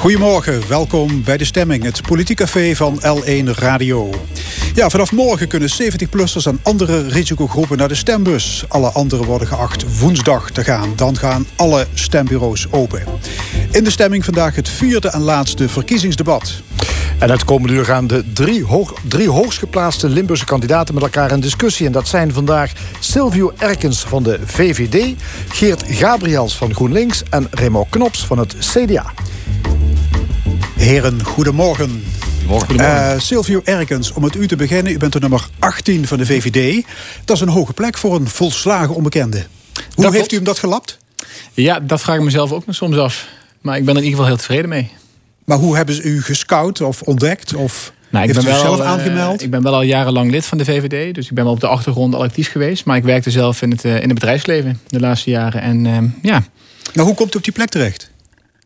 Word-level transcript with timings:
Goedemorgen, 0.00 0.68
welkom 0.68 1.24
bij 1.24 1.36
De 1.36 1.44
Stemming, 1.44 1.82
het 1.84 2.02
politiekcafé 2.02 2.74
van 2.74 3.00
L1 3.00 3.44
Radio. 3.44 4.10
Ja, 4.74 4.90
vanaf 4.90 5.12
morgen 5.12 5.48
kunnen 5.48 5.68
70-plussers 5.82 6.46
en 6.46 6.60
andere 6.62 7.08
risicogroepen 7.08 7.78
naar 7.78 7.88
de 7.88 7.94
stembus. 7.94 8.64
Alle 8.68 8.88
anderen 8.88 9.26
worden 9.26 9.48
geacht 9.48 9.98
woensdag 9.98 10.50
te 10.50 10.64
gaan. 10.64 10.92
Dan 10.96 11.16
gaan 11.16 11.46
alle 11.56 11.86
stembureaus 11.94 12.66
open. 12.70 13.02
In 13.70 13.84
De 13.84 13.90
Stemming 13.90 14.24
vandaag 14.24 14.54
het 14.54 14.68
vierde 14.68 15.08
en 15.08 15.20
laatste 15.20 15.68
verkiezingsdebat. 15.68 16.62
En 17.18 17.30
het 17.30 17.44
komende 17.44 17.74
uur 17.74 17.84
gaan 17.84 18.06
de 18.06 18.24
drie, 18.32 18.64
hoog, 18.64 18.94
drie 19.08 19.30
hoogstgeplaatste 19.30 20.08
Limburgse 20.08 20.44
kandidaten 20.44 20.94
met 20.94 21.02
elkaar 21.02 21.32
in 21.32 21.40
discussie. 21.40 21.86
En 21.86 21.92
dat 21.92 22.08
zijn 22.08 22.32
vandaag 22.32 22.72
Silvio 23.00 23.52
Erkens 23.58 24.00
van 24.00 24.22
de 24.22 24.38
VVD, 24.44 25.14
Geert 25.48 25.84
Gabriels 25.86 26.56
van 26.56 26.74
GroenLinks 26.74 27.22
en 27.30 27.46
Remo 27.50 27.86
Knops 27.90 28.26
van 28.26 28.38
het 28.38 28.54
CDA. 28.58 29.12
Heren, 30.80 31.24
goedemorgen. 31.24 32.04
Uh, 32.76 33.12
Silvio 33.18 33.60
Erkens, 33.64 34.12
om 34.12 34.22
met 34.22 34.34
u 34.34 34.46
te 34.46 34.56
beginnen. 34.56 34.92
U 34.92 34.98
bent 34.98 35.12
de 35.12 35.20
nummer 35.20 35.48
18 35.58 36.06
van 36.06 36.18
de 36.18 36.26
VVD. 36.26 36.86
Dat 37.24 37.36
is 37.36 37.42
een 37.42 37.48
hoge 37.48 37.72
plek 37.72 37.98
voor 37.98 38.14
een 38.14 38.28
volslagen 38.28 38.94
onbekende. 38.94 39.46
Hoe 39.94 40.12
heeft 40.12 40.32
u 40.32 40.36
hem 40.36 40.44
dat 40.44 40.58
gelapt? 40.58 40.98
Ja, 41.52 41.80
dat 41.80 42.00
vraag 42.00 42.16
ik 42.16 42.22
mezelf 42.22 42.52
ook 42.52 42.66
nog 42.66 42.74
soms 42.74 42.96
af. 42.96 43.28
Maar 43.60 43.76
ik 43.76 43.84
ben 43.84 43.94
er 43.94 44.00
in 44.00 44.06
ieder 44.06 44.18
geval 44.18 44.26
heel 44.26 44.36
tevreden 44.36 44.68
mee. 44.68 44.90
Maar 45.44 45.58
hoe 45.58 45.76
hebben 45.76 45.94
ze 45.94 46.02
u 46.02 46.22
gescout 46.22 46.80
of 46.80 47.02
ontdekt? 47.02 47.54
Of 47.54 47.92
nou, 48.10 48.28
ik 48.28 48.34
ben 48.34 48.44
wel, 48.44 48.60
zelf 48.60 48.78
uh, 48.78 48.86
aangemeld? 48.86 49.42
Ik 49.42 49.50
ben 49.50 49.62
wel 49.62 49.74
al 49.74 49.82
jarenlang 49.82 50.30
lid 50.30 50.46
van 50.46 50.58
de 50.58 50.64
VVD. 50.64 51.14
Dus 51.14 51.28
ik 51.28 51.34
ben 51.34 51.44
wel 51.44 51.52
op 51.52 51.60
de 51.60 51.66
achtergrond 51.66 52.14
al 52.14 52.22
actief 52.22 52.50
geweest. 52.50 52.84
Maar 52.84 52.96
ik 52.96 53.04
werkte 53.04 53.30
zelf 53.30 53.62
in 53.62 53.70
het, 53.70 53.84
uh, 53.84 53.94
in 53.94 54.08
het 54.08 54.14
bedrijfsleven 54.14 54.80
de 54.86 55.00
laatste 55.00 55.30
jaren. 55.30 55.62
En 55.62 55.84
uh, 55.84 55.98
ja. 56.22 56.42
Nou, 56.92 57.06
hoe 57.06 57.16
komt 57.16 57.34
u 57.34 57.36
op 57.36 57.44
die 57.44 57.52
plek 57.52 57.68
terecht? 57.68 58.09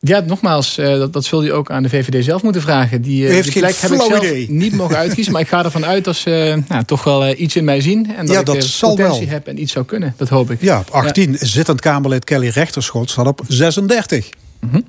Ja, 0.05 0.21
nogmaals, 0.21 0.79
uh, 0.79 0.87
dat, 0.87 1.13
dat 1.13 1.25
zul 1.25 1.43
je 1.43 1.53
ook 1.53 1.71
aan 1.71 1.83
de 1.83 1.89
VVD 1.89 2.25
zelf 2.25 2.43
moeten 2.43 2.63
vragen. 2.63 3.03
Die, 3.03 3.23
uh, 3.23 3.43
die 3.43 3.53
plek 3.53 3.77
heb 3.77 3.91
ik 3.91 4.01
zelf 4.01 4.17
idee. 4.17 4.51
niet 4.51 4.73
mogen 4.73 4.97
uitkiezen. 4.97 5.33
maar 5.33 5.41
ik 5.41 5.49
ga 5.49 5.65
ervan 5.65 5.85
uit 5.85 6.05
dat 6.05 6.17
ze 6.17 6.63
nou, 6.69 6.85
toch 6.85 7.05
wel 7.05 7.35
iets 7.37 7.57
in 7.57 7.65
mij 7.65 7.81
zien. 7.81 8.15
En 8.17 8.27
dat 8.27 8.35
ja, 8.35 8.55
ik 8.55 8.77
potentie 8.81 9.27
wel. 9.27 9.29
heb 9.29 9.47
en 9.47 9.61
iets 9.61 9.73
zou 9.73 9.85
kunnen. 9.85 10.15
Dat 10.17 10.29
hoop 10.29 10.51
ik. 10.51 10.61
Ja, 10.61 10.79
op 10.79 10.91
18 10.91 11.33
ja. 11.33 11.39
zittend 11.41 11.81
Kamerlid 11.81 12.25
Kelly 12.25 12.49
Rechterschot 12.49 13.11
staat 13.11 13.27
op 13.27 13.41
36. 13.49 14.29
Mm 14.61 14.71
-hmm. 14.71 14.85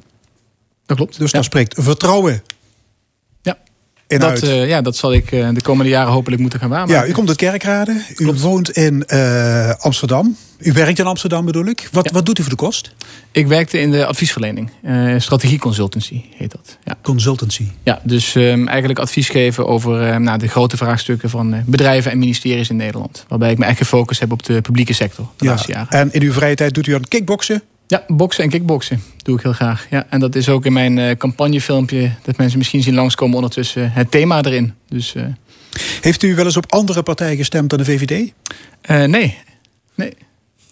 Dat 0.85 0.97
klopt. 0.97 1.17
Dus 1.19 1.31
ja. 1.31 1.35
daar 1.35 1.43
spreekt 1.43 1.75
vertrouwen 1.81 2.43
ja. 4.07 4.17
Dat, 4.17 4.43
uh, 4.43 4.67
ja, 4.67 4.81
dat 4.81 4.95
zal 4.95 5.13
ik 5.13 5.31
uh, 5.31 5.49
de 5.53 5.61
komende 5.61 5.91
jaren 5.91 6.13
hopelijk 6.13 6.41
moeten 6.41 6.59
gaan 6.59 6.69
waarmaken. 6.69 6.95
Ja, 6.95 7.09
u 7.09 7.11
komt 7.11 7.27
uit 7.27 7.37
Kerkrade. 7.37 7.91
U 8.09 8.13
Klopt. 8.13 8.39
woont 8.39 8.69
in 8.69 9.03
uh, 9.07 9.73
Amsterdam. 9.73 10.37
U 10.57 10.71
werkt 10.73 10.99
in 10.99 11.05
Amsterdam 11.05 11.45
bedoel 11.45 11.65
ik. 11.65 11.89
Wat, 11.91 12.05
ja. 12.05 12.11
wat 12.11 12.25
doet 12.25 12.39
u 12.39 12.41
voor 12.41 12.51
de 12.51 12.57
kost? 12.57 12.93
Ik 13.31 13.47
werkte 13.47 13.79
in 13.79 13.91
de 13.91 14.05
adviesverlening. 14.05 14.69
strategie 15.17 15.59
consultancy 15.59 16.21
heet 16.35 16.51
dat. 16.51 16.77
Ja. 16.83 16.95
Consultancy? 17.01 17.67
Ja, 17.83 17.99
dus 18.03 18.35
um, 18.35 18.67
eigenlijk 18.67 18.99
advies 18.99 19.29
geven 19.29 19.67
over 19.67 20.21
nou, 20.21 20.37
de 20.37 20.47
grote 20.47 20.77
vraagstukken 20.77 21.29
van 21.29 21.63
bedrijven 21.65 22.11
en 22.11 22.19
ministeries 22.19 22.69
in 22.69 22.75
Nederland. 22.75 23.25
Waarbij 23.27 23.51
ik 23.51 23.57
me 23.57 23.65
echt 23.65 23.77
gefocust 23.77 24.19
heb 24.19 24.31
op 24.31 24.43
de 24.43 24.61
publieke 24.61 24.93
sector 24.93 25.27
de 25.37 25.45
ja. 25.45 25.51
laatste 25.51 25.71
jaren. 25.71 25.89
En 25.89 26.13
in 26.13 26.21
uw 26.21 26.33
vrije 26.33 26.55
tijd 26.55 26.73
doet 26.73 26.87
u 26.87 26.93
aan 26.93 27.07
kickboksen? 27.07 27.63
Ja, 27.87 28.03
boksen 28.07 28.43
en 28.43 28.49
kickboksen 28.49 29.01
doe 29.17 29.35
ik 29.37 29.43
heel 29.43 29.53
graag. 29.53 29.87
Ja, 29.89 30.05
en 30.09 30.19
dat 30.19 30.35
is 30.35 30.49
ook 30.49 30.65
in 30.65 30.73
mijn 30.73 30.97
uh, 30.97 31.11
campagnefilmpje... 31.11 32.11
dat 32.23 32.37
mensen 32.37 32.57
misschien 32.57 32.83
zien 32.83 32.93
langskomen 32.93 33.35
ondertussen 33.35 33.91
het 33.91 34.11
thema 34.11 34.43
erin. 34.43 34.73
Dus, 34.89 35.15
uh... 35.15 35.23
Heeft 36.01 36.23
u 36.23 36.35
wel 36.35 36.45
eens 36.45 36.57
op 36.57 36.71
andere 36.71 37.03
partijen 37.03 37.37
gestemd 37.37 37.69
dan 37.69 37.79
de 37.79 37.85
VVD? 37.85 38.31
Nee, 38.87 39.37
nee. 39.95 40.13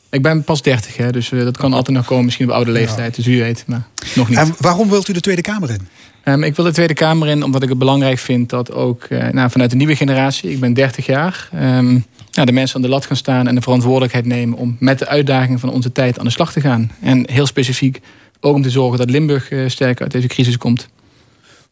Ik 0.09 0.22
ben 0.22 0.44
pas 0.44 0.62
30, 0.62 0.97
hè, 0.97 1.12
dus 1.12 1.29
dat 1.29 1.57
kan 1.57 1.73
altijd 1.73 1.97
nog 1.97 2.06
komen. 2.06 2.25
Misschien 2.25 2.50
op 2.50 2.56
oude 2.56 2.72
leeftijd, 2.72 3.16
dus 3.16 3.28
u 3.28 3.40
weet, 3.40 3.63
maar 3.68 3.88
nog 4.16 4.29
niet. 4.29 4.38
En 4.38 4.56
waarom 4.57 4.90
wilt 4.90 5.07
u 5.07 5.13
de 5.13 5.19
Tweede 5.19 5.41
Kamer 5.41 5.69
in? 5.69 5.88
Um, 6.25 6.44
ik 6.44 6.56
wil 6.56 6.66
de 6.66 6.72
Tweede 6.72 6.94
Kamer 6.94 7.28
in 7.28 7.44
omdat 7.44 7.63
ik 7.63 7.69
het 7.69 7.78
belangrijk 7.78 8.19
vind... 8.19 8.50
dat 8.50 8.72
ook 8.72 9.09
nou, 9.09 9.50
vanuit 9.50 9.69
de 9.69 9.75
nieuwe 9.75 9.95
generatie, 9.95 10.51
ik 10.51 10.59
ben 10.59 10.73
30 10.73 11.06
jaar... 11.06 11.50
Um, 11.56 12.06
ja, 12.31 12.45
de 12.45 12.51
mensen 12.51 12.75
aan 12.75 12.81
de 12.81 12.88
lat 12.88 13.06
gaan 13.06 13.17
staan 13.17 13.47
en 13.47 13.56
de 13.56 13.61
verantwoordelijkheid 13.61 14.25
nemen... 14.25 14.57
om 14.57 14.75
met 14.79 15.00
de 15.00 15.07
uitdagingen 15.07 15.59
van 15.59 15.69
onze 15.69 15.91
tijd 15.91 16.19
aan 16.19 16.25
de 16.25 16.31
slag 16.31 16.51
te 16.51 16.61
gaan. 16.61 16.91
En 17.01 17.29
heel 17.31 17.45
specifiek 17.45 18.01
ook 18.39 18.56
om 18.56 18.61
te 18.61 18.69
zorgen 18.69 18.97
dat 18.97 19.09
Limburg 19.09 19.51
uh, 19.51 19.69
sterker 19.69 20.03
uit 20.03 20.11
deze 20.11 20.28
crisis 20.28 20.57
komt. 20.57 20.88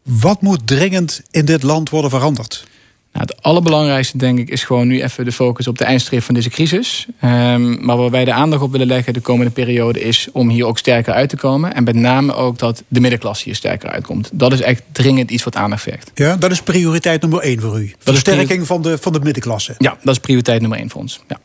Wat 0.04 0.42
moet 0.42 0.68
dringend 0.68 1.22
in 1.32 1.46
dit 1.46 1.64
land 1.64 1.90
worden 1.90 2.10
veranderd? 2.10 2.66
Nou, 3.14 3.26
het 3.26 3.44
allerbelangrijkste, 3.44 4.18
denk 4.18 4.40
ik, 4.40 4.50
is 4.50 4.64
gewoon 4.64 4.88
nu 4.88 5.02
even 5.02 5.26
de 5.26 5.32
focus 5.32 5.68
op 5.68 5.78
de 5.78 5.84
eindstreep 5.84 6.24
van 6.24 6.36
deze 6.36 6.50
crisis. 6.50 7.08
Um, 7.24 7.86
maar 7.86 7.98
waar 7.98 8.10
wij 8.10 8.26
de 8.26 8.34
aandacht 8.34 8.62
op 8.62 8.72
willen 8.72 8.88
leggen 8.88 9.14
de 9.14 9.20
komende 9.20 9.52
periode 9.52 10.02
is 10.02 10.28
om 10.32 10.50
hier 10.50 10.66
ook 10.66 10.78
sterker 10.78 11.14
uit 11.14 11.30
te 11.30 11.36
komen. 11.36 11.74
En 11.74 11.84
met 11.84 11.96
name 11.96 12.34
ook 12.34 12.58
dat 12.58 12.84
de 12.88 13.00
middenklasse 13.00 13.44
hier 13.44 13.56
sterker 13.56 13.90
uitkomt. 13.90 14.30
Dat 14.34 14.54
is 14.54 14.62
echt 14.62 14.84
dringend 14.92 15.32
iets 15.32 15.44
wat 15.44 15.56
aandacht 15.56 15.82
vergt. 15.82 16.12
Ja, 16.14 16.36
dat 16.36 16.52
is 16.52 16.62
prioriteit 16.62 17.22
nummer 17.22 17.40
één 17.40 17.62
voor 17.62 17.82
u. 17.82 17.94
Versterking 18.00 18.68
van 18.68 18.82
de, 18.82 18.98
van 18.98 19.14
de 19.14 19.20
middenklasse. 19.20 19.76
Ja, 19.78 19.98
dat 20.04 20.14
is 20.14 20.20
prioriteit 20.20 20.62
nummer 20.62 20.80
één 20.80 20.90
voor 20.90 21.02
ons. 21.02 21.20
Ja. 21.28 21.40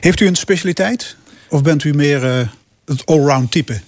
Heeft 0.00 0.20
u 0.20 0.26
een 0.26 0.36
specialiteit? 0.36 1.16
Of 1.48 1.62
bent 1.62 1.84
u 1.84 1.94
meer 1.94 2.24
uh, 2.24 2.48
het 2.86 3.06
allround 3.06 3.50
type? 3.50 3.80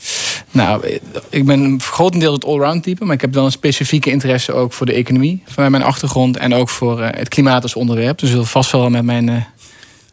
Nou, 0.56 0.98
ik 1.28 1.44
ben 1.44 1.80
grotendeels 1.80 2.34
het 2.34 2.44
allround 2.44 2.82
type, 2.82 3.04
maar 3.04 3.14
ik 3.14 3.20
heb 3.20 3.34
wel 3.34 3.44
een 3.44 3.50
specifieke 3.50 4.10
interesse 4.10 4.52
ook 4.52 4.72
voor 4.72 4.86
de 4.86 4.92
economie 4.92 5.42
vanuit 5.46 5.70
mijn 5.70 5.82
achtergrond 5.82 6.36
en 6.36 6.54
ook 6.54 6.68
voor 6.68 7.00
uh, 7.00 7.08
het 7.10 7.28
klimaat 7.28 7.62
als 7.62 7.74
onderwerp. 7.74 8.18
Dus 8.18 8.28
we 8.28 8.34
zullen 8.34 8.46
vast 8.46 8.72
wel 8.72 8.90
met 8.90 9.04
mijn 9.04 9.28
uh, 9.28 9.36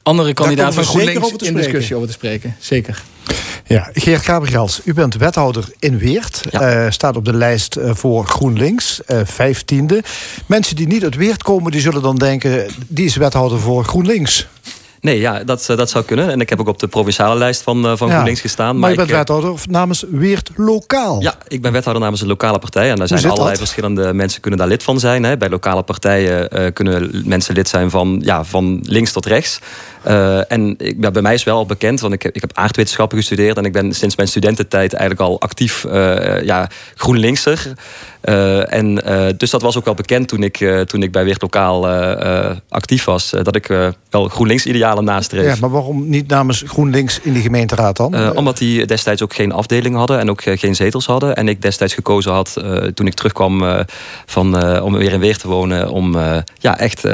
andere 0.01 0.33
kandidaat 0.33 0.73
van 0.73 0.83
GroenLinks 0.83 1.23
over 1.23 1.45
in 1.45 1.53
discussie 1.53 1.95
over 1.95 2.07
te 2.07 2.13
spreken. 2.13 2.55
Zeker. 2.59 3.03
Ja, 3.67 3.89
Geert 3.93 4.21
Gabriels, 4.21 4.81
u 4.83 4.93
bent 4.93 5.15
wethouder 5.15 5.65
in 5.79 5.97
Weert. 5.97 6.41
Ja. 6.49 6.85
Uh, 6.85 6.91
staat 6.91 7.15
op 7.15 7.25
de 7.25 7.33
lijst 7.33 7.77
voor 7.81 8.25
GroenLinks, 8.25 8.99
vijftiende. 9.23 10.03
Mensen 10.45 10.75
die 10.75 10.87
niet 10.87 11.03
uit 11.03 11.15
Weert 11.15 11.43
komen, 11.43 11.71
die 11.71 11.81
zullen 11.81 12.01
dan 12.01 12.15
denken... 12.15 12.65
die 12.87 13.05
is 13.05 13.15
wethouder 13.15 13.59
voor 13.59 13.83
GroenLinks. 13.85 14.47
Nee, 15.03 15.19
ja, 15.19 15.43
dat, 15.43 15.65
dat 15.75 15.89
zou 15.89 16.05
kunnen. 16.05 16.29
En 16.29 16.41
ik 16.41 16.49
heb 16.49 16.59
ook 16.59 16.67
op 16.67 16.79
de 16.79 16.87
provinciale 16.87 17.35
lijst 17.35 17.61
van, 17.61 17.85
uh, 17.85 17.91
van 17.95 18.07
ja, 18.07 18.13
GroenLinks 18.13 18.41
gestaan. 18.41 18.71
Maar, 18.71 18.79
maar 18.79 18.89
je 18.89 18.95
bent 18.95 19.09
ik, 19.09 19.15
wethouder 19.15 19.59
namens 19.69 20.05
Weert 20.09 20.49
Lokaal. 20.55 21.21
Ja, 21.21 21.35
ik 21.47 21.61
ben 21.61 21.71
wethouder 21.71 22.03
namens 22.03 22.21
een 22.21 22.27
lokale 22.27 22.59
partij. 22.59 22.89
En 22.89 22.95
daar 22.95 23.07
zijn 23.07 23.23
allerlei 23.23 23.49
dat? 23.49 23.57
verschillende 23.57 24.13
mensen 24.13 24.41
kunnen 24.41 24.59
daar 24.59 24.67
lid 24.67 24.83
van 24.83 24.99
zijn. 24.99 25.23
Hè. 25.23 25.37
Bij 25.37 25.49
lokale 25.49 25.83
partijen 25.83 26.59
uh, 26.59 26.65
kunnen 26.73 27.21
mensen 27.25 27.53
lid 27.53 27.67
zijn 27.67 27.89
van, 27.89 28.21
ja, 28.25 28.43
van 28.43 28.79
links 28.83 29.11
tot 29.11 29.25
rechts. 29.25 29.59
Uh, 30.07 30.51
en 30.51 30.75
ik, 30.77 30.95
ja, 30.99 31.11
bij 31.11 31.21
mij 31.21 31.33
is 31.33 31.43
wel 31.43 31.57
al 31.57 31.65
bekend, 31.65 31.99
want 31.99 32.13
ik 32.13 32.21
heb, 32.21 32.35
ik 32.35 32.41
heb 32.41 32.57
aardwetenschappen 32.57 33.17
gestudeerd... 33.17 33.57
en 33.57 33.65
ik 33.65 33.71
ben 33.71 33.93
sinds 33.93 34.15
mijn 34.15 34.27
studententijd 34.27 34.93
eigenlijk 34.93 35.29
al 35.29 35.41
actief 35.41 35.83
uh, 35.83 36.43
ja, 36.43 36.69
GroenLinkser. 36.95 37.73
Uh, 38.23 38.73
en 38.73 38.95
dus 39.37 39.49
dat 39.49 39.61
was 39.61 39.77
ook 39.77 39.85
wel 39.85 39.93
bekend 39.93 40.27
toen 40.27 40.43
ik, 40.43 40.57
toen 40.85 41.03
ik 41.03 41.11
bij 41.11 41.23
Weert 41.23 41.41
Lokaal 41.41 41.87
actief 42.69 43.05
was... 43.05 43.29
dat 43.29 43.55
ik 43.55 43.67
wel 44.09 44.27
GroenLinks-idealen 44.27 45.03
nastreef. 45.03 45.45
Ja, 45.45 45.55
maar 45.59 45.69
waarom 45.69 46.09
niet 46.09 46.27
namens 46.27 46.63
GroenLinks 46.65 47.19
in 47.19 47.33
de 47.33 47.41
gemeenteraad 47.41 47.97
dan? 47.97 48.37
omdat 48.37 48.57
die 48.57 48.85
destijds 48.85 49.21
ook 49.21 49.33
geen 49.33 49.51
afdeling 49.51 49.95
hadden 49.95 50.19
en 50.19 50.29
ook 50.29 50.41
geen 50.43 50.75
zetels 50.75 51.05
hadden. 51.05 51.35
En 51.35 51.47
ik 51.47 51.61
destijds 51.61 51.93
gekozen 51.93 52.31
had, 52.31 52.53
toen 52.93 53.07
ik 53.07 53.13
terugkwam 53.13 53.85
van, 54.25 54.81
om 54.81 54.93
weer 54.93 55.11
in 55.11 55.19
Weert 55.19 55.39
te 55.39 55.47
wonen... 55.47 55.89
om 55.89 56.17
ja, 56.59 56.79
echt 56.79 57.07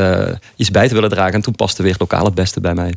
iets 0.56 0.72
bij 0.72 0.88
te 0.88 0.94
willen 0.94 1.10
dragen. 1.10 1.34
En 1.34 1.42
toen 1.42 1.56
paste 1.56 1.84
Weert 1.84 2.00
Lokaal 2.00 2.26
het 2.26 2.36
beste 2.36 2.62
bij 2.62 2.74
mij. 2.74 2.94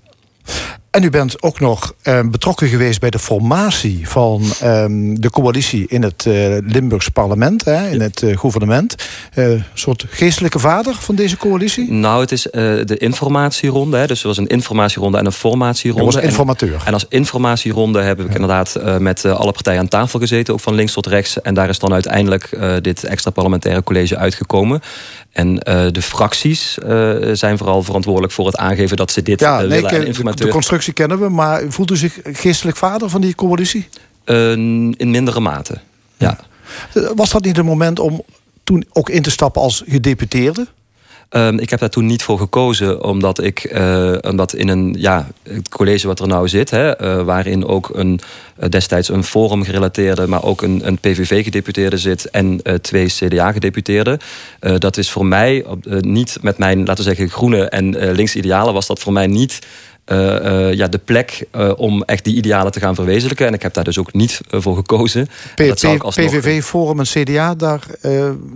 En 0.92 1.02
u 1.02 1.10
bent 1.10 1.42
ook 1.42 1.60
nog 1.60 1.94
uh, 2.04 2.20
betrokken 2.24 2.68
geweest 2.68 3.00
bij 3.00 3.10
de 3.10 3.18
formatie 3.18 4.08
van 4.08 4.42
um, 4.64 5.20
de 5.20 5.30
coalitie 5.30 5.86
in 5.88 6.02
het 6.02 6.24
uh, 6.28 6.56
Limburgs 6.66 7.08
parlement, 7.08 7.64
hè, 7.64 7.90
in 7.90 8.00
het 8.00 8.22
uh, 8.22 8.36
gouvernement. 8.36 8.94
Een 9.34 9.64
soort 9.74 10.04
geestelijke 10.08 10.58
vader 10.58 10.94
van 10.94 11.14
deze 11.14 11.36
coalitie? 11.36 11.92
Nou, 11.92 12.20
het 12.20 12.32
is 12.32 12.42
de 12.42 12.96
informatieronde. 12.98 13.96
Hè, 13.96 14.06
dus 14.06 14.20
er 14.20 14.26
was 14.26 14.36
een 14.36 14.46
informatieronde 14.46 15.18
en 15.18 15.26
een 15.26 15.32
formatieronde. 15.32 16.04
was 16.04 16.16
informateur. 16.16 16.74
En, 16.74 16.86
en, 16.86 16.92
als 16.92 17.06
informatieronde 17.08 18.00
hebben 18.00 18.26
we 18.26 18.32
ja. 18.32 18.38
inderdaad 18.38 19.00
met 19.00 19.24
alle 19.24 19.52
partijen 19.52 19.80
aan 19.80 19.88
tafel 19.88 20.18
gezeten, 20.18 20.54
ook 20.54 20.60
van 20.60 20.74
links 20.74 20.92
tot 20.92 21.06
rechts. 21.06 21.40
En 21.40 21.54
daar 21.54 21.68
is 21.68 21.78
dan 21.78 21.92
uiteindelijk 21.92 22.58
dit 22.80 23.04
extra 23.04 23.30
parlementaire 23.30 23.82
college 23.82 24.16
uitgekomen. 24.16 24.80
En 25.32 25.54
de 25.92 26.02
fracties 26.02 26.78
zijn 27.32 27.58
vooral 27.58 27.82
verantwoordelijk 27.82 28.32
voor 28.32 28.46
het 28.46 28.56
aangeven 28.56 28.96
dat 28.96 29.10
ze 29.10 29.22
dit 29.22 29.40
ja, 29.40 29.62
uh, 29.62 29.68
nee, 29.68 29.82
willen. 29.82 30.36
De, 30.36 30.44
de 30.44 30.48
constructie 30.82 30.92
kennen 30.92 31.18
we, 31.18 31.34
maar 31.34 31.62
voelt 31.68 31.90
u 31.90 31.96
zich 31.96 32.20
geestelijk 32.24 32.76
vader 32.76 33.08
van 33.08 33.20
die 33.20 33.34
coalitie? 33.34 33.88
in 34.96 35.10
mindere 35.10 35.40
mate, 35.40 35.80
ja. 36.16 36.38
Was 37.14 37.30
dat 37.30 37.44
niet 37.44 37.58
een 37.58 37.64
moment 37.64 37.98
om 37.98 38.22
toen 38.64 38.84
ook 38.92 39.08
in 39.08 39.22
te 39.22 39.30
stappen 39.30 39.62
als 39.62 39.82
gedeputeerde? 39.86 40.66
Um, 41.36 41.58
ik 41.58 41.70
heb 41.70 41.80
daar 41.80 41.90
toen 41.90 42.06
niet 42.06 42.22
voor 42.22 42.38
gekozen, 42.38 43.04
omdat 43.04 43.42
ik 43.42 43.72
uh, 43.72 44.14
omdat 44.20 44.54
in 44.54 44.68
een 44.68 44.94
ja, 44.98 45.28
het 45.42 45.68
college 45.68 46.06
wat 46.06 46.20
er 46.20 46.26
nou 46.26 46.48
zit, 46.48 46.70
hè, 46.70 47.02
uh, 47.02 47.24
waarin 47.24 47.66
ook 47.66 47.90
een 47.94 48.20
uh, 48.60 48.68
destijds 48.68 49.08
een 49.08 49.24
forum 49.24 49.64
gerelateerde, 49.64 50.26
maar 50.26 50.42
ook 50.42 50.62
een, 50.62 50.86
een 50.86 50.98
PVV-gedeputeerde 50.98 51.98
zit 51.98 52.30
en 52.30 52.60
twee 52.80 53.06
CDA-gedeputeerden. 53.06 54.18
dat 54.78 54.96
is 54.96 55.10
voor 55.10 55.26
mij 55.26 55.64
niet 56.00 56.38
met 56.40 56.58
mijn, 56.58 56.78
laten 56.78 57.04
we 57.04 57.10
zeggen, 57.14 57.30
groene 57.30 57.68
en 57.68 58.12
linkse 58.12 58.38
idealen, 58.38 58.74
was 58.74 58.86
dat 58.86 59.00
voor 59.00 59.12
mij 59.12 59.26
niet 59.26 59.58
ja, 60.74 60.88
de 60.88 61.00
plek 61.04 61.44
om 61.76 62.02
echt 62.02 62.24
die 62.24 62.36
idealen 62.36 62.72
te 62.72 62.80
gaan 62.80 62.94
verwezenlijken. 62.94 63.46
En 63.46 63.54
ik 63.54 63.62
heb 63.62 63.74
daar 63.74 63.84
dus 63.84 63.98
ook 63.98 64.12
niet 64.12 64.40
voor 64.50 64.76
gekozen. 64.76 65.28
PVV, 65.54 66.62
Forum 66.62 66.98
en 66.98 67.04
CDA, 67.04 67.54
daar, 67.54 67.80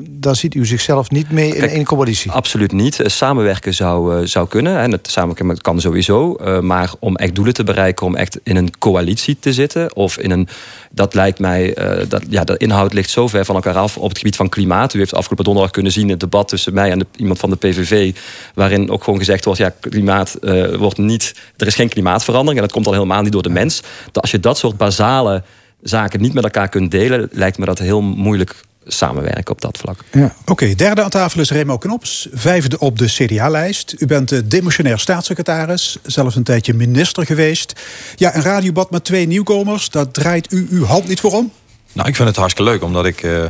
daar 0.08 0.36
ziet 0.36 0.54
u 0.54 0.66
zichzelf 0.66 1.10
niet 1.10 1.30
mee 1.30 1.56
in 1.56 1.68
één 1.68 1.84
coalitie? 1.84 2.30
Absoluut 2.30 2.72
niet. 2.72 3.00
samenwerken 3.04 3.74
zou, 3.74 4.26
zou 4.26 4.48
kunnen. 4.48 4.78
En 4.78 4.92
het 4.92 5.08
samenwerken 5.10 5.60
kan 5.60 5.80
sowieso. 5.80 6.36
maar 6.60 6.92
om 6.98 7.16
echt 7.16 7.34
doelen 7.34 7.54
te 7.54 7.64
bereiken, 7.64 8.06
om 8.06 8.16
echt 8.16 8.38
in 8.42 8.56
een 8.56 8.78
coalitie 8.78 9.36
te 9.40 9.52
zitten 9.52 9.96
of 9.96 10.18
in 10.18 10.30
een 10.30 10.48
dat 10.90 11.14
lijkt 11.14 11.38
mij, 11.38 11.76
dat, 12.08 12.22
ja, 12.28 12.44
de 12.44 12.56
inhoud 12.56 12.92
ligt 12.92 13.10
zo 13.10 13.28
ver 13.28 13.44
van 13.44 13.54
elkaar 13.54 13.76
af 13.76 13.96
op 13.96 14.08
het 14.08 14.18
gebied 14.18 14.36
van 14.36 14.48
klimaat. 14.48 14.94
U 14.94 14.98
heeft 14.98 15.14
afgelopen 15.14 15.44
donderdag 15.44 15.72
kunnen 15.72 15.92
zien 15.92 16.08
het 16.08 16.20
debat 16.20 16.48
tussen 16.48 16.74
mij 16.74 16.90
en 16.90 16.98
de, 16.98 17.06
iemand 17.16 17.38
van 17.38 17.50
de 17.50 17.56
PVV, 17.56 18.14
waarin 18.54 18.90
ook 18.90 19.04
gewoon 19.04 19.18
gezegd 19.18 19.44
wordt: 19.44 19.60
ja, 19.60 19.74
klimaat 19.80 20.36
uh, 20.40 20.74
wordt 20.74 20.98
niet, 20.98 21.34
er 21.56 21.66
is 21.66 21.74
geen 21.74 21.88
klimaatverandering 21.88 22.56
en 22.56 22.64
dat 22.64 22.72
komt 22.72 22.86
al 22.86 22.92
helemaal 22.92 23.22
niet 23.22 23.32
door 23.32 23.42
de 23.42 23.48
mens. 23.48 23.82
Dat 24.12 24.22
als 24.22 24.30
je 24.30 24.40
dat 24.40 24.58
soort 24.58 24.76
basale 24.76 25.42
zaken 25.82 26.20
niet 26.20 26.34
met 26.34 26.44
elkaar 26.44 26.68
kunt 26.68 26.90
delen, 26.90 27.28
lijkt 27.32 27.58
me 27.58 27.64
dat 27.64 27.78
heel 27.78 28.02
moeilijk 28.02 28.64
samenwerken 28.86 29.52
op 29.52 29.60
dat 29.60 29.78
vlak. 29.78 29.98
Ja. 30.12 30.34
Oké, 30.44 30.74
derde 30.74 31.02
aan 31.02 31.10
tafel 31.10 31.40
is 31.40 31.50
Remo 31.50 31.78
Knops, 31.78 32.28
vijfde 32.32 32.78
op 32.78 32.98
de 32.98 33.06
CDA-lijst. 33.06 33.94
U 33.98 34.06
bent 34.06 34.28
de 34.28 34.46
demissionair 34.46 34.98
staatssecretaris, 34.98 35.96
zelfs 36.02 36.36
een 36.36 36.42
tijdje 36.42 36.74
minister 36.74 37.26
geweest. 37.26 37.80
Ja, 38.16 38.36
een 38.36 38.42
radiobad 38.42 38.90
met 38.90 39.04
twee 39.04 39.26
nieuwkomers, 39.26 39.90
daar 39.90 40.10
draait 40.10 40.52
u 40.52 40.66
uw 40.70 40.84
hand 40.84 41.08
niet 41.08 41.20
voor 41.20 41.32
om? 41.32 41.52
Nou, 41.92 42.08
ik 42.08 42.16
vind 42.16 42.28
het 42.28 42.36
hartstikke 42.36 42.70
leuk, 42.70 42.82
omdat 42.82 43.06
ik 43.06 43.22
uh, 43.22 43.44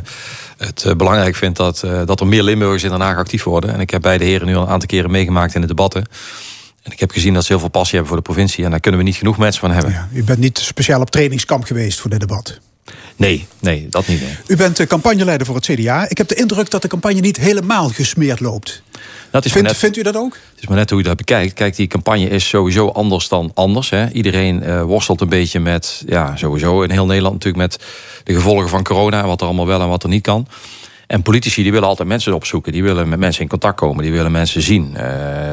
het 0.57 0.83
uh, 0.87 0.93
belangrijk 0.93 1.35
vind 1.35 1.55
dat, 1.55 1.81
uh, 1.85 2.01
dat 2.05 2.19
er 2.19 2.27
meer 2.27 2.43
Limburgers 2.43 2.83
in 2.83 2.89
Den 2.89 3.01
Haag 3.01 3.17
actief 3.17 3.43
worden. 3.43 3.73
En 3.73 3.79
ik 3.79 3.89
heb 3.89 4.01
beide 4.01 4.23
heren 4.23 4.47
nu 4.47 4.55
al 4.55 4.61
een 4.61 4.69
aantal 4.69 4.87
keren 4.87 5.11
meegemaakt 5.11 5.55
in 5.55 5.61
de 5.61 5.67
debatten. 5.67 6.05
En 6.87 6.93
ik 6.93 6.99
heb 6.99 7.11
gezien 7.11 7.33
dat 7.33 7.45
ze 7.45 7.51
heel 7.51 7.59
veel 7.59 7.69
passie 7.69 7.97
hebben 7.97 8.07
voor 8.13 8.23
de 8.23 8.31
provincie. 8.31 8.63
En 8.63 8.71
daar 8.71 8.79
kunnen 8.79 8.99
we 8.99 9.05
niet 9.05 9.15
genoeg 9.15 9.37
mensen 9.37 9.61
van 9.61 9.71
hebben. 9.71 9.91
Ja, 9.91 10.07
u 10.13 10.23
bent 10.23 10.39
niet 10.39 10.57
speciaal 10.57 11.01
op 11.01 11.09
trainingskamp 11.09 11.63
geweest 11.63 11.99
voor 11.99 12.09
dit 12.09 12.19
debat? 12.19 12.59
Nee, 13.15 13.47
nee, 13.59 13.87
dat 13.89 14.07
niet. 14.07 14.21
U 14.47 14.55
bent 14.55 14.77
de 14.77 14.87
campagneleider 14.87 15.47
voor 15.47 15.55
het 15.55 15.65
CDA. 15.65 16.09
Ik 16.09 16.17
heb 16.17 16.27
de 16.27 16.35
indruk 16.35 16.69
dat 16.69 16.81
de 16.81 16.87
campagne 16.87 17.19
niet 17.19 17.37
helemaal 17.37 17.89
gesmeerd 17.89 18.39
loopt. 18.39 18.81
Dat 19.31 19.45
is 19.45 19.51
vindt, 19.51 19.67
net, 19.67 19.77
vindt 19.77 19.97
u 19.97 20.01
dat 20.01 20.15
ook? 20.15 20.33
Het 20.33 20.61
is 20.61 20.67
maar 20.67 20.77
net 20.77 20.89
hoe 20.89 20.99
je 20.99 21.05
dat 21.05 21.17
bekijkt. 21.17 21.53
Kijk, 21.53 21.75
die 21.75 21.87
campagne 21.87 22.29
is 22.29 22.49
sowieso 22.49 22.87
anders 22.87 23.27
dan 23.27 23.51
anders. 23.53 23.89
Hè. 23.89 24.09
Iedereen 24.09 24.63
uh, 24.63 24.83
worstelt 24.83 25.21
een 25.21 25.29
beetje 25.29 25.59
met, 25.59 26.03
ja, 26.05 26.35
sowieso 26.35 26.81
in 26.81 26.91
heel 26.91 27.05
Nederland 27.05 27.33
natuurlijk 27.33 27.63
met 27.63 27.85
de 28.23 28.33
gevolgen 28.33 28.69
van 28.69 28.83
corona. 28.83 29.25
Wat 29.25 29.41
er 29.41 29.47
allemaal 29.47 29.67
wel 29.67 29.81
en 29.81 29.89
wat 29.89 30.03
er 30.03 30.09
niet 30.09 30.23
kan. 30.23 30.47
En 31.07 31.21
politici 31.21 31.63
die 31.63 31.71
willen 31.71 31.87
altijd 31.87 32.07
mensen 32.07 32.33
opzoeken. 32.33 32.71
Die 32.71 32.83
willen 32.83 33.09
met 33.09 33.19
mensen 33.19 33.41
in 33.41 33.47
contact 33.47 33.75
komen. 33.75 34.03
Die 34.03 34.11
willen 34.11 34.31
mensen 34.31 34.61
zien. 34.61 34.93
Uh, 34.97 35.03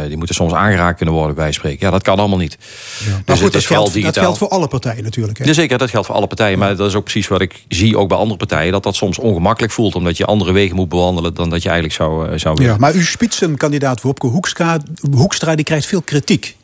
die 0.06 0.16
moeten 0.16 0.34
soms 0.34 0.52
aangeraakt 0.52 0.96
kunnen 0.96 1.14
worden 1.14 1.36
bij 1.36 1.52
spreken. 1.52 1.86
Ja, 1.86 1.90
dat 1.90 2.02
kan 2.02 2.18
allemaal 2.18 2.38
niet. 2.38 2.58
Ja. 3.06 3.22
Dus 3.24 3.40
goed, 3.40 3.52
dat, 3.52 3.64
geldt, 3.64 4.02
dat 4.02 4.18
geldt 4.18 4.38
voor 4.38 4.48
alle 4.48 4.68
partijen 4.68 5.04
natuurlijk. 5.04 5.38
Hè? 5.38 5.44
Ja, 5.44 5.52
zeker, 5.52 5.78
dat 5.78 5.90
geldt 5.90 6.06
voor 6.06 6.16
alle 6.16 6.26
partijen. 6.26 6.58
Maar 6.58 6.76
dat 6.76 6.88
is 6.88 6.94
ook 6.94 7.02
precies 7.02 7.28
wat 7.28 7.40
ik 7.40 7.64
zie 7.68 7.98
ook 7.98 8.08
bij 8.08 8.18
andere 8.18 8.38
partijen. 8.38 8.72
Dat 8.72 8.82
dat 8.82 8.94
soms 8.94 9.18
ongemakkelijk 9.18 9.72
voelt. 9.72 9.94
Omdat 9.94 10.16
je 10.16 10.24
andere 10.24 10.52
wegen 10.52 10.76
moet 10.76 10.88
bewandelen 10.88 11.34
dan 11.34 11.50
dat 11.50 11.62
je 11.62 11.68
eigenlijk 11.68 11.98
zou, 11.98 12.30
uh, 12.30 12.38
zou 12.38 12.54
willen. 12.54 12.72
Ja, 12.72 12.78
maar 12.78 12.92
uw 12.92 13.04
spitsenkandidaat 13.04 14.00
Wopke 14.00 14.26
Hoekstra, 14.26 14.78
Hoekstra 15.10 15.54
die 15.54 15.64
krijgt 15.64 15.86
veel 15.86 16.02
kritiek 16.02 16.56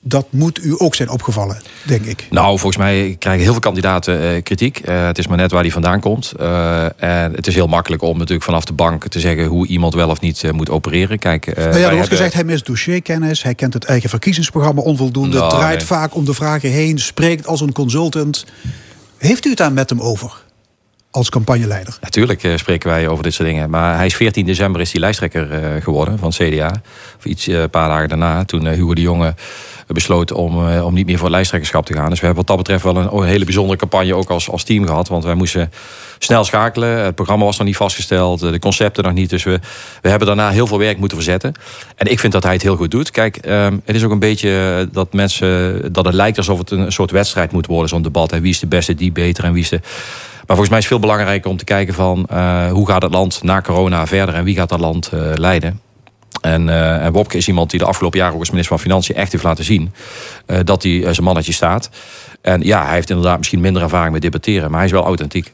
dat 0.00 0.26
moet 0.30 0.64
u 0.64 0.74
ook 0.78 0.94
zijn 0.94 1.08
opgevallen, 1.08 1.60
denk 1.82 2.04
ik. 2.04 2.26
Nou, 2.30 2.58
volgens 2.58 2.76
mij 2.76 3.16
krijgen 3.18 3.42
heel 3.42 3.52
veel 3.52 3.60
kandidaten 3.60 4.22
uh, 4.22 4.42
kritiek. 4.42 4.88
Uh, 4.88 5.06
het 5.06 5.18
is 5.18 5.26
maar 5.26 5.36
net 5.36 5.50
waar 5.50 5.62
die 5.62 5.72
vandaan 5.72 6.00
komt. 6.00 6.32
Uh, 6.40 7.02
en 7.02 7.32
het 7.34 7.46
is 7.46 7.54
heel 7.54 7.66
makkelijk 7.66 8.02
om 8.02 8.14
natuurlijk 8.18 8.44
vanaf 8.44 8.64
de 8.64 8.72
bank 8.72 9.08
te 9.08 9.20
zeggen 9.20 9.44
hoe 9.46 9.66
iemand 9.66 9.94
wel 9.94 10.08
of 10.08 10.20
niet 10.20 10.52
moet 10.52 10.70
opereren. 10.70 11.18
Kijk, 11.18 11.46
nou 11.46 11.58
ja, 11.58 11.64
er 11.64 11.72
wordt 11.72 11.88
hebben... 11.88 12.08
gezegd, 12.08 12.34
hij 12.34 12.44
mist 12.44 12.66
dossierkennis, 12.66 13.42
hij 13.42 13.54
kent 13.54 13.74
het 13.74 13.84
eigen 13.84 14.10
verkiezingsprogramma 14.10 14.82
onvoldoende, 14.82 15.38
nou, 15.38 15.50
draait 15.50 15.82
vaak 15.82 16.14
om 16.14 16.24
de 16.24 16.34
vragen 16.34 16.70
heen, 16.70 16.98
spreekt 16.98 17.46
als 17.46 17.60
een 17.60 17.72
consultant. 17.72 18.44
Heeft 19.16 19.44
u 19.44 19.48
het 19.48 19.58
daar 19.58 19.72
met 19.72 19.90
hem 19.90 20.00
over? 20.00 20.46
als 21.10 21.30
campagneleider? 21.30 21.98
Natuurlijk 22.00 22.48
spreken 22.56 22.90
wij 22.90 23.08
over 23.08 23.22
dit 23.22 23.34
soort 23.34 23.48
dingen. 23.48 23.70
Maar 23.70 23.96
hij 23.96 24.06
is 24.06 24.16
14 24.16 24.46
december 24.46 24.80
is 24.80 24.92
hij 24.92 25.00
lijsttrekker 25.00 25.74
uh, 25.74 25.82
geworden 25.82 26.18
van 26.18 26.30
CDA. 26.30 26.72
Of 27.18 27.24
iets 27.24 27.46
een 27.46 27.70
paar 27.70 27.88
dagen 27.88 28.08
daarna. 28.08 28.44
Toen 28.44 28.66
Hugo 28.66 28.94
de 28.94 29.00
Jonge 29.00 29.34
besloten 29.94 30.36
om, 30.36 30.68
eh, 30.68 30.84
om 30.84 30.94
niet 30.94 31.06
meer 31.06 31.18
voor 31.18 31.30
lijsttrekkerschap 31.30 31.86
te 31.86 31.92
gaan. 31.92 32.10
Dus 32.10 32.20
we 32.20 32.26
hebben 32.26 32.46
wat 32.46 32.56
dat 32.56 32.66
betreft 32.66 32.84
wel 32.84 33.22
een, 33.22 33.28
hele 33.28 33.44
bijzondere 33.44 33.78
campagne 33.78 34.14
ook 34.14 34.30
als, 34.30 34.50
als 34.50 34.62
team 34.62 34.86
gehad. 34.86 35.08
Want 35.08 35.24
wij 35.24 35.34
moesten 35.34 35.70
snel 36.18 36.44
schakelen. 36.44 37.04
Het 37.04 37.14
programma 37.14 37.44
was 37.44 37.56
nog 37.58 37.66
niet 37.66 37.76
vastgesteld, 37.76 38.40
de 38.40 38.58
concepten 38.58 39.04
nog 39.04 39.12
niet. 39.12 39.30
Dus 39.30 39.44
we, 39.44 39.60
we 40.02 40.08
hebben 40.08 40.26
daarna 40.26 40.50
heel 40.50 40.66
veel 40.66 40.78
werk 40.78 40.98
moeten 40.98 41.16
verzetten. 41.16 41.52
En 41.96 42.06
ik 42.06 42.20
vind 42.20 42.32
dat 42.32 42.42
hij 42.42 42.52
het 42.52 42.62
heel 42.62 42.76
goed 42.76 42.90
doet. 42.90 43.10
Kijk, 43.10 43.36
ehm, 43.36 43.76
het 43.84 43.96
is 43.96 44.04
ook 44.04 44.10
een 44.10 44.18
beetje 44.18 44.88
dat 44.92 45.12
mensen 45.12 45.92
dat 45.92 46.04
het 46.04 46.14
lijkt 46.14 46.36
alsof 46.36 46.58
het 46.58 46.70
een 46.70 46.92
soort 46.92 47.10
wedstrijd 47.10 47.52
moet 47.52 47.66
worden, 47.66 47.88
zo'n 47.88 48.02
debat. 48.02 48.30
Hè. 48.30 48.40
Wie 48.40 48.50
is 48.50 48.60
de 48.60 48.66
beste, 48.66 48.94
die 48.94 49.12
beter 49.12 49.44
en 49.44 49.52
wie 49.52 49.62
is 49.62 49.68
de. 49.68 49.80
Maar 50.46 50.56
volgens 50.56 50.68
mij 50.68 50.78
is 50.78 50.84
het 50.84 50.94
veel 50.94 51.08
belangrijker 51.08 51.50
om 51.50 51.56
te 51.56 51.64
kijken 51.64 51.94
van 51.94 52.26
uh, 52.32 52.70
hoe 52.70 52.88
gaat 52.88 53.02
het 53.02 53.12
land 53.12 53.42
na 53.42 53.60
corona 53.60 54.06
verder 54.06 54.34
en 54.34 54.44
wie 54.44 54.56
gaat 54.56 54.68
dat 54.68 54.80
land 54.80 55.10
leiden. 55.34 55.87
En, 56.40 56.68
uh, 56.68 57.04
en 57.04 57.12
Wopke 57.12 57.36
is 57.36 57.48
iemand 57.48 57.70
die 57.70 57.78
de 57.78 57.84
afgelopen 57.84 58.18
jaren 58.18 58.34
ook 58.34 58.40
als 58.40 58.50
minister 58.50 58.76
van 58.76 58.84
Financiën 58.84 59.14
echt 59.14 59.32
heeft 59.32 59.44
laten 59.44 59.64
zien 59.64 59.92
uh, 60.46 60.58
dat 60.64 60.82
hij 60.82 60.92
uh, 60.92 61.04
zijn 61.04 61.24
mannetje 61.24 61.52
staat. 61.52 61.90
En 62.40 62.60
ja, 62.62 62.84
hij 62.84 62.94
heeft 62.94 63.10
inderdaad 63.10 63.38
misschien 63.38 63.60
minder 63.60 63.82
ervaring 63.82 64.12
met 64.12 64.22
debatteren, 64.22 64.70
maar 64.70 64.78
hij 64.78 64.86
is 64.86 64.92
wel 64.92 65.04
authentiek. 65.04 65.52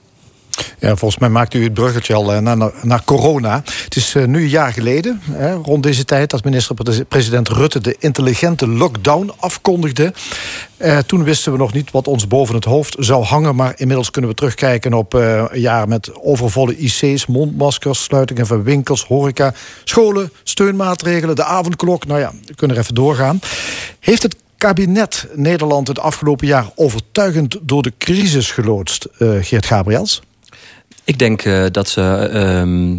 Volgens 0.80 1.18
mij 1.18 1.28
maakt 1.28 1.54
u 1.54 1.62
het 1.62 1.74
bruggetje 1.74 2.14
al 2.14 2.40
naar, 2.40 2.72
naar, 2.82 3.04
corona. 3.04 3.62
Het 3.84 3.96
is 3.96 4.14
nu 4.14 4.42
een 4.42 4.48
jaar 4.48 4.72
geleden, 4.72 5.20
hè, 5.30 5.54
rond 5.54 5.82
deze 5.82 6.04
tijd, 6.04 6.30
dat 6.30 6.44
minister-president 6.44 7.48
Rutte 7.48 7.80
de 7.80 7.96
intelligente 7.98 8.68
lockdown 8.68 9.32
afkondigde. 9.38 10.12
Eh, 10.76 10.98
toen 10.98 11.24
wisten 11.24 11.52
we 11.52 11.58
nog 11.58 11.72
niet 11.72 11.90
wat 11.90 12.08
ons 12.08 12.26
boven 12.26 12.54
het 12.54 12.64
hoofd 12.64 12.96
zou 12.98 13.24
hangen. 13.24 13.56
Maar 13.56 13.72
inmiddels 13.76 14.10
kunnen 14.10 14.30
we 14.30 14.36
terugkijken 14.36 14.92
op 14.92 15.14
uh, 15.14 15.44
een 15.48 15.60
jaar 15.60 15.88
met 15.88 16.10
overvolle 16.22 16.76
IC's, 16.76 17.26
mondmaskers, 17.26 18.02
sluitingen 18.02 18.46
van 18.46 18.62
winkels, 18.62 19.04
horeca, 19.04 19.54
scholen, 19.84 20.32
steunmaatregelen, 20.42 21.36
de 21.36 21.44
avondklok. 21.44 22.06
Nou 22.06 22.20
ja, 22.20 22.32
we 22.46 22.54
kunnen 22.54 22.76
er 22.76 22.82
even 22.82 22.94
doorgaan. 22.94 23.40
Heeft 24.00 24.22
het 24.22 24.36
kabinet 24.56 25.26
Nederland 25.34 25.88
het 25.88 25.98
afgelopen 25.98 26.46
jaar 26.46 26.70
overtuigend 26.74 27.58
door 27.62 27.82
de 27.82 27.92
crisis 27.98 28.50
geloodst, 28.50 29.08
Geert 29.18 29.66
Gabriels? 29.66 30.22
Ik 31.04 31.18
denk 31.18 31.44
uh, 31.44 31.64
dat 31.70 31.88
ze 31.88 32.28
ehm, 32.32 32.92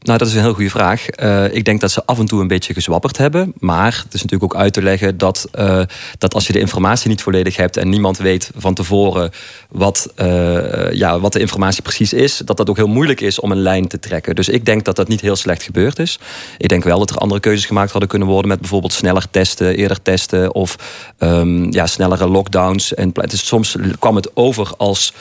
nou, 0.00 0.18
dat 0.18 0.28
is 0.28 0.34
een 0.34 0.40
heel 0.40 0.54
goede 0.54 0.70
vraag. 0.70 1.06
Uh, 1.22 1.54
ik 1.54 1.64
denk 1.64 1.80
dat 1.80 1.90
ze 1.90 2.04
af 2.04 2.18
en 2.18 2.26
toe 2.26 2.40
een 2.40 2.48
beetje 2.48 2.74
gezwapperd 2.74 3.16
hebben. 3.16 3.52
Maar 3.58 4.02
het 4.04 4.14
is 4.14 4.22
natuurlijk 4.22 4.54
ook 4.54 4.60
uit 4.60 4.72
te 4.72 4.82
leggen 4.82 5.18
dat, 5.18 5.48
uh, 5.58 5.82
dat 6.18 6.34
als 6.34 6.46
je 6.46 6.52
de 6.52 6.58
informatie 6.58 7.08
niet 7.08 7.22
volledig 7.22 7.56
hebt 7.56 7.76
en 7.76 7.88
niemand 7.88 8.18
weet 8.18 8.50
van 8.56 8.74
tevoren 8.74 9.30
wat, 9.68 10.12
ja, 10.92 11.20
wat 11.20 11.32
de 11.32 11.40
informatie 11.40 11.82
precies 11.82 12.12
is, 12.12 12.42
dat 12.44 12.56
dat 12.56 12.70
ook 12.70 12.76
heel 12.76 12.88
moeilijk 12.88 13.20
is 13.20 13.40
om 13.40 13.50
een 13.50 13.62
lijn 13.62 13.88
te 13.88 13.98
trekken. 13.98 14.34
Dus 14.34 14.48
ik 14.48 14.64
denk 14.64 14.84
dat 14.84 14.96
dat 14.96 15.08
niet 15.08 15.20
heel 15.20 15.36
slecht 15.36 15.62
gebeurd 15.62 15.98
is. 15.98 16.18
Ik 16.58 16.68
denk 16.68 16.84
wel 16.84 16.98
dat 16.98 17.10
er 17.10 17.16
andere 17.16 17.40
keuzes 17.40 17.66
gemaakt 17.66 17.90
hadden 17.90 18.08
kunnen 18.08 18.28
worden 18.28 18.48
met 18.48 18.60
bijvoorbeeld 18.60 18.92
sneller 18.92 19.30
testen, 19.30 19.76
eerder 19.76 20.02
testen 20.02 20.54
of 20.54 20.76
um, 21.18 21.72
ja, 21.72 21.86
snellere 21.86 22.28
lockdowns. 22.28 22.94
En 22.94 23.12
dus 23.12 23.46
soms 23.46 23.76
kwam 23.98 24.16
het 24.16 24.30
over 24.36 24.72
als, 24.76 25.12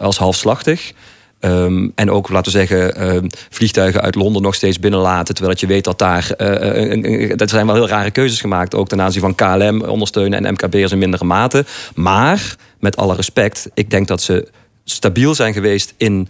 als 0.00 0.18
halfslachtig. 0.18 0.92
Um, 1.40 1.92
en 1.94 2.10
ook, 2.10 2.28
laten 2.28 2.52
we 2.52 2.58
zeggen, 2.58 3.08
um, 3.14 3.26
vliegtuigen 3.50 4.00
uit 4.00 4.14
Londen 4.14 4.42
nog 4.42 4.54
steeds 4.54 4.80
binnenlaten. 4.80 5.34
Terwijl 5.34 5.54
dat 5.54 5.60
je 5.60 5.66
weet 5.66 5.84
dat 5.84 5.98
daar. 5.98 6.30
Uh, 6.38 7.36
dat 7.36 7.50
zijn 7.50 7.66
wel 7.66 7.74
heel 7.74 7.88
rare 7.88 8.10
keuzes 8.10 8.40
gemaakt. 8.40 8.74
Ook 8.74 8.88
ten 8.88 9.00
aanzien 9.00 9.20
van 9.20 9.34
KLM 9.34 9.82
ondersteunen 9.82 10.44
en 10.44 10.52
MKB'ers 10.52 10.92
in 10.92 10.98
mindere 10.98 11.24
mate. 11.24 11.64
Maar, 11.94 12.56
met 12.80 12.96
alle 12.96 13.14
respect, 13.14 13.68
ik 13.74 13.90
denk 13.90 14.08
dat 14.08 14.22
ze 14.22 14.48
stabiel 14.84 15.34
zijn 15.34 15.52
geweest 15.52 15.94
in. 15.96 16.28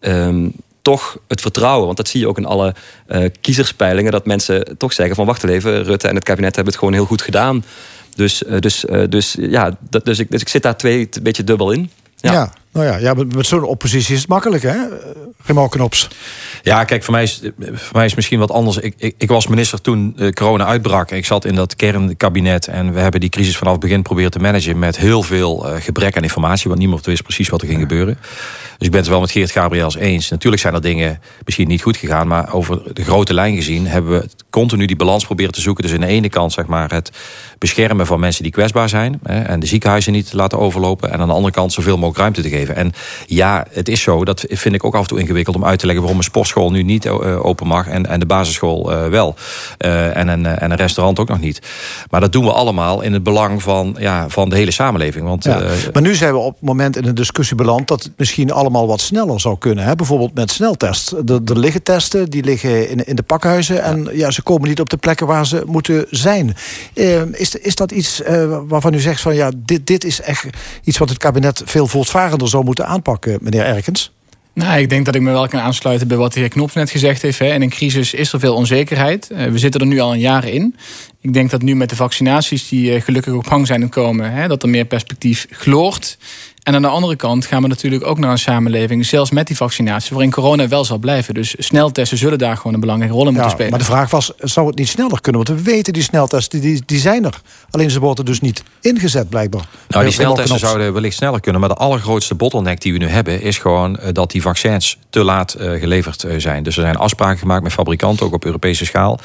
Um, 0.00 0.52
toch 0.82 1.18
het 1.28 1.40
vertrouwen. 1.40 1.84
Want 1.84 1.96
dat 1.96 2.08
zie 2.08 2.20
je 2.20 2.28
ook 2.28 2.38
in 2.38 2.44
alle 2.44 2.74
uh, 3.08 3.24
kiezerspeilingen. 3.40 4.12
Dat 4.12 4.26
mensen 4.26 4.76
toch 4.78 4.92
zeggen 4.92 5.16
van 5.16 5.26
wacht 5.26 5.44
even, 5.44 5.84
Rutte 5.84 6.08
en 6.08 6.14
het 6.14 6.24
kabinet 6.24 6.54
hebben 6.54 6.72
het 6.72 6.82
gewoon 6.82 6.94
heel 6.94 7.06
goed 7.06 7.22
gedaan. 7.22 7.64
Dus, 8.14 8.42
dus, 8.60 8.84
dus 9.08 9.36
ja, 9.40 9.76
dus, 10.02 10.18
ik, 10.18 10.30
dus 10.30 10.40
ik 10.40 10.48
zit 10.48 10.62
daar 10.62 10.76
twee 10.76 11.08
een 11.10 11.22
beetje 11.22 11.44
dubbel 11.44 11.70
in. 11.70 11.90
Ja. 12.16 12.52
Nou 12.72 12.86
ja, 12.86 12.96
ja 12.96 13.14
met, 13.14 13.34
met 13.34 13.46
zo'n 13.46 13.62
oppositie 13.62 14.14
is 14.14 14.20
het 14.20 14.28
makkelijk, 14.28 14.62
hè? 14.62 14.76
Remo 15.44 15.68
Knops. 15.68 16.08
Ja, 16.62 16.84
kijk, 16.84 17.04
voor 17.04 17.14
mij 17.14 17.22
is, 17.22 17.40
voor 17.58 17.96
mij 17.96 18.04
is 18.04 18.14
misschien 18.14 18.38
wat 18.38 18.50
anders. 18.50 18.76
Ik, 18.76 18.94
ik, 18.96 19.14
ik 19.18 19.28
was 19.28 19.46
minister 19.46 19.80
toen 19.80 20.14
uh, 20.16 20.30
corona 20.30 20.66
uitbrak. 20.66 21.10
Ik 21.10 21.26
zat 21.26 21.44
in 21.44 21.54
dat 21.54 21.76
kernkabinet 21.76 22.66
en 22.66 22.92
we 22.92 23.00
hebben 23.00 23.20
die 23.20 23.30
crisis 23.30 23.56
vanaf 23.56 23.72
het 23.72 23.82
begin 23.82 24.02
proberen 24.02 24.30
te 24.30 24.38
managen 24.38 24.78
met 24.78 24.96
heel 24.96 25.22
veel 25.22 25.66
uh, 25.66 25.80
gebrek 25.80 26.16
aan 26.16 26.22
informatie, 26.22 26.68
want 26.68 26.80
niemand 26.80 27.06
wist 27.06 27.22
precies 27.22 27.48
wat 27.48 27.62
er 27.62 27.68
ging 27.68 27.80
gebeuren. 27.80 28.18
Dus 28.80 28.88
ik 28.88 28.94
ben 28.94 29.04
het 29.04 29.10
wel 29.10 29.20
met 29.20 29.30
Geert 29.30 29.50
Gabriels 29.50 29.96
eens. 29.96 30.30
Natuurlijk 30.30 30.62
zijn 30.62 30.74
er 30.74 30.80
dingen 30.80 31.20
misschien 31.44 31.68
niet 31.68 31.82
goed 31.82 31.96
gegaan, 31.96 32.28
maar 32.28 32.54
over 32.54 32.94
de 32.94 33.04
grote 33.04 33.34
lijn 33.34 33.54
gezien 33.54 33.86
hebben 33.86 34.12
we 34.12 34.28
continu 34.50 34.86
die 34.86 34.96
balans 34.96 35.24
proberen 35.24 35.52
te 35.52 35.60
zoeken. 35.60 35.84
Dus 35.84 35.92
aan 35.92 36.00
de 36.00 36.06
ene 36.06 36.28
kant 36.28 36.52
zeg 36.52 36.66
maar 36.66 36.92
het 36.92 37.10
beschermen 37.58 38.06
van 38.06 38.20
mensen 38.20 38.42
die 38.42 38.52
kwetsbaar 38.52 38.88
zijn. 38.88 39.20
Hè, 39.22 39.40
en 39.40 39.60
de 39.60 39.66
ziekenhuizen 39.66 40.12
niet 40.12 40.32
laten 40.32 40.58
overlopen. 40.58 41.12
En 41.12 41.20
aan 41.20 41.28
de 41.28 41.34
andere 41.34 41.52
kant 41.52 41.72
zoveel 41.72 41.94
mogelijk 41.94 42.18
ruimte 42.18 42.42
te 42.42 42.48
geven. 42.48 42.76
En 42.76 42.92
ja, 43.26 43.66
het 43.70 43.88
is 43.88 44.02
zo, 44.02 44.24
dat 44.24 44.44
vind 44.48 44.74
ik 44.74 44.84
ook 44.84 44.94
af 44.94 45.00
en 45.00 45.06
toe 45.06 45.18
ingewikkeld 45.20 45.56
om 45.56 45.64
uit 45.64 45.78
te 45.78 45.84
leggen 45.86 46.02
waarom 46.02 46.20
een 46.20 46.30
sportschool 46.30 46.70
nu 46.70 46.82
niet 46.82 47.08
open 47.08 47.66
mag 47.66 47.88
en, 47.88 48.06
en 48.06 48.20
de 48.20 48.26
basisschool 48.26 49.08
wel. 49.10 49.34
en, 49.78 50.28
een, 50.28 50.46
en 50.46 50.70
een 50.70 50.76
restaurant 50.76 51.18
ook 51.18 51.28
nog 51.28 51.40
niet. 51.40 51.60
Maar 52.10 52.20
dat 52.20 52.32
doen 52.32 52.44
we 52.44 52.52
allemaal 52.52 53.00
in 53.00 53.12
het 53.12 53.22
belang 53.22 53.62
van, 53.62 53.96
ja, 53.98 54.28
van 54.28 54.48
de 54.48 54.56
hele 54.56 54.70
samenleving. 54.70 55.26
Want, 55.26 55.44
maar 55.92 56.02
nu 56.02 56.14
zijn 56.14 56.32
we 56.32 56.38
op 56.38 56.52
het 56.52 56.68
moment 56.68 56.96
in 56.96 57.04
een 57.04 57.14
discussie 57.14 57.56
beland 57.56 57.88
dat 57.88 58.10
misschien 58.16 58.52
allemaal 58.52 58.68
wat 58.70 59.00
sneller 59.00 59.40
zou 59.40 59.58
kunnen. 59.58 59.84
Hè? 59.84 59.94
Bijvoorbeeld 59.94 60.34
met 60.34 60.50
sneltest. 60.50 61.10
Er, 61.10 61.58
liggen 61.58 61.82
testen, 61.82 62.30
die 62.30 62.44
liggen 62.44 62.90
in, 62.90 63.06
in 63.06 63.16
de 63.16 63.22
pakhuizen. 63.22 63.82
En 63.82 64.08
ja, 64.12 64.30
ze 64.30 64.42
komen 64.42 64.68
niet 64.68 64.80
op 64.80 64.90
de 64.90 64.96
plekken 64.96 65.26
waar 65.26 65.46
ze 65.46 65.62
moeten 65.66 66.06
zijn. 66.10 66.56
Uh, 66.94 67.20
is, 67.32 67.54
is 67.54 67.74
dat 67.74 67.92
iets 67.92 68.20
uh, 68.20 68.58
waarvan 68.66 68.94
u 68.94 69.00
zegt 69.00 69.20
van 69.20 69.34
ja, 69.34 69.50
dit, 69.56 69.86
dit 69.86 70.04
is 70.04 70.20
echt 70.20 70.46
iets 70.84 70.98
wat 70.98 71.08
het 71.08 71.18
kabinet 71.18 71.62
veel 71.64 71.86
voortvarender 71.86 72.48
zou 72.48 72.64
moeten 72.64 72.86
aanpakken, 72.86 73.38
meneer 73.40 73.64
Erkens? 73.64 74.12
Nou, 74.54 74.80
ik 74.80 74.88
denk 74.88 75.04
dat 75.04 75.14
ik 75.14 75.20
me 75.20 75.30
wel 75.30 75.48
kan 75.48 75.60
aansluiten 75.60 76.08
bij 76.08 76.16
wat 76.16 76.32
de 76.32 76.40
heer 76.40 76.48
Knops 76.48 76.74
net 76.74 76.90
gezegd 76.90 77.22
heeft. 77.22 77.40
In 77.40 77.62
een 77.62 77.68
crisis 77.68 78.14
is 78.14 78.32
er 78.32 78.40
veel 78.40 78.54
onzekerheid. 78.54 79.30
Eh, 79.30 79.46
we 79.46 79.58
zitten 79.58 79.80
er 79.80 79.86
nu 79.86 79.98
al 79.98 80.12
een 80.12 80.18
jaar 80.18 80.48
in. 80.48 80.76
Ik 81.20 81.32
denk 81.32 81.50
dat 81.50 81.62
nu 81.62 81.76
met 81.76 81.88
de 81.88 81.96
vaccinaties 81.96 82.68
die 82.68 83.00
gelukkig 83.00 83.34
op 83.34 83.46
gang 83.46 83.66
zijn 83.66 83.82
gekomen... 83.82 84.48
dat 84.48 84.62
er 84.62 84.68
meer 84.68 84.84
perspectief 84.84 85.46
gloort. 85.50 86.18
En 86.70 86.76
aan 86.76 86.82
de 86.82 86.88
andere 86.88 87.16
kant 87.16 87.46
gaan 87.46 87.62
we 87.62 87.68
natuurlijk 87.68 88.06
ook 88.06 88.18
naar 88.18 88.30
een 88.30 88.38
samenleving, 88.38 89.06
zelfs 89.06 89.30
met 89.30 89.46
die 89.46 89.56
vaccinatie, 89.56 90.10
waarin 90.10 90.30
corona 90.30 90.68
wel 90.68 90.84
zal 90.84 90.98
blijven. 90.98 91.34
Dus 91.34 91.54
sneltesten 91.58 92.18
zullen 92.18 92.38
daar 92.38 92.56
gewoon 92.56 92.74
een 92.74 92.80
belangrijke 92.80 93.14
rol 93.14 93.26
in 93.26 93.32
moeten 93.32 93.50
spelen. 93.50 93.70
Maar 93.70 93.78
de 93.78 93.84
vraag 93.84 94.10
was, 94.10 94.32
zou 94.38 94.66
het 94.66 94.76
niet 94.76 94.88
sneller 94.88 95.20
kunnen? 95.20 95.44
Want 95.44 95.58
we 95.58 95.64
weten 95.64 95.92
die 95.92 96.02
sneltesten, 96.02 96.60
die, 96.60 96.82
die 96.86 96.98
zijn 96.98 97.24
er. 97.24 97.40
Alleen 97.70 97.90
ze 97.90 98.00
worden 98.00 98.24
dus 98.24 98.40
niet 98.40 98.62
ingezet 98.80 99.28
blijkbaar. 99.28 99.64
Nou, 99.88 100.04
die 100.04 100.12
sneltesten 100.12 100.58
zouden 100.58 100.92
wellicht 100.92 101.16
sneller 101.16 101.40
kunnen. 101.40 101.60
Maar 101.60 101.70
de 101.70 101.76
allergrootste 101.76 102.34
bottleneck 102.34 102.80
die 102.80 102.92
we 102.92 102.98
nu 102.98 103.06
hebben, 103.06 103.42
is 103.42 103.58
gewoon 103.58 103.96
eh, 103.96 104.08
dat 104.12 104.30
die 104.30 104.42
vaccins 104.42 104.98
te 105.10 105.24
laat 105.24 105.56
uh, 105.60 105.80
geleverd 105.80 106.24
uh, 106.24 106.34
zijn. 106.38 106.62
Dus 106.62 106.76
er 106.76 106.82
zijn 106.82 106.96
afspraken 106.96 107.38
gemaakt 107.38 107.62
met 107.62 107.72
fabrikanten, 107.72 108.26
ook 108.26 108.34
op 108.34 108.44
Europese 108.44 108.84
schaal. 108.84 109.20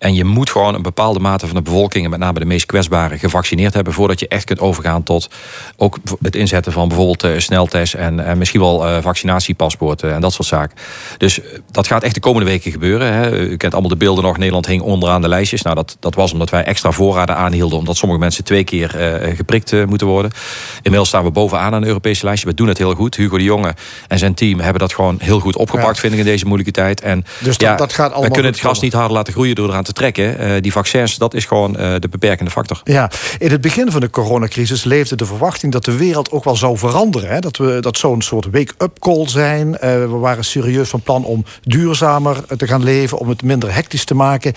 En 0.00 0.14
je 0.14 0.24
moet 0.24 0.50
gewoon 0.50 0.74
een 0.74 0.82
bepaalde 0.82 1.18
mate 1.18 1.46
van 1.46 1.56
de 1.56 1.62
bevolking, 1.62 2.04
en 2.04 2.10
met 2.10 2.18
name 2.18 2.38
de 2.38 2.44
meest 2.44 2.66
kwetsbaren, 2.66 3.18
gevaccineerd 3.18 3.74
hebben 3.74 3.92
voordat 3.92 4.20
je 4.20 4.28
echt 4.28 4.44
kunt 4.44 4.60
overgaan 4.60 5.02
tot 5.02 5.30
ook 5.76 5.98
het 6.22 6.36
inzetten 6.36 6.72
van 6.72 6.88
bijvoorbeeld 6.88 7.24
uh, 7.24 7.38
sneltest 7.38 7.94
en, 7.94 8.26
en 8.26 8.38
misschien 8.38 8.60
wel 8.60 8.88
uh, 8.88 8.96
vaccinatiepaspoorten 9.02 10.14
en 10.14 10.20
dat 10.20 10.32
soort 10.32 10.48
zaken. 10.48 10.76
Dus 11.18 11.40
eh, 11.40 11.58
dat 11.70 11.86
gaat 11.86 12.02
echt 12.02 12.14
de 12.14 12.20
komende 12.20 12.48
weken 12.48 12.72
gebeuren. 12.72 13.12
Hè. 13.12 13.38
U 13.38 13.56
kent 13.56 13.72
allemaal 13.72 13.90
de 13.90 13.96
beelden 13.96 14.24
nog. 14.24 14.36
Nederland 14.36 14.66
hing 14.66 14.82
onderaan 14.82 15.22
de 15.22 15.28
lijstjes. 15.28 15.62
Nou, 15.62 15.76
dat, 15.76 15.96
dat 16.00 16.14
was 16.14 16.32
omdat 16.32 16.50
wij 16.50 16.64
extra 16.64 16.90
voorraden 16.90 17.36
aanhielden, 17.36 17.78
omdat 17.78 17.96
sommige 17.96 18.20
mensen 18.20 18.44
twee 18.44 18.64
keer 18.64 19.22
uh, 19.24 19.36
geprikt 19.36 19.86
moeten 19.86 20.06
worden. 20.06 20.30
Inmiddels 20.76 21.08
staan 21.08 21.24
we 21.24 21.30
bovenaan 21.30 21.64
aan 21.64 21.82
een 21.82 21.88
Europese 21.88 22.24
lijstje. 22.24 22.48
We 22.48 22.54
doen 22.54 22.68
het 22.68 22.78
heel 22.78 22.94
goed. 22.94 23.16
Hugo 23.16 23.36
de 23.36 23.44
Jonge 23.44 23.74
en 24.08 24.18
zijn 24.18 24.34
team 24.34 24.60
hebben 24.60 24.80
dat 24.80 24.94
gewoon 24.94 25.16
heel 25.20 25.40
goed 25.40 25.56
opgepakt, 25.56 25.98
vind 25.98 26.12
ik, 26.12 26.18
in 26.18 26.24
deze 26.24 26.46
moeilijke 26.46 26.72
tijd. 26.72 27.00
En 27.00 27.24
dus 27.38 27.58
dat, 27.58 27.68
ja, 27.68 27.76
dat 27.76 27.92
gaat 27.92 28.10
allemaal 28.10 28.28
we 28.28 28.34
kunnen 28.34 28.52
het 28.52 28.60
gras 28.60 28.80
niet 28.80 28.92
harder 28.92 29.12
laten 29.12 29.32
groeien 29.32 29.54
door 29.54 29.68
eraan 29.68 29.82
te 29.82 29.89
trekken. 29.92 30.40
Uh, 30.40 30.60
die 30.60 30.72
vaccins, 30.72 31.16
dat 31.16 31.34
is 31.34 31.44
gewoon 31.44 31.80
uh, 31.80 31.94
de 31.98 32.08
beperkende 32.08 32.50
factor. 32.50 32.80
Ja, 32.84 33.10
in 33.38 33.50
het 33.50 33.60
begin 33.60 33.90
van 33.90 34.00
de 34.00 34.10
coronacrisis 34.10 34.84
leefde 34.84 35.16
de 35.16 35.26
verwachting 35.26 35.72
dat 35.72 35.84
de 35.84 35.96
wereld 35.96 36.30
ook 36.30 36.44
wel 36.44 36.56
zou 36.56 36.78
veranderen. 36.78 37.28
Hè? 37.30 37.38
Dat, 37.38 37.56
we, 37.56 37.78
dat 37.80 37.98
zou 37.98 38.14
een 38.14 38.22
soort 38.22 38.44
wake-up 38.50 38.98
call 38.98 39.28
zijn. 39.28 39.68
Uh, 39.68 39.78
we 39.80 40.06
waren 40.06 40.44
serieus 40.44 40.88
van 40.88 41.00
plan 41.00 41.24
om 41.24 41.44
duurzamer 41.62 42.56
te 42.56 42.66
gaan 42.66 42.82
leven, 42.82 43.18
om 43.18 43.28
het 43.28 43.42
minder 43.42 43.74
hectisch 43.74 44.04
te 44.04 44.14
maken. 44.14 44.52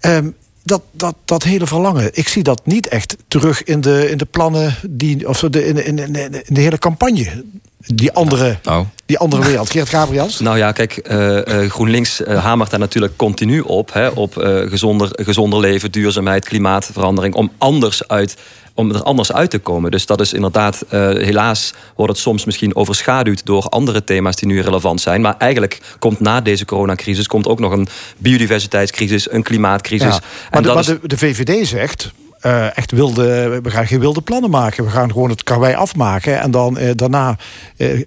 Um, 0.00 0.34
dat, 0.62 0.82
dat, 0.92 1.14
dat 1.24 1.42
hele 1.42 1.66
verlangen, 1.66 2.10
ik 2.12 2.28
zie 2.28 2.42
dat 2.42 2.66
niet 2.66 2.88
echt 2.88 3.16
terug 3.28 3.62
in 3.62 3.80
de, 3.80 4.10
in 4.10 4.18
de 4.18 4.24
plannen, 4.24 4.76
die, 4.90 5.28
of 5.28 5.40
de, 5.40 5.66
in, 5.66 5.84
in, 5.84 5.98
in 5.98 6.42
de 6.46 6.60
hele 6.60 6.78
campagne 6.78 7.44
die 7.86 8.12
andere, 8.12 8.58
nou. 8.62 8.86
die 9.06 9.18
andere 9.18 9.42
wereld. 9.42 9.70
Geert 9.70 9.88
Gabriels? 9.88 10.40
Nou 10.40 10.58
ja, 10.58 10.72
kijk, 10.72 11.08
uh, 11.10 11.70
GroenLinks 11.70 12.20
uh, 12.20 12.44
hamert 12.44 12.70
daar 12.70 12.80
natuurlijk 12.80 13.16
continu 13.16 13.60
op. 13.60 13.92
Hè, 13.92 14.08
op 14.08 14.32
gezonder, 14.68 15.08
gezonder 15.12 15.60
leven, 15.60 15.92
duurzaamheid, 15.92 16.44
klimaatverandering. 16.44 17.34
Om 17.34 17.52
anders 17.58 18.08
uit 18.08 18.36
om 18.74 18.90
er 18.90 19.02
anders 19.02 19.32
uit 19.32 19.50
te 19.50 19.58
komen. 19.58 19.90
Dus 19.90 20.06
dat 20.06 20.20
is 20.20 20.32
inderdaad, 20.32 20.84
uh, 20.84 20.90
helaas 21.08 21.72
wordt 21.96 22.12
het 22.12 22.20
soms 22.20 22.44
misschien 22.44 22.76
overschaduwd 22.76 23.46
door 23.46 23.68
andere 23.68 24.04
thema's 24.04 24.36
die 24.36 24.48
nu 24.48 24.60
relevant 24.60 25.00
zijn. 25.00 25.20
Maar 25.20 25.34
eigenlijk 25.38 25.80
komt 25.98 26.20
na 26.20 26.40
deze 26.40 26.64
coronacrisis 26.64 27.26
komt 27.26 27.46
ook 27.46 27.58
nog 27.58 27.72
een 27.72 27.88
biodiversiteitscrisis, 28.18 29.30
een 29.30 29.42
klimaatcrisis. 29.42 30.14
Ja, 30.14 30.20
maar, 30.50 30.62
de, 30.62 30.72
maar 30.72 30.84
de, 30.84 30.98
de 31.02 31.18
VVD 31.18 31.68
zegt, 31.68 32.12
uh, 32.46 32.76
echt 32.76 32.90
wilde, 32.90 33.60
we 33.62 33.70
gaan 33.70 33.86
geen 33.86 34.00
wilde 34.00 34.20
plannen 34.20 34.50
maken. 34.50 34.84
We 34.84 34.90
gaan 34.90 35.12
gewoon 35.12 35.30
het 35.30 35.42
karwei 35.42 35.74
afmaken. 35.74 36.40
En 36.40 36.50
dan 36.50 36.78
uh, 36.78 36.90
daarna, 36.94 37.36
uh, 37.76 38.04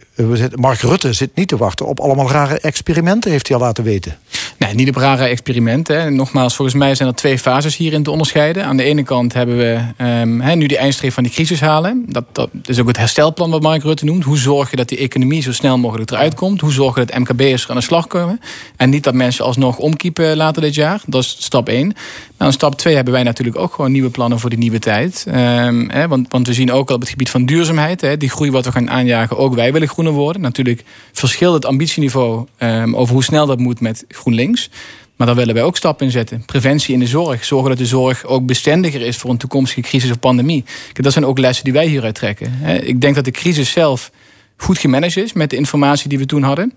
Mark 0.56 0.80
Rutte 0.80 1.14
zit 1.14 1.36
niet 1.36 1.48
te 1.48 1.58
wachten 1.58 1.86
op 1.86 2.00
allemaal 2.00 2.32
rare 2.32 2.60
experimenten, 2.60 3.32
heeft 3.32 3.48
hij 3.48 3.58
al 3.58 3.64
laten 3.64 3.84
weten. 3.84 4.18
Nee, 4.58 4.74
niet 4.74 4.90
op 4.90 4.96
rare 4.96 5.26
experimenten. 5.26 6.02
Hè. 6.02 6.10
Nogmaals, 6.10 6.56
volgens 6.56 6.78
mij 6.78 6.96
zijn 6.96 7.10
er 7.10 7.16
twee 7.16 7.40
fases 7.40 7.78
hierin 7.78 8.04
te 8.04 8.12
onderscheiden. 8.12 8.66
Aan 8.66 8.78
de 8.78 8.84
ene 8.84 9.04
kant 9.04 9.34
hebben 9.34 9.58
we 9.58 9.80
um, 10.04 10.58
nu 10.58 10.68
de 10.68 10.78
eindstreep 10.78 11.14
van 11.14 11.24
die 11.24 11.32
crisis 11.32 11.60
halen. 11.60 12.06
Dat, 12.08 12.26
dat 12.32 12.50
is 12.66 12.80
ook 12.80 12.88
het 12.88 12.98
herstelplan 12.98 13.50
wat 13.50 13.62
Mark 13.62 13.84
Rutte 13.84 14.06
noemt. 14.06 14.24
Hoe 14.24 14.38
zorg 14.38 14.70
je 14.70 14.76
dat 14.76 14.90
die 14.90 14.98
economie 14.98 15.42
zo 15.42 15.52
snel 15.52 15.78
mogelijk 15.78 16.12
eruit 16.12 16.34
komt? 16.34 16.62
Hoe 16.62 16.72
zorg 16.72 16.96
je 16.96 17.06
dat 17.06 17.18
MKB'ers 17.18 17.64
er 17.64 17.70
aan 17.70 17.76
de 17.76 17.82
slag 17.82 18.08
komen? 18.08 18.40
En 18.76 18.90
niet 18.90 19.04
dat 19.04 19.14
mensen 19.14 19.46
alsnog 19.46 19.78
omkiepen 19.78 20.38
later 20.38 20.62
dit 20.62 20.76
jaar. 20.76 21.02
Dat 21.06 21.24
is 21.24 21.36
stap 21.40 21.70
één. 21.70 21.94
Nou, 22.38 22.52
stap 22.52 22.76
twee 22.76 22.96
hebben 22.96 23.14
wij 23.14 23.24
natuurlijk 23.24 23.58
ook 23.58 23.74
gewoon 23.74 23.92
nieuwe 23.92 24.10
plannen 24.10 24.27
voor 24.36 24.50
die 24.50 24.60
nieuwe 24.60 24.80
tijd. 24.80 25.26
Hè, 25.30 26.08
want, 26.08 26.32
want 26.32 26.48
we 26.48 26.54
zien 26.54 26.72
ook 26.72 26.90
al 26.90 26.96
op 26.96 27.02
het 27.02 27.10
gebied 27.10 27.30
van 27.30 27.46
duurzaamheid, 27.46 28.20
die 28.20 28.30
groei 28.30 28.52
wat 28.52 28.66
we 28.66 28.72
gaan 28.72 28.90
aanjagen, 28.90 29.38
ook 29.38 29.56
wij 29.56 29.74
willen 29.74 29.88
groener 29.88 30.14
worden. 30.14 30.42
Natuurlijk 30.42 30.84
verschilt 31.12 31.54
het 31.54 31.66
ambitieniveau 31.66 32.48
um, 32.60 32.96
over 32.96 33.14
hoe 33.14 33.24
snel 33.24 33.46
dat 33.46 33.60
moet 33.60 33.80
met 33.80 34.06
GroenLinks. 34.08 34.70
Maar 35.16 35.28
daar 35.28 35.36
willen 35.36 35.54
wij 35.54 35.64
ook 35.64 35.78
stappen 35.78 36.06
in 36.06 36.12
zetten. 36.12 36.46
Preventie 36.46 36.94
in 36.94 37.00
de 37.00 37.08
zorg. 37.08 37.46
Zorgen 37.46 37.70
dat 37.70 37.78
de 37.78 37.86
zorg 37.86 38.26
ook 38.26 38.46
bestendiger 38.46 39.02
is 39.02 39.18
voor 39.18 39.30
een 39.30 39.38
toekomstige 39.38 39.82
crisis 39.82 40.10
of 40.10 40.20
pandemie. 40.20 40.64
Dat 40.94 41.14
zijn 41.14 41.26
ook 41.26 41.40
lessen 41.40 41.64
die 41.64 41.74
wij 41.74 41.88
hieruit 41.88 42.16
trekken. 42.16 42.52
Ik 42.84 43.02
denk 43.02 43.16
dat 43.16 43.26
de 43.26 43.32
crisis 43.32 43.72
zelf 43.72 44.12
goed 44.58 44.78
gemanaged 44.78 45.24
is 45.24 45.34
met 45.34 45.50
de 45.50 45.56
informatie 45.56 46.10
die 46.10 46.18
we 46.18 46.26
toen 46.26 46.44
hadden. 46.44 46.74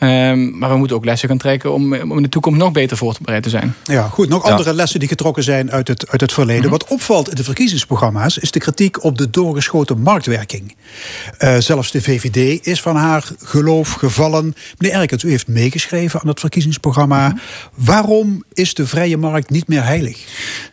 Um, 0.00 0.58
maar 0.58 0.70
we 0.70 0.76
moeten 0.76 0.96
ook 0.96 1.04
lessen 1.04 1.28
gaan 1.28 1.38
trekken 1.38 1.72
om, 1.72 1.94
om 1.94 2.16
in 2.16 2.22
de 2.22 2.28
toekomst 2.28 2.60
nog 2.60 2.72
beter 2.72 2.96
voorbereid 2.96 3.42
te 3.42 3.48
zijn. 3.48 3.74
Ja, 3.84 4.08
goed. 4.08 4.28
Nog 4.28 4.42
andere 4.42 4.74
lessen 4.74 5.00
die 5.00 5.08
getrokken 5.08 5.42
zijn 5.42 5.70
uit 5.70 5.88
het, 5.88 6.08
uit 6.08 6.20
het 6.20 6.32
verleden. 6.32 6.62
Mhm. 6.62 6.70
Wat 6.70 6.88
opvalt 6.88 7.28
in 7.28 7.34
de 7.34 7.44
verkiezingsprogramma's 7.44 8.38
is 8.38 8.50
de 8.50 8.58
kritiek 8.58 9.04
op 9.04 9.18
de 9.18 9.30
doorgeschoten 9.30 10.00
marktwerking. 10.00 10.76
Uh, 11.38 11.56
zelfs 11.58 11.90
de 11.90 12.02
VVD 12.02 12.66
is 12.66 12.80
van 12.80 12.96
haar 12.96 13.24
geloof 13.38 13.92
gevallen. 13.92 14.54
Meneer 14.78 14.98
Erkens, 14.98 15.22
u 15.22 15.30
heeft 15.30 15.48
meegeschreven 15.48 16.20
aan 16.20 16.28
het 16.28 16.40
verkiezingsprogramma. 16.40 17.28
Mhm. 17.28 17.38
Waarom 17.74 18.44
is 18.52 18.74
de 18.74 18.86
vrije 18.86 19.16
markt 19.16 19.50
niet 19.50 19.68
meer 19.68 19.84
heilig? 19.84 20.18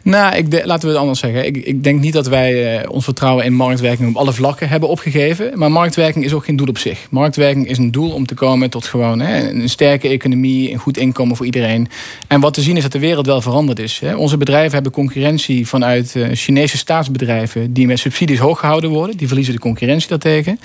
Nou, 0.01 0.36
ik 0.36 0.65
laten 0.65 0.88
we 0.88 0.94
het 0.94 1.01
anders 1.01 1.20
zeggen. 1.20 1.46
Ik, 1.46 1.58
ik 1.58 1.84
denk 1.84 2.01
niet 2.01 2.13
dat 2.13 2.27
wij 2.27 2.82
uh, 2.82 2.89
ons 2.89 3.03
vertrouwen 3.03 3.46
in 3.46 3.53
marktwerking 3.53 4.10
op 4.10 4.15
alle 4.15 4.34
vlakken 4.34 4.70
hebben 4.70 4.89
opgegeven. 4.89 5.51
Maar 5.60 5.72
marktwerking 5.72 6.25
is 6.25 6.34
ook 6.34 6.46
geen 6.46 6.55
doel 6.55 6.67
op 6.67 6.77
zich. 6.77 7.08
Marktwerking 7.10 7.67
is 7.67 7.77
een 7.77 7.91
doel 7.91 8.12
om 8.12 8.25
te 8.25 8.34
komen 8.34 8.70
tot 8.70 8.86
gewoon 8.86 9.14
een 9.19 9.69
sterke 9.69 10.07
economie, 10.07 10.72
een 10.72 10.77
goed 10.77 10.98
inkomen 10.98 11.36
voor 11.36 11.45
iedereen. 11.45 11.88
En 12.27 12.39
wat 12.39 12.53
te 12.53 12.62
zien 12.62 12.77
is 12.77 12.84
dat 12.84 12.91
de 12.91 13.00
wereld 13.00 13.25
wel 13.25 13.41
veranderd 13.41 13.79
is. 13.79 14.00
Hè. 14.00 14.15
Onze 14.15 14.38
bedrijven 14.38 14.74
hebben 14.74 14.91
concurrentie 14.91 15.67
vanuit 15.67 16.13
uh, 16.15 16.27
Chinese 16.31 16.77
staatsbedrijven 16.77 17.74
die 17.74 17.88
met 17.88 18.00
subsidies 18.00 18.39
hoog 18.39 18.60
gehouden 18.60 18.89
worden. 18.89 19.17
Die 19.17 19.27
verliezen 19.27 19.53
de 19.53 19.60
concurrentie 19.60 20.10
daartegen. 20.10 20.60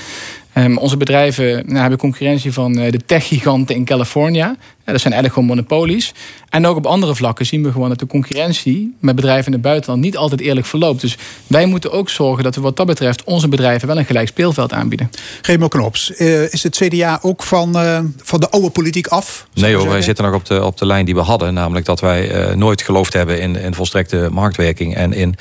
Um, 0.54 0.78
onze 0.78 0.96
bedrijven 0.96 1.62
nou, 1.66 1.78
hebben 1.78 1.98
concurrentie 1.98 2.52
van 2.52 2.78
uh, 2.78 2.90
de 2.90 3.00
techgiganten 3.06 3.74
in 3.74 3.84
California. 3.84 4.56
Ja, 4.90 4.96
dat 4.96 5.04
zijn 5.04 5.20
eigenlijk 5.20 5.34
gewoon 5.34 5.66
monopolies. 5.66 6.12
En 6.48 6.66
ook 6.66 6.76
op 6.76 6.86
andere 6.86 7.14
vlakken 7.14 7.46
zien 7.46 7.62
we 7.62 7.72
gewoon 7.72 7.88
dat 7.88 7.98
de 7.98 8.06
concurrentie 8.06 8.96
met 9.00 9.16
bedrijven 9.16 9.46
in 9.46 9.52
het 9.52 9.62
buitenland 9.62 10.02
niet 10.02 10.16
altijd 10.16 10.40
eerlijk 10.40 10.66
verloopt. 10.66 11.00
Dus 11.00 11.16
wij 11.46 11.66
moeten 11.66 11.92
ook 11.92 12.08
zorgen 12.08 12.44
dat 12.44 12.54
we 12.54 12.60
wat 12.60 12.76
dat 12.76 12.86
betreft 12.86 13.24
onze 13.24 13.48
bedrijven 13.48 13.88
wel 13.88 13.98
een 13.98 14.04
gelijk 14.04 14.28
speelveld 14.28 14.72
aanbieden. 14.72 15.10
Remo 15.42 15.68
Knops, 15.68 16.12
uh, 16.18 16.52
is 16.52 16.62
het 16.62 16.76
CDA 16.76 17.18
ook 17.22 17.42
van, 17.42 17.76
uh, 17.76 17.98
van 18.16 18.40
de 18.40 18.50
oude 18.50 18.70
politiek 18.70 19.06
af? 19.06 19.46
Nee 19.54 19.74
hoor, 19.74 19.88
wij 19.88 20.02
zitten 20.02 20.24
nog 20.24 20.34
op 20.34 20.44
de, 20.44 20.64
op 20.64 20.78
de 20.78 20.86
lijn 20.86 21.04
die 21.04 21.14
we 21.14 21.20
hadden. 21.20 21.54
Namelijk 21.54 21.86
dat 21.86 22.00
wij 22.00 22.54
nooit 22.54 22.82
geloofd 22.82 23.12
hebben 23.12 23.40
in, 23.40 23.56
in 23.56 23.74
volstrekte 23.74 24.28
marktwerking. 24.32 24.94
En 24.94 25.12
in 25.12 25.34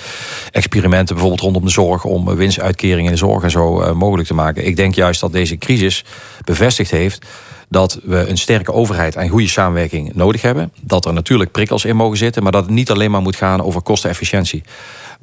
experimenten 0.52 1.16
bijvoorbeeld 1.16 1.44
rondom 1.44 1.64
de 1.64 1.70
zorg 1.70 2.04
om 2.04 2.36
winstuitkeringen 2.36 3.06
in 3.06 3.12
de 3.12 3.18
zorg 3.18 3.44
en 3.44 3.52
zo 3.52 3.96
mogelijk 3.96 4.28
te 4.28 4.34
maken. 4.34 4.66
Ik 4.66 4.76
denk 4.76 4.96
juist 4.96 5.20
dat 5.20 5.34
deze 5.34 5.58
crisis 5.58 6.04
bevestigd 6.46 6.92
heeft 6.92 7.26
dat 7.70 8.00
we 8.04 8.28
een 8.30 8.38
sterke 8.38 8.74
overheid 8.74 9.16
en 9.16 9.30
goede 9.30 9.48
samenwerking 9.48 10.14
nodig 10.14 10.42
hebben. 10.42 10.72
Dat 10.82 11.06
er 11.06 11.14
natuurlijk 11.14 11.52
prikkels 11.52 11.86
in 11.86 11.96
mogen 11.96 12.18
zitten, 12.18 12.44
maar 12.44 12.52
dat 12.52 12.64
het 12.64 12.72
niet 12.72 12.92
alleen 12.92 13.12
maar 13.12 13.22
moet 13.22 13.36
gaan 13.36 13.64
over 13.64 13.82
kostenefficiëntie. 13.82 14.64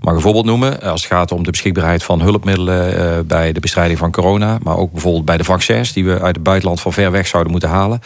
mag 0.00 0.15
een 0.15 0.21
voorbeeld 0.21 0.45
noemen. 0.45 0.81
Als 0.81 1.03
het 1.03 1.12
gaat 1.12 1.33
om 1.33 1.43
de 1.45 1.50
beschikbaarheid 1.50 2.03
van 2.03 2.21
hulpmiddelen 2.21 3.26
bij 3.26 3.53
de 3.53 3.61
bestrijding 3.61 3.99
van 3.99 4.11
corona. 4.11 4.59
Maar 4.62 4.76
ook 4.76 4.93
bijvoorbeeld 4.93 5.25
bij 5.25 5.37
de 5.37 5.45
vaccins 5.45 5.93
die 5.93 6.05
we 6.05 6.21
uit 6.21 6.35
het 6.35 6.43
buitenland 6.43 6.81
van 6.81 6.93
ver 6.93 7.11
weg 7.11 7.26
zouden 7.26 7.53
moeten 7.53 7.69
halen 7.69 8.00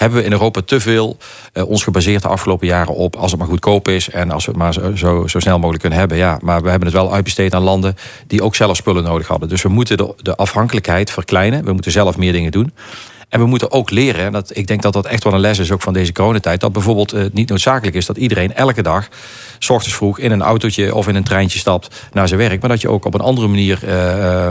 hebben 0.00 0.18
we 0.18 0.24
in 0.24 0.32
Europa 0.32 0.60
te 0.64 0.80
veel 0.80 1.16
uh, 1.54 1.68
ons 1.68 1.82
gebaseerd 1.82 2.22
de 2.22 2.28
afgelopen 2.28 2.66
jaren 2.66 2.94
op 2.94 3.16
als 3.16 3.30
het 3.30 3.40
maar 3.40 3.48
goedkoop 3.48 3.88
is 3.88 4.10
en 4.10 4.30
als 4.30 4.44
we 4.44 4.50
het 4.50 4.60
maar 4.60 4.72
zo, 4.72 4.96
zo, 4.96 5.26
zo, 5.26 5.38
snel 5.38 5.56
mogelijk 5.56 5.80
kunnen 5.80 5.98
hebben. 5.98 6.16
Ja, 6.16 6.38
maar 6.42 6.62
we 6.62 6.70
hebben 6.70 6.88
het 6.88 6.96
wel 6.96 7.12
uitbesteed 7.12 7.54
aan 7.54 7.62
landen 7.62 7.96
die 8.26 8.42
ook 8.42 8.54
zelf 8.54 8.76
spullen 8.76 9.02
nodig 9.02 9.26
hadden. 9.26 9.48
Dus 9.48 9.62
we 9.62 9.68
moeten 9.68 9.96
de, 9.96 10.14
de 10.16 10.36
afhankelijkheid 10.36 11.10
verkleinen. 11.10 11.64
We 11.64 11.72
moeten 11.72 11.92
zelf 11.92 12.16
meer 12.16 12.32
dingen 12.32 12.52
doen. 12.52 12.72
En 13.30 13.40
we 13.40 13.46
moeten 13.46 13.72
ook 13.72 13.90
leren, 13.90 14.24
en 14.24 14.32
dat, 14.32 14.56
ik 14.56 14.66
denk 14.66 14.82
dat 14.82 14.92
dat 14.92 15.06
echt 15.06 15.24
wel 15.24 15.32
een 15.32 15.40
les 15.40 15.58
is 15.58 15.72
ook 15.72 15.82
van 15.82 15.92
deze 15.92 16.12
coronatijd, 16.12 16.60
dat 16.60 16.72
bijvoorbeeld 16.72 17.14
uh, 17.14 17.24
niet 17.32 17.48
noodzakelijk 17.48 17.96
is 17.96 18.06
dat 18.06 18.16
iedereen 18.16 18.54
elke 18.54 18.82
dag, 18.82 19.08
s 19.58 19.70
ochtends 19.70 19.96
vroeg, 19.96 20.18
in 20.18 20.30
een 20.30 20.42
autootje 20.42 20.94
of 20.94 21.08
in 21.08 21.14
een 21.14 21.24
treintje 21.24 21.58
stapt 21.58 21.94
naar 22.12 22.28
zijn 22.28 22.40
werk. 22.40 22.60
Maar 22.60 22.70
dat 22.70 22.80
je 22.80 22.88
ook 22.88 23.04
op 23.04 23.14
een 23.14 23.20
andere 23.20 23.46
manier 23.46 23.80
uh, 23.84 24.48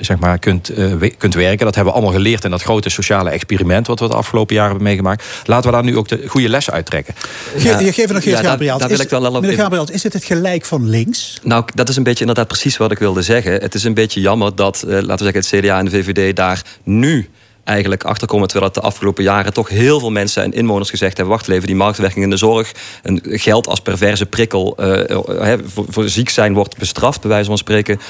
zeg 0.00 0.18
maar 0.18 0.38
kunt, 0.38 0.72
kunt 1.18 1.34
werken. 1.34 1.64
Dat 1.64 1.74
hebben 1.74 1.92
we 1.92 1.98
allemaal 1.98 2.18
geleerd 2.18 2.44
in 2.44 2.50
dat 2.50 2.62
grote 2.62 2.88
sociale 2.88 3.30
experiment 3.30 3.86
wat 3.86 4.00
we 4.00 4.08
de 4.08 4.14
afgelopen 4.14 4.54
jaren 4.54 4.70
hebben 4.70 4.88
meegemaakt. 4.88 5.24
Laten 5.44 5.70
we 5.70 5.76
daar 5.76 5.84
nu 5.84 5.96
ook 5.96 6.08
de 6.08 6.24
goede 6.26 6.48
lessen 6.48 6.72
uittrekken. 6.72 7.14
Ja, 7.56 7.78
je 7.78 7.92
geeft 7.92 8.12
nog 8.12 8.22
Geert 8.22 8.38
ja, 8.38 8.44
Gabriel. 8.44 8.78
Daar, 8.78 8.88
wil 8.88 9.00
ik 9.00 9.08
dan 9.08 9.22
wel 9.22 9.34
op 9.34 9.40
meneer 9.40 9.56
Gabriel, 9.56 9.88
is 9.90 10.02
dit 10.02 10.12
het 10.12 10.24
gelijk 10.24 10.64
van 10.64 10.88
links? 10.88 11.38
Nou, 11.42 11.64
dat 11.74 11.88
is 11.88 11.96
een 11.96 12.02
beetje 12.02 12.20
inderdaad 12.20 12.48
precies 12.48 12.76
wat 12.76 12.90
ik 12.90 12.98
wilde 12.98 13.22
zeggen. 13.22 13.52
Het 13.52 13.74
is 13.74 13.84
een 13.84 13.94
beetje 13.94 14.20
jammer 14.20 14.54
dat, 14.54 14.84
laten 14.86 15.26
we 15.26 15.32
zeggen, 15.32 15.58
het 15.58 15.64
CDA 15.64 15.78
en 15.78 15.84
de 15.84 15.90
VVD 15.90 16.36
daar 16.36 16.62
nu 16.82 17.30
eigenlijk 17.64 18.04
achterkomen. 18.04 18.48
Terwijl 18.48 18.70
het 18.72 18.82
de 18.82 18.88
afgelopen 18.88 19.24
jaren 19.24 19.52
toch 19.52 19.68
heel 19.68 20.00
veel 20.00 20.10
mensen 20.10 20.42
en 20.42 20.52
inwoners 20.52 20.90
gezegd 20.90 21.16
hebben: 21.16 21.34
wacht 21.34 21.48
even, 21.48 21.66
die 21.66 21.76
marktwerking 21.76 22.24
in 22.24 22.30
de 22.30 22.36
zorg, 22.36 22.72
een 23.02 23.20
geld 23.24 23.66
als 23.66 23.80
perverse 23.80 24.26
prikkel 24.26 24.76
uh, 24.80 25.52
voor, 25.64 25.84
voor, 25.88 26.08
ziek 26.08 26.28
zijn 26.28 26.54
wordt 26.54 26.78
bestraft, 26.78 27.20
bij 27.20 27.30
wijze 27.30 27.48
van 27.48 27.58
spreken. 27.58 28.00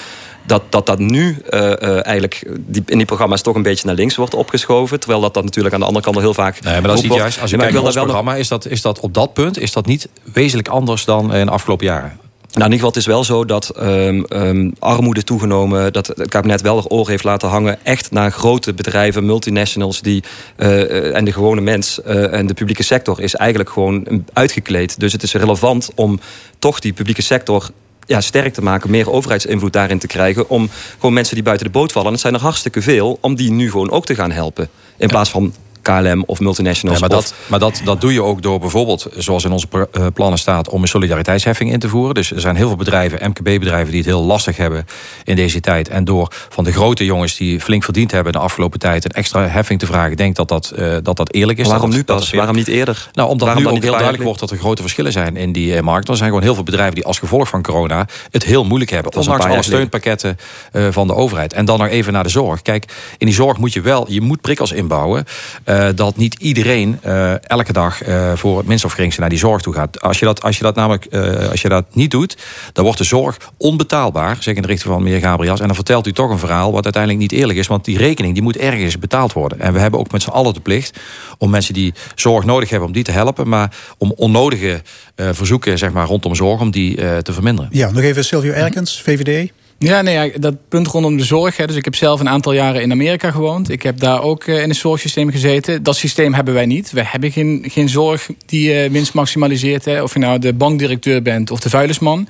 Dat 0.47 0.63
dat, 0.69 0.87
dat 0.87 0.99
nu 0.99 1.43
uh, 1.51 2.07
eigenlijk 2.07 2.47
die, 2.59 2.83
in 2.87 2.97
die 2.97 3.07
programma's 3.07 3.43
toch 3.43 3.55
een 3.55 3.63
beetje 3.63 3.87
naar 3.87 3.95
links 3.95 4.17
wordt 4.17 4.35
opgeschoven. 4.35 5.01
Terwijl 5.01 5.21
dat, 5.21 5.35
dat 5.35 5.45
natuurlijk 5.45 5.75
aan 5.75 5.81
de 5.81 5.87
andere 5.87 6.05
kant 6.05 6.17
al 6.17 6.23
heel 6.23 6.35
vaak. 6.35 6.61
Nee, 6.61 6.73
maar 6.73 6.83
dat 6.83 6.97
is 6.97 7.03
niet 7.03 7.15
juist. 7.15 7.41
Als 7.41 7.51
je 7.51 7.57
kijkt 7.57 7.73
naar 7.73 7.83
ons 7.83 7.95
programma, 7.95 8.35
is 8.35 8.49
dat, 8.49 8.67
is 8.67 8.83
dat 8.83 9.01
op 9.01 9.15
dat 9.15 9.33
punt 9.33 9.59
is 9.59 9.73
dat 9.73 9.87
niet 9.87 10.09
wezenlijk 10.33 10.69
anders 10.69 11.05
dan 11.05 11.35
in 11.35 11.47
de 11.47 11.53
afgelopen 11.53 11.87
jaren. 11.87 12.24
Nou, 12.55 12.67
in 12.67 12.73
ieder 12.73 12.87
geval, 12.87 12.89
het 12.89 12.97
is 12.97 13.07
wel 13.07 13.25
zo 13.25 13.45
dat 13.45 13.73
um, 13.83 14.25
um, 14.29 14.73
armoede 14.79 15.23
toegenomen... 15.23 15.93
dat 15.93 16.07
het 16.07 16.29
kabinet 16.29 16.61
wel 16.61 16.79
er 16.79 16.87
oor 16.87 17.09
heeft 17.09 17.25
laten 17.25 17.49
hangen... 17.49 17.79
echt 17.85 18.11
naar 18.11 18.31
grote 18.31 18.75
bedrijven, 18.75 19.27
multinationals... 19.27 20.01
Die, 20.01 20.23
uh, 20.57 21.17
en 21.17 21.25
de 21.25 21.33
gewone 21.33 21.61
mens 21.61 22.01
uh, 22.07 22.33
en 22.33 22.47
de 22.47 22.55
publieke 22.55 22.83
sector... 22.83 23.21
is 23.21 23.35
eigenlijk 23.35 23.71
gewoon 23.71 24.25
uitgekleed. 24.33 25.01
Dus 25.01 25.13
het 25.13 25.23
is 25.23 25.33
relevant 25.33 25.91
om 25.95 26.21
toch 26.59 26.81
die 26.81 26.93
publieke 26.93 27.23
sector 27.23 27.71
ja, 28.07 28.21
sterk 28.21 28.55
te 28.55 28.63
maken, 28.63 28.91
meer 28.91 29.11
overheidsinvloed 29.11 29.73
daarin 29.73 29.99
te 29.99 30.07
krijgen. 30.07 30.49
Om 30.49 30.71
gewoon 30.99 31.15
mensen 31.15 31.35
die 31.35 31.45
buiten 31.45 31.67
de 31.67 31.73
boot 31.73 31.93
vallen, 31.93 32.07
en 32.07 32.13
het 32.13 32.23
zijn 32.23 32.35
er 32.35 32.41
hartstikke 32.41 32.83
veel, 32.83 33.19
om 33.21 33.35
die 33.35 33.51
nu 33.51 33.71
gewoon 33.71 33.91
ook 33.91 34.07
te 34.07 34.15
gaan 34.15 34.31
helpen. 34.31 34.69
In 34.97 35.09
plaats 35.09 35.31
van 35.31 35.55
KLM 35.85 36.23
of 36.27 36.41
multinationals. 36.41 37.01
maar 37.01 37.09
dat, 37.09 37.35
maar 37.47 37.59
dat, 37.59 37.81
dat 37.85 38.01
doe 38.01 38.13
je 38.13 38.23
ook 38.23 38.43
door 38.43 38.59
bijvoorbeeld, 38.59 39.07
zoals 39.17 39.45
in 39.45 39.53
onze 39.53 39.67
eh, 39.93 40.07
plannen 40.15 40.39
staat, 40.39 40.69
om 40.69 40.83
een 40.83 40.89
solidariteitsheffing 40.89 41.73
in 41.73 41.79
te 41.79 41.89
voeren. 41.89 42.15
Dus 42.15 42.31
er 42.31 42.41
zijn 42.41 42.57
heel 42.57 42.67
veel 42.67 42.77
bedrijven, 42.77 43.29
MKB-bedrijven, 43.29 43.91
die 43.91 44.01
het 44.01 44.07
heel 44.07 44.25
lastig 44.25 44.57
hebben 44.57 44.87
in 45.25 45.37
deze 45.37 45.61
tijd. 45.61 45.89
En 45.89 46.05
door 46.05 46.29
van 46.49 46.65
de 46.65 46.73
grote 46.73 47.05
jongens 47.05 47.37
die 47.37 47.61
flink 47.61 47.85
verdiend 47.85 48.11
hebben 48.11 48.33
de 48.33 48.39
afgelopen 48.39 48.79
tijd 48.79 49.05
een 49.05 49.11
extra 49.11 49.47
heffing 49.49 49.79
te 49.79 49.87
vragen, 49.87 50.17
denk 50.17 50.37
dat 50.37 50.49
dat, 50.49 50.73
uh, 50.79 50.97
dat, 51.03 51.17
dat 51.17 51.33
eerlijk 51.33 51.59
is. 51.59 51.67
waarom 51.67 51.91
dat, 51.91 51.99
nu 51.99 52.05
pas? 52.05 52.31
waarom 52.31 52.57
niet 52.57 52.69
eerder? 52.69 53.11
Nou, 53.13 53.29
omdat 53.29 53.55
nu 53.55 53.67
ook 53.67 53.83
heel 53.83 53.91
duidelijk 53.91 54.23
wordt 54.23 54.41
dat 54.41 54.51
er 54.51 54.57
grote 54.57 54.83
verschillen 54.83 55.13
zijn 55.13 55.37
in 55.37 55.53
die 55.53 55.75
uh, 55.75 55.81
markt. 55.81 56.09
Er 56.09 56.17
zijn 56.17 56.29
gewoon 56.29 56.45
heel 56.45 56.55
veel 56.55 56.63
bedrijven 56.63 56.95
die 56.95 57.05
als 57.05 57.19
gevolg 57.19 57.49
van 57.49 57.63
corona 57.63 58.07
het 58.31 58.45
heel 58.45 58.65
moeilijk 58.65 58.91
hebben. 58.91 59.17
Ondanks 59.17 59.45
alle 59.45 59.63
steunpakketten 59.63 60.39
uh, 60.73 60.87
van 60.91 61.07
de 61.07 61.15
overheid. 61.15 61.53
En 61.53 61.65
dan 61.65 61.79
nog 61.79 61.89
even 61.89 62.13
naar 62.13 62.23
de 62.23 62.29
zorg. 62.29 62.63
Kijk, 62.63 62.85
in 63.19 63.27
die 63.27 63.35
zorg 63.35 63.59
moet 63.59 63.73
je 63.73 63.81
wel, 63.81 64.07
je 64.09 64.21
moet 64.21 64.41
prikkels 64.41 64.73
inbouwen. 64.73 65.25
Uh, 65.67 65.74
dat 65.95 66.17
niet 66.17 66.35
iedereen 66.35 67.01
uh, 67.07 67.49
elke 67.49 67.73
dag 67.73 68.07
uh, 68.07 68.33
voor 68.35 68.59
het 68.59 68.67
minst 68.67 68.85
of 68.85 68.93
geringste 68.93 69.21
naar 69.21 69.31
die 69.31 69.39
zorg 69.39 69.63
toe 69.63 69.75
gaat. 69.75 70.01
Als 70.01 70.19
je 70.19 70.25
dat, 70.25 70.43
als 70.43 70.57
je 70.57 70.63
dat 70.63 70.75
namelijk 70.75 71.07
als 71.51 71.63
je 71.63 71.69
dat 71.69 71.85
niet 71.93 72.11
doet, 72.11 72.37
dan 72.73 72.85
wordt 72.85 72.99
de 72.99 73.05
zorg 73.05 73.39
onbetaalbaar, 73.57 74.37
zeg 74.41 74.55
in 74.55 74.63
de 74.63 74.69
richting 74.69 74.93
van 74.93 75.03
meneer 75.03 75.21
Gabriels. 75.21 75.61
En 75.61 75.67
dan 75.67 75.75
vertelt 75.75 76.07
u 76.07 76.13
toch 76.13 76.31
een 76.31 76.39
verhaal 76.39 76.73
wat 76.73 76.85
uiteindelijk 76.85 77.23
niet 77.23 77.41
eerlijk 77.41 77.59
is, 77.59 77.67
want 77.67 77.85
die 77.85 77.99
rekening 77.99 78.35
die 78.35 78.43
moet 78.43 78.57
ergens 78.57 78.99
betaald 78.99 79.33
worden. 79.33 79.61
En 79.61 79.73
we 79.73 79.79
hebben 79.79 80.01
ook 80.01 80.13
met 80.13 80.23
z'n 80.23 80.31
allen 80.31 80.55
de 80.55 80.61
plicht 80.61 80.99
om 81.39 81.51
mensen 81.51 81.75
die 81.75 81.95
zorg 82.15 82.45
nodig 82.45 82.71
hebben, 82.71 82.89
om 82.89 82.95
die 82.95 83.05
te 83.05 83.13
helpen, 83.13 83.49
maar 83.49 83.77
om 83.99 84.13
onnodige 84.17 84.83
verzoeken 85.17 85.79
zeg 85.79 85.93
maar, 85.93 86.07
rondom 86.07 86.35
zorg, 86.35 86.61
om 86.61 86.71
die 86.71 86.97
te 87.23 87.33
verminderen. 87.33 87.71
Ja, 87.73 87.91
nog 87.91 88.03
even 88.03 88.25
Silvio 88.25 88.53
Erkens, 88.53 89.03
VVD. 89.03 89.53
Ja, 89.79 90.03
nee, 90.03 90.39
dat 90.39 90.69
punt 90.69 90.87
rondom 90.87 91.17
de 91.17 91.25
zorg. 91.25 91.57
Hè, 91.57 91.67
dus 91.67 91.77
ik 91.77 91.85
heb 91.85 91.95
zelf 91.95 92.21
een 92.21 92.29
aantal 92.29 92.53
jaren 92.53 92.83
in 92.83 92.93
Amerika 92.93 93.31
gewoond. 93.31 93.71
Ik 93.71 93.83
heb 93.83 93.99
daar 93.99 94.23
ook 94.23 94.47
uh, 94.47 94.63
in 94.63 94.69
het 94.69 94.79
zorgsysteem 94.79 95.31
gezeten. 95.31 95.83
Dat 95.83 95.97
systeem 95.97 96.35
hebben 96.35 96.55
wij 96.55 96.67
niet. 96.67 96.91
We 96.91 97.05
hebben 97.05 97.33
geen, 97.33 97.65
geen 97.69 97.89
zorg 97.89 98.29
die 98.47 98.85
uh, 98.85 98.91
winst 98.91 99.15
maximaliseert. 99.15 99.85
Hè. 99.85 100.03
Of 100.03 100.13
je 100.13 100.19
nou 100.19 100.39
de 100.39 100.53
bankdirecteur 100.53 101.23
bent 101.23 101.51
of 101.51 101.61
de 101.61 101.71
vuilnisman. 101.71 102.29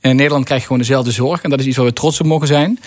In 0.00 0.16
Nederland 0.16 0.44
krijg 0.44 0.60
je 0.60 0.66
gewoon 0.66 0.82
dezelfde 0.82 1.10
zorg. 1.10 1.42
En 1.42 1.50
dat 1.50 1.60
is 1.60 1.66
iets 1.66 1.76
waar 1.76 1.86
we 1.86 1.92
trots 1.92 2.20
op 2.20 2.26
mogen 2.26 2.46
zijn. 2.46 2.78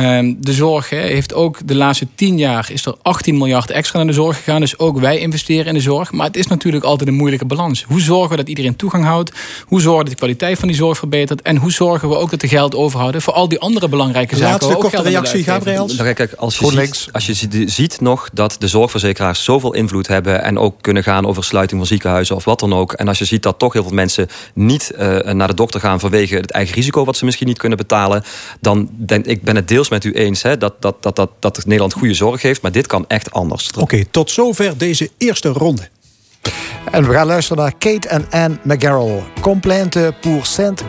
Ehm, 0.00 0.34
de 0.38 0.52
zorg 0.52 0.90
heeft 0.90 1.34
ook 1.34 1.58
de 1.64 1.74
laatste 1.74 2.06
tien 2.14 2.38
jaar 2.38 2.68
is 2.72 2.86
er 2.86 2.94
18 3.02 3.38
miljard 3.38 3.70
extra 3.70 3.98
naar 3.98 4.06
de 4.06 4.12
zorg 4.12 4.36
gegaan. 4.36 4.60
Dus 4.60 4.78
ook 4.78 4.98
wij 4.98 5.18
investeren 5.18 5.66
in 5.66 5.74
de 5.74 5.80
zorg. 5.80 6.12
Maar 6.12 6.26
het 6.26 6.36
is 6.36 6.46
natuurlijk 6.46 6.84
altijd 6.84 7.08
een 7.08 7.14
moeilijke 7.14 7.44
balans. 7.44 7.84
Hoe 7.88 8.00
zorgen 8.00 8.30
we 8.30 8.36
dat 8.36 8.48
iedereen 8.48 8.76
toegang 8.76 9.04
houdt? 9.04 9.32
Hoe 9.66 9.80
zorgen 9.80 9.98
we 9.98 10.04
dat 10.04 10.12
de 10.12 10.18
kwaliteit 10.18 10.58
van 10.58 10.68
die 10.68 10.76
zorg 10.76 10.98
verbetert? 10.98 11.42
En 11.42 11.56
hoe 11.56 11.72
zorgen 11.72 12.08
we 12.08 12.16
ook 12.16 12.30
dat 12.30 12.40
de 12.40 12.48
geld 12.48 12.74
overhouden 12.74 13.22
voor 13.22 13.32
al 13.32 13.48
die 13.48 13.58
andere 13.58 13.88
belangrijke 13.88 14.36
zaken? 14.36 14.50
Laatste 14.50 14.88
korte 14.88 15.02
reactie, 15.02 15.42
Gabriel. 15.42 15.90
Kijk, 15.96 16.32
als 16.32 16.58
je, 16.58 16.70
ziet, 16.70 17.08
als 17.12 17.26
je 17.26 17.64
ziet 17.66 18.00
nog 18.00 18.28
dat 18.32 18.56
de 18.58 18.68
zorgverzekeraars 18.68 19.44
zoveel 19.44 19.74
invloed 19.74 20.06
hebben 20.06 20.42
en 20.42 20.58
ook 20.58 20.74
kunnen 20.80 21.02
gaan 21.02 21.26
over 21.26 21.44
sluiting 21.44 21.80
van 21.80 21.88
ziekenhuizen 21.88 22.36
of 22.36 22.44
wat 22.44 22.60
dan 22.60 22.74
ook. 22.74 22.92
En 22.92 23.08
als 23.08 23.18
je 23.18 23.24
ziet 23.24 23.42
dat 23.42 23.58
toch 23.58 23.72
heel 23.72 23.82
veel 23.82 23.92
mensen 23.92 24.28
niet 24.54 24.92
uh, 24.94 25.20
naar 25.20 25.48
de 25.48 25.54
dokter 25.54 25.80
gaan 25.80 26.00
vanwege 26.00 26.34
het 26.36 26.50
eigen 26.50 26.74
risico 26.74 27.04
wat 27.04 27.16
ze 27.16 27.24
misschien 27.24 27.46
niet 27.46 27.58
kunnen 27.58 27.78
betalen, 27.78 28.22
dan 28.60 28.90
denk 28.96 29.26
ik 29.26 29.42
ben 29.42 29.56
het 29.56 29.68
deels 29.68 29.88
met 29.90 30.04
u 30.04 30.12
eens 30.12 30.42
hè, 30.42 30.58
dat, 30.58 30.74
dat, 30.82 31.02
dat, 31.02 31.16
dat, 31.16 31.30
dat 31.38 31.64
Nederland 31.64 31.92
goede 31.92 32.14
zorg 32.14 32.42
heeft. 32.42 32.62
Maar 32.62 32.72
dit 32.72 32.86
kan 32.86 33.04
echt 33.08 33.32
anders. 33.32 33.70
Oké, 33.78 34.04
tot 34.04 34.30
zover 34.30 34.78
deze 34.78 35.10
eerste 35.18 35.48
ronde. 35.48 35.88
En 36.90 37.06
we 37.06 37.12
gaan 37.12 37.26
luisteren 37.26 37.62
naar 37.62 37.74
Kate 37.78 38.08
en 38.08 38.26
Anne 38.30 38.58
McGarrel. 38.62 39.22
Complainte 39.40 40.14
pour 40.20 40.46
Sainte 40.46 40.84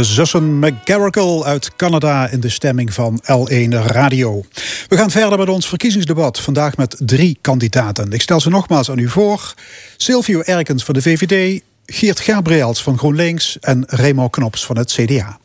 De 0.00 0.06
zussen 0.06 0.58
McGarrigle 0.58 1.44
uit 1.44 1.76
Canada 1.76 2.28
in 2.28 2.40
de 2.40 2.48
stemming 2.48 2.94
van 2.94 3.22
L1 3.22 3.68
Radio. 3.68 4.44
We 4.88 4.96
gaan 4.96 5.10
verder 5.10 5.38
met 5.38 5.48
ons 5.48 5.68
verkiezingsdebat. 5.68 6.40
Vandaag 6.40 6.76
met 6.76 6.96
drie 6.98 7.38
kandidaten. 7.40 8.12
Ik 8.12 8.22
stel 8.22 8.40
ze 8.40 8.48
nogmaals 8.48 8.90
aan 8.90 8.98
u 8.98 9.08
voor. 9.08 9.54
Silvio 9.96 10.40
Erkens 10.40 10.84
van 10.84 10.94
de 10.94 11.02
VVD, 11.02 11.62
Geert 11.86 12.20
Gabriels 12.20 12.82
van 12.82 12.98
GroenLinks 12.98 13.58
en 13.58 13.84
Remo 13.86 14.28
Knops 14.28 14.66
van 14.66 14.78
het 14.78 14.92
CDA. 14.92 15.38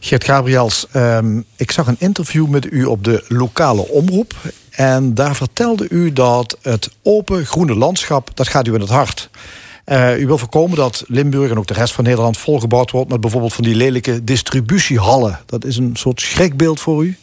Geert 0.00 0.24
Gabriels, 0.24 0.86
um, 0.96 1.44
ik 1.56 1.70
zag 1.70 1.86
een 1.86 1.96
interview 1.98 2.46
met 2.46 2.72
u 2.72 2.84
op 2.84 3.04
de 3.04 3.24
lokale 3.28 3.88
omroep. 3.88 4.34
En 4.70 5.14
daar 5.14 5.36
vertelde 5.36 5.86
u 5.88 6.12
dat 6.12 6.56
het 6.62 6.90
open 7.02 7.46
groene 7.46 7.74
landschap, 7.74 8.30
dat 8.34 8.48
gaat 8.48 8.66
u 8.66 8.74
in 8.74 8.80
het 8.80 8.90
hart. 8.90 9.30
Uh, 9.86 10.20
u 10.20 10.26
wil 10.26 10.38
voorkomen 10.38 10.76
dat 10.76 11.04
Limburg 11.06 11.50
en 11.50 11.58
ook 11.58 11.66
de 11.66 11.74
rest 11.74 11.92
van 11.92 12.04
Nederland 12.04 12.38
volgebouwd 12.38 12.90
wordt 12.90 13.10
met 13.10 13.20
bijvoorbeeld 13.20 13.54
van 13.54 13.64
die 13.64 13.74
lelijke 13.74 14.24
distributiehallen. 14.24 15.40
Dat 15.46 15.64
is 15.64 15.76
een 15.76 15.96
soort 15.96 16.20
schrikbeeld 16.20 16.80
voor 16.80 17.04
u? 17.04 17.16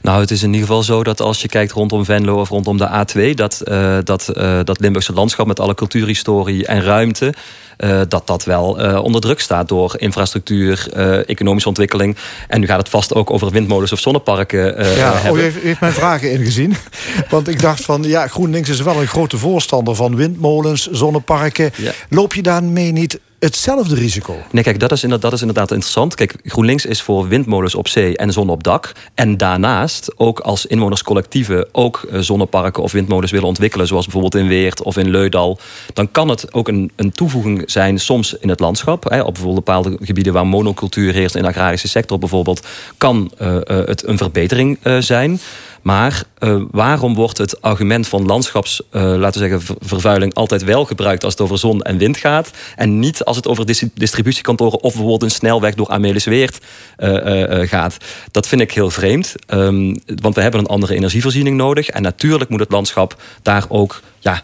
Nou, 0.00 0.20
het 0.20 0.30
is 0.30 0.42
in 0.42 0.52
ieder 0.52 0.66
geval 0.66 0.82
zo 0.82 1.02
dat 1.02 1.20
als 1.20 1.42
je 1.42 1.48
kijkt 1.48 1.72
rondom 1.72 2.04
Venlo 2.04 2.40
of 2.40 2.48
rondom 2.48 2.76
de 2.76 2.88
A2, 2.88 3.34
dat, 3.34 3.62
uh, 3.64 3.98
dat, 4.04 4.32
uh, 4.36 4.60
dat 4.64 4.80
Limburgse 4.80 5.12
landschap 5.12 5.46
met 5.46 5.60
alle 5.60 5.74
cultuurhistorie 5.74 6.66
en 6.66 6.82
ruimte. 6.82 7.34
Uh, 7.78 8.00
dat 8.08 8.26
dat 8.26 8.44
wel 8.44 8.64
onder 9.02 9.20
druk 9.20 9.40
staat 9.40 9.68
door 9.68 9.94
infrastructuur, 9.96 10.92
economische 11.26 11.68
ontwikkeling. 11.68 12.16
En 12.48 12.60
nu 12.60 12.66
gaat 12.66 12.78
het 12.78 12.88
vast 12.88 13.14
ook 13.14 13.30
over 13.30 13.50
windmolens 13.50 13.92
of 13.92 13.98
zonneparken. 13.98 14.84
ja, 14.96 15.20
oh, 15.28 15.36
u 15.36 15.40
heeft, 15.40 15.56
u 15.56 15.66
heeft 15.66 15.80
mijn 15.80 15.92
vragen 15.92 16.32
ingezien. 16.32 16.76
Want 17.30 17.48
ik 17.48 17.60
dacht 17.60 17.84
van, 17.84 18.02
ja, 18.02 18.26
GroenLinks 18.26 18.68
is 18.68 18.80
wel 18.80 19.00
een 19.00 19.06
grote 19.06 19.38
voorstander 19.38 19.94
van 19.94 20.16
windmolens, 20.16 20.90
zonneparken. 20.90 21.70
Ja. 21.76 21.92
Loop 22.08 22.34
je 22.34 22.42
daarmee 22.42 22.92
niet 22.92 23.18
hetzelfde 23.44 23.94
risico. 23.94 24.36
Nee, 24.50 24.62
kijk, 24.62 24.80
dat 24.80 24.92
is, 24.92 25.02
inderdaad, 25.02 25.30
dat 25.30 25.40
is 25.40 25.46
inderdaad 25.46 25.70
interessant. 25.70 26.14
Kijk, 26.14 26.34
GroenLinks 26.44 26.86
is 26.86 27.02
voor 27.02 27.28
windmolens 27.28 27.74
op 27.74 27.88
zee 27.88 28.16
en 28.16 28.32
zon 28.32 28.50
op 28.50 28.62
dak. 28.62 28.92
En 29.14 29.36
daarnaast 29.36 30.12
ook 30.16 30.40
als 30.40 30.66
inwonerscollectieven 30.66 31.68
ook 31.72 32.06
eh, 32.10 32.18
zonneparken 32.18 32.82
of 32.82 32.92
windmolens 32.92 33.30
willen 33.30 33.46
ontwikkelen, 33.46 33.86
zoals 33.86 34.04
bijvoorbeeld 34.04 34.34
in 34.34 34.48
Weert 34.48 34.82
of 34.82 34.96
in 34.96 35.10
Leudal, 35.10 35.58
dan 35.92 36.10
kan 36.10 36.28
het 36.28 36.54
ook 36.54 36.68
een, 36.68 36.90
een 36.96 37.12
toevoeging 37.12 37.62
zijn 37.66 37.98
soms 37.98 38.34
in 38.34 38.48
het 38.48 38.60
landschap. 38.60 39.10
Hè, 39.10 39.20
op 39.20 39.32
bijvoorbeeld 39.32 39.64
bepaalde 39.64 39.96
gebieden 40.00 40.32
waar 40.32 40.46
monocultuur 40.46 41.12
heerst 41.12 41.34
in 41.34 41.42
de 41.42 41.48
agrarische 41.48 41.88
sector 41.88 42.18
bijvoorbeeld, 42.18 42.66
kan 42.96 43.32
uh, 43.40 43.54
uh, 43.54 43.60
het 43.64 44.06
een 44.06 44.18
verbetering 44.18 44.78
zijn. 44.98 45.40
Maar 45.82 46.22
uh, 46.38 46.62
waarom 46.70 47.14
wordt 47.14 47.38
het 47.38 47.62
argument 47.62 48.08
van 48.08 48.26
landschaps, 48.26 48.82
uh, 48.92 49.02
laten 49.02 49.40
we 49.42 49.48
zeggen, 49.48 49.76
vervuiling 49.80 50.34
altijd 50.34 50.64
wel 50.64 50.84
gebruikt 50.84 51.24
als 51.24 51.32
het 51.32 51.42
over 51.42 51.58
zon 51.58 51.82
en 51.82 51.98
wind 51.98 52.16
gaat? 52.16 52.50
En 52.76 52.98
niet 52.98 53.24
als 53.24 53.36
het 53.36 53.48
over 53.48 53.66
distributiekantoren 53.94 54.82
of 54.82 54.92
bijvoorbeeld 54.92 55.22
een 55.22 55.30
snelweg 55.30 55.74
door 55.74 55.88
Amelisweert 55.88 56.58
uh, 56.98 57.68
gaat? 57.68 57.96
Dat 58.30 58.48
vind 58.48 58.60
ik 58.60 58.72
heel 58.72 58.90
vreemd. 58.90 59.34
Um, 59.46 60.00
want 60.06 60.34
we 60.34 60.40
hebben 60.40 60.60
een 60.60 60.66
andere 60.66 60.94
energievoorziening 60.94 61.56
nodig. 61.56 61.88
En 61.88 62.02
natuurlijk 62.02 62.50
moet 62.50 62.60
het 62.60 62.70
landschap 62.70 63.22
daar 63.42 63.64
ook 63.68 64.00
ja, 64.18 64.42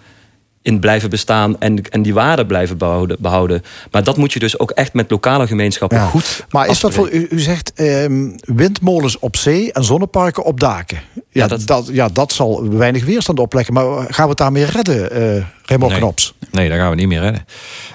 in 0.63 0.81
blijven 0.81 1.11
bestaan 1.11 1.61
en, 1.61 1.91
en 1.91 2.03
die 2.03 2.15
waarde 2.15 2.47
blijven 2.47 2.79
behouden, 2.79 3.17
behouden. 3.21 3.63
Maar 3.91 4.05
dat 4.05 4.17
moet 4.17 4.33
je 4.33 4.39
dus 4.39 4.59
ook 4.59 4.71
echt 4.71 4.93
met 4.93 5.11
lokale 5.11 5.47
gemeenschappen 5.47 6.01
goed. 6.01 6.47
Maar 6.51 6.69
is 6.69 6.81
dat 6.81 6.95
voor 6.95 7.11
u, 7.11 7.27
u 7.31 7.41
zegt 7.41 7.73
um, 7.81 8.35
windmolens 8.41 9.19
op 9.19 9.37
zee 9.37 9.73
en 9.73 9.85
zonneparken 9.85 10.45
op 10.45 10.61
daken? 10.61 10.99
Ja, 11.31 11.47
dat, 11.47 11.67
dat, 11.67 11.89
ja, 11.93 12.09
dat 12.09 12.33
zal 12.33 12.69
weinig 12.69 13.05
weerstand 13.05 13.39
opleggen. 13.39 13.75
Maar 13.75 13.85
gaan 13.85 14.25
we 14.25 14.29
het 14.29 14.39
daarmee 14.39 14.65
redden, 14.65 15.19
uh, 15.37 15.45
Nee. 15.77 15.99
Knops? 15.99 16.35
Nee, 16.51 16.69
daar 16.69 16.79
gaan 16.79 16.91
we 16.91 16.97
niet 16.97 17.09
meer 17.09 17.21
redden. 17.21 17.47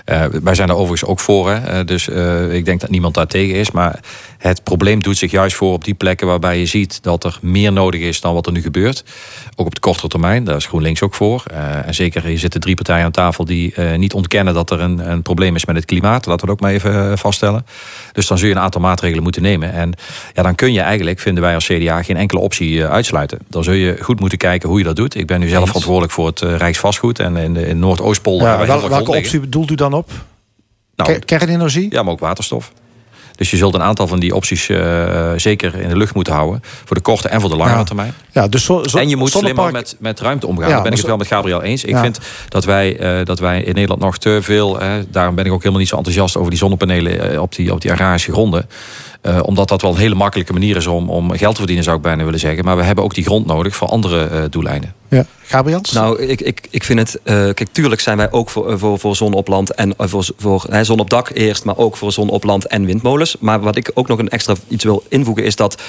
Uh, 0.05 0.25
wij 0.43 0.55
zijn 0.55 0.69
er 0.69 0.75
overigens 0.75 1.09
ook 1.09 1.19
voor. 1.19 1.49
Hè. 1.49 1.79
Uh, 1.79 1.86
dus 1.86 2.07
uh, 2.07 2.53
ik 2.53 2.65
denk 2.65 2.81
dat 2.81 2.89
niemand 2.89 3.13
daar 3.13 3.27
tegen 3.27 3.55
is. 3.55 3.71
Maar 3.71 3.99
het 4.38 4.63
probleem 4.63 5.01
doet 5.01 5.17
zich 5.17 5.31
juist 5.31 5.55
voor 5.55 5.73
op 5.73 5.83
die 5.83 5.93
plekken 5.93 6.27
waarbij 6.27 6.59
je 6.59 6.65
ziet 6.65 7.03
dat 7.03 7.23
er 7.23 7.38
meer 7.41 7.71
nodig 7.71 8.01
is 8.01 8.21
dan 8.21 8.33
wat 8.33 8.45
er 8.45 8.51
nu 8.51 8.62
gebeurt. 8.62 9.03
Ook 9.55 9.65
op 9.65 9.75
de 9.75 9.81
kortere 9.81 10.07
termijn, 10.07 10.43
daar 10.43 10.55
is 10.55 10.65
GroenLinks 10.65 11.01
ook 11.01 11.13
voor. 11.13 11.43
en 11.86 11.93
zeker, 11.93 12.23
hier 12.23 12.39
zitten 12.39 12.62
drie 12.62 12.75
partijen 12.75 13.05
aan 13.05 13.12
tafel 13.12 13.45
die 13.45 13.79
niet 13.79 14.13
ontkennen 14.13 14.53
dat 14.53 14.71
er 14.71 14.79
een, 14.79 15.12
een, 15.12 15.21
probleem 15.21 15.55
is 15.55 15.65
met 15.65 15.75
het 15.75 15.86
klimaat. 15.86 16.25
Laten 16.25 16.31
we 16.31 16.45
dat 16.45 16.49
ook 16.49 16.59
maar 16.59 16.71
even 16.71 17.17
vaststellen. 17.17 17.65
Dus 18.12 18.27
dan 18.27 18.38
zul 18.38 18.47
je 18.47 18.53
een 18.53 18.62
aantal 18.62 18.81
maatregelen 18.81 19.23
moeten 19.23 19.41
nemen. 19.41 19.73
En 19.73 19.93
ja, 20.33 20.43
dan 20.43 20.55
kun 20.55 20.73
je 20.73 20.81
eigenlijk, 20.81 21.19
vinden 21.19 21.43
wij 21.43 21.55
als 21.55 21.65
CDA, 21.65 22.03
geen 22.03 22.17
enkele 22.17 22.41
optie 22.41 22.86
uitsluiten. 22.86 23.39
Dan 23.49 23.63
zul 23.63 23.73
je 23.73 23.97
goed 24.01 24.19
moeten 24.19 24.38
kijken 24.38 24.69
hoe 24.69 24.77
je 24.77 24.83
dat 24.83 24.95
doet. 24.95 25.15
Ik 25.15 25.27
ben 25.27 25.39
nu 25.39 25.47
zelf 25.47 25.67
verantwoordelijk 25.67 26.13
voor 26.13 26.27
het 26.27 26.39
Rijksvastgoed 26.39 27.19
en 27.19 27.38
in, 27.38 27.53
de, 27.53 27.62
in 27.67 27.80
Noordoostpolder. 27.80 28.47
Ja, 28.47 28.65
wel, 28.65 28.89
welke 28.89 29.12
optie 29.12 29.39
bedoelt 29.39 29.71
u 29.71 29.76
dan 29.76 29.93
op? 29.93 30.12
Nou, 30.95 31.19
Kernenergie? 31.19 31.91
Ja, 31.91 32.04
maar 32.04 32.13
ook 32.13 32.19
waterstof. 32.19 32.71
Dus 33.36 33.52
je 33.52 33.58
zult 33.58 33.73
een 33.73 33.82
aantal 33.82 34.08
van 34.08 34.19
die 34.19 34.36
opties 34.36 34.67
uh, 34.67 35.32
zeker 35.36 35.76
in 35.80 35.89
de 35.89 35.97
lucht 35.97 36.15
moeten 36.15 36.34
houden. 36.34 36.62
Voor 36.86 36.95
de 36.95 37.02
korte 37.02 37.28
en 37.28 37.41
voor 37.41 37.49
de 37.49 37.56
langere 37.56 37.78
ja. 37.78 37.84
termijn. 37.84 38.13
Ja, 38.32 38.47
dus 38.47 38.63
zo, 38.63 38.84
zo, 38.84 38.97
en 38.97 39.10
je 39.10 39.15
moet 39.15 39.32
slimmer 39.32 39.71
met, 39.71 39.95
met 39.99 40.19
ruimte 40.19 40.47
omgaan. 40.47 40.67
Ja, 40.67 40.73
Daar 40.73 40.84
ben 40.84 40.91
ik 40.91 40.97
het 40.97 41.08
wel 41.08 41.17
met 41.17 41.28
Gabriel 41.28 41.62
eens. 41.62 41.84
Ik 41.84 41.97
vind 41.97 42.19
dat 42.47 42.65
wij, 42.65 43.19
uh, 43.19 43.26
dat 43.26 43.39
wij 43.39 43.62
in 43.62 43.73
Nederland 43.73 44.02
nog 44.02 44.17
te 44.17 44.39
veel... 44.41 44.82
Uh, 44.82 44.91
daarom 45.10 45.36
ben 45.36 45.45
ik 45.45 45.52
ook 45.52 45.60
helemaal 45.60 45.80
niet 45.80 45.89
zo 45.89 45.95
enthousiast 45.95 46.38
over 46.38 46.49
die 46.49 46.60
zonnepanelen... 46.60 47.41
op 47.41 47.56
die, 47.56 47.73
op 47.73 47.82
die 47.82 47.91
agrarische 47.91 48.32
gronden. 48.32 48.69
Uh, 49.25 49.39
omdat 49.41 49.67
dat 49.67 49.81
wel 49.81 49.91
een 49.91 49.97
hele 49.97 50.15
makkelijke 50.15 50.53
manier 50.53 50.75
is 50.75 50.88
om, 50.88 51.09
om 51.09 51.31
geld 51.31 51.51
te 51.51 51.57
verdienen, 51.57 51.83
zou 51.83 51.97
ik 51.97 52.01
bijna 52.01 52.23
willen 52.23 52.39
zeggen. 52.39 52.65
Maar 52.65 52.77
we 52.77 52.83
hebben 52.83 53.03
ook 53.03 53.13
die 53.13 53.23
grond 53.23 53.45
nodig 53.45 53.75
voor 53.75 53.88
andere 53.88 54.29
uh, 54.31 54.43
doeleinden. 54.49 54.93
Ja. 55.09 55.25
Gabriels? 55.43 55.91
Nou, 55.91 56.21
ik, 56.21 56.41
ik, 56.41 56.67
ik 56.69 56.83
vind 56.83 56.99
het... 56.99 57.19
Uh, 57.23 57.33
kijk, 57.33 57.67
tuurlijk 57.71 58.01
zijn 58.01 58.17
wij 58.17 58.31
ook 58.31 58.49
voor, 58.49 58.79
voor, 58.79 58.99
voor 58.99 59.15
zon 59.15 59.33
op 59.33 59.47
land 59.47 59.73
en 59.73 59.93
voor, 59.97 60.25
voor 60.38 60.65
hè, 60.69 60.83
zon 60.83 60.99
op 60.99 61.09
dak 61.09 61.29
eerst... 61.33 61.63
maar 61.63 61.77
ook 61.77 61.97
voor 61.97 62.12
zon 62.12 62.29
op 62.29 62.43
land 62.43 62.67
en 62.67 62.86
windmolens. 62.86 63.36
Maar 63.39 63.59
wat 63.59 63.75
ik 63.75 63.91
ook 63.93 64.07
nog 64.07 64.19
een 64.19 64.29
extra 64.29 64.55
iets 64.67 64.83
wil 64.83 65.03
invoegen 65.09 65.43
is 65.43 65.55
dat... 65.55 65.81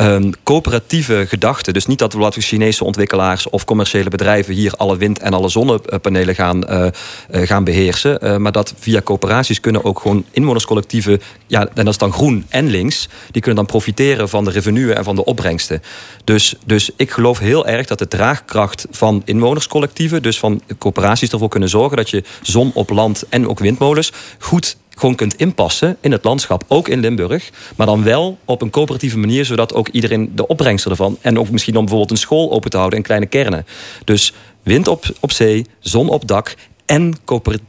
Um, 0.00 0.32
coöperatieve 0.42 1.24
gedachten. 1.28 1.72
Dus 1.72 1.86
niet 1.86 1.98
dat 1.98 2.12
we 2.12 2.18
laten 2.18 2.42
Chinese 2.42 2.84
ontwikkelaars 2.84 3.50
of 3.50 3.64
commerciële 3.64 4.10
bedrijven 4.10 4.54
hier 4.54 4.72
alle 4.76 4.96
wind- 4.96 5.18
en 5.18 5.32
alle 5.32 5.48
zonnepanelen 5.48 6.34
gaan, 6.34 6.70
uh, 6.70 6.86
uh, 7.30 7.46
gaan 7.46 7.64
beheersen. 7.64 8.18
Uh, 8.24 8.36
maar 8.36 8.52
dat 8.52 8.74
via 8.78 9.02
coöperaties 9.02 9.60
kunnen 9.60 9.84
ook 9.84 10.00
gewoon 10.00 10.24
inwonerscollectieven, 10.30 11.20
ja, 11.46 11.60
en 11.60 11.84
dat 11.84 11.86
is 11.86 11.98
dan 11.98 12.12
groen 12.12 12.46
en 12.48 12.66
links, 12.66 13.08
die 13.30 13.42
kunnen 13.42 13.64
dan 13.64 13.72
profiteren 13.72 14.28
van 14.28 14.44
de 14.44 14.50
revenuen 14.50 14.96
en 14.96 15.04
van 15.04 15.16
de 15.16 15.24
opbrengsten. 15.24 15.82
Dus, 16.24 16.54
dus 16.64 16.90
ik 16.96 17.10
geloof 17.10 17.38
heel 17.38 17.66
erg 17.66 17.86
dat 17.86 17.98
de 17.98 18.08
draagkracht 18.08 18.86
van 18.90 19.22
inwonerscollectieven, 19.24 20.22
dus 20.22 20.38
van 20.38 20.62
coöperaties, 20.78 21.30
ervoor 21.30 21.48
kunnen 21.48 21.68
zorgen 21.68 21.96
dat 21.96 22.10
je 22.10 22.24
zon 22.42 22.70
op 22.74 22.90
land 22.90 23.24
en 23.28 23.48
ook 23.48 23.58
windmolens 23.58 24.12
goed 24.38 24.76
gewoon 24.98 25.14
kunt 25.14 25.34
inpassen 25.34 25.96
in 26.00 26.12
het 26.12 26.24
landschap, 26.24 26.64
ook 26.68 26.88
in 26.88 27.00
Limburg. 27.00 27.50
Maar 27.76 27.86
dan 27.86 28.02
wel 28.02 28.38
op 28.44 28.62
een 28.62 28.70
coöperatieve 28.70 29.18
manier, 29.18 29.44
zodat 29.44 29.74
ook 29.74 29.88
iedereen 29.88 30.32
de 30.34 30.46
opbrengsten 30.46 30.90
ervan. 30.90 31.18
En 31.20 31.38
ook 31.38 31.50
misschien 31.50 31.76
om 31.76 31.80
bijvoorbeeld 31.80 32.10
een 32.10 32.16
school 32.16 32.52
open 32.52 32.70
te 32.70 32.76
houden 32.76 32.98
in 32.98 33.04
kleine 33.04 33.26
kernen. 33.26 33.66
Dus 34.04 34.32
wind 34.62 34.88
op, 34.88 35.04
op 35.20 35.32
zee, 35.32 35.66
zon 35.78 36.08
op 36.08 36.28
dak 36.28 36.54
en 36.86 37.14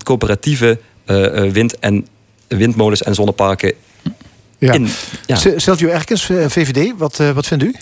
coöperatieve 0.03 0.79
uh, 1.05 1.51
wind- 1.51 1.79
en 1.79 2.07
windmolens 2.47 3.03
en 3.03 3.15
zonneparken 3.15 3.73
ja. 4.59 4.73
In, 4.73 4.87
ja. 5.25 5.35
Sergio 5.35 5.87
Erkens, 5.87 6.25
VVD, 6.25 6.93
wat, 6.97 7.19
uh, 7.19 7.31
wat 7.31 7.47
vindt 7.47 7.63
u? 7.63 7.75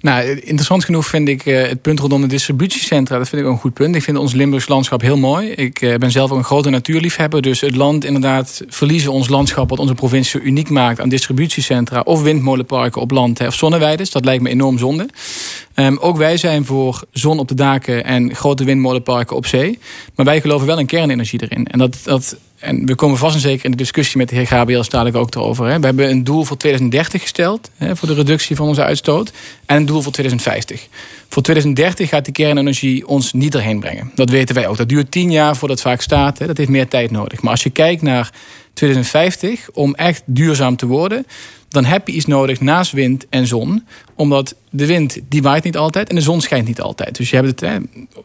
Nou, 0.00 0.28
interessant 0.28 0.84
genoeg 0.84 1.06
vind 1.06 1.28
ik 1.28 1.46
uh, 1.46 1.62
het 1.62 1.82
punt 1.82 2.00
rondom 2.00 2.20
de 2.20 2.26
distributiecentra... 2.26 3.18
dat 3.18 3.28
vind 3.28 3.42
ik 3.42 3.48
ook 3.48 3.54
een 3.54 3.60
goed 3.60 3.74
punt. 3.74 3.94
Ik 3.94 4.02
vind 4.02 4.16
ons 4.16 4.32
Limburgs 4.32 4.68
landschap 4.68 5.00
heel 5.00 5.16
mooi. 5.16 5.50
Ik 5.50 5.96
ben 5.98 6.10
zelf 6.10 6.30
ook 6.30 6.38
een 6.38 6.44
grote 6.44 6.70
natuurliefhebber. 6.70 7.42
Dus 7.42 7.60
het 7.60 7.76
land 7.76 8.04
inderdaad 8.04 8.62
verliezen 8.68 9.12
ons 9.12 9.28
landschap... 9.28 9.70
wat 9.70 9.78
onze 9.78 9.94
provincie 9.94 10.40
zo 10.40 10.46
uniek 10.46 10.70
maakt 10.70 11.00
aan 11.00 11.08
distributiecentra... 11.08 12.00
of 12.00 12.22
windmolenparken 12.22 13.00
op 13.00 13.10
land 13.10 13.38
hè, 13.38 13.46
of 13.46 13.54
zonneweiden. 13.54 14.06
Dat 14.10 14.24
lijkt 14.24 14.42
me 14.42 14.48
enorm 14.48 14.78
zonde. 14.78 15.08
Um, 15.74 15.98
ook 15.98 16.16
wij 16.16 16.36
zijn 16.36 16.64
voor 16.64 17.04
zon 17.12 17.38
op 17.38 17.48
de 17.48 17.54
daken 17.54 18.04
en 18.04 18.34
grote 18.34 18.64
windmolenparken 18.64 19.36
op 19.36 19.46
zee. 19.46 19.78
Maar 20.14 20.26
wij 20.26 20.40
geloven 20.40 20.66
wel 20.66 20.78
in 20.78 20.86
kernenergie 20.86 21.42
erin. 21.42 21.66
En 21.66 21.78
dat... 21.78 21.96
dat 22.04 22.36
en 22.64 22.86
we 22.86 22.94
komen 22.94 23.18
vast 23.18 23.34
en 23.34 23.40
zeker 23.40 23.64
in 23.64 23.70
de 23.70 23.76
discussie 23.76 24.18
met 24.18 24.28
de 24.28 24.34
heer 24.34 24.46
Gabriel 24.46 24.84
dadelijk 24.88 25.16
ook 25.16 25.34
erover. 25.34 25.66
Hè. 25.66 25.80
We 25.80 25.86
hebben 25.86 26.10
een 26.10 26.24
doel 26.24 26.44
voor 26.44 26.56
2030 26.56 27.22
gesteld 27.22 27.70
hè, 27.76 27.96
voor 27.96 28.08
de 28.08 28.14
reductie 28.14 28.56
van 28.56 28.68
onze 28.68 28.84
uitstoot. 28.84 29.32
En 29.66 29.76
een 29.76 29.86
doel 29.86 30.02
voor 30.02 30.12
2050. 30.12 30.88
Voor 31.28 31.42
2030 31.42 32.08
gaat 32.08 32.24
die 32.24 32.34
kernenergie 32.34 33.06
ons 33.06 33.32
niet 33.32 33.54
erheen 33.54 33.80
brengen. 33.80 34.10
Dat 34.14 34.30
weten 34.30 34.54
wij 34.54 34.66
ook. 34.68 34.76
Dat 34.76 34.88
duurt 34.88 35.10
tien 35.10 35.30
jaar 35.30 35.56
voordat 35.56 35.78
het 35.78 35.86
vaak 35.86 36.00
staat. 36.00 36.38
Hè. 36.38 36.46
Dat 36.46 36.56
heeft 36.56 36.68
meer 36.68 36.88
tijd 36.88 37.10
nodig. 37.10 37.42
Maar 37.42 37.50
als 37.50 37.62
je 37.62 37.70
kijkt 37.70 38.02
naar 38.02 38.32
2050, 38.72 39.68
om 39.72 39.94
echt 39.94 40.22
duurzaam 40.26 40.76
te 40.76 40.86
worden 40.86 41.26
dan 41.74 41.84
heb 41.84 42.08
je 42.08 42.14
iets 42.14 42.26
nodig 42.26 42.60
naast 42.60 42.92
wind 42.92 43.26
en 43.30 43.46
zon. 43.46 43.86
Omdat 44.16 44.54
de 44.70 44.86
wind 44.86 45.18
die 45.28 45.42
waait 45.42 45.64
niet 45.64 45.76
altijd 45.76 46.08
en 46.08 46.14
de 46.14 46.20
zon 46.20 46.40
schijnt 46.40 46.66
niet 46.66 46.80
altijd. 46.80 47.16
Dus 47.16 47.30
je 47.30 47.36
hebt 47.36 47.48
het, 47.48 47.60
hè, 47.60 47.76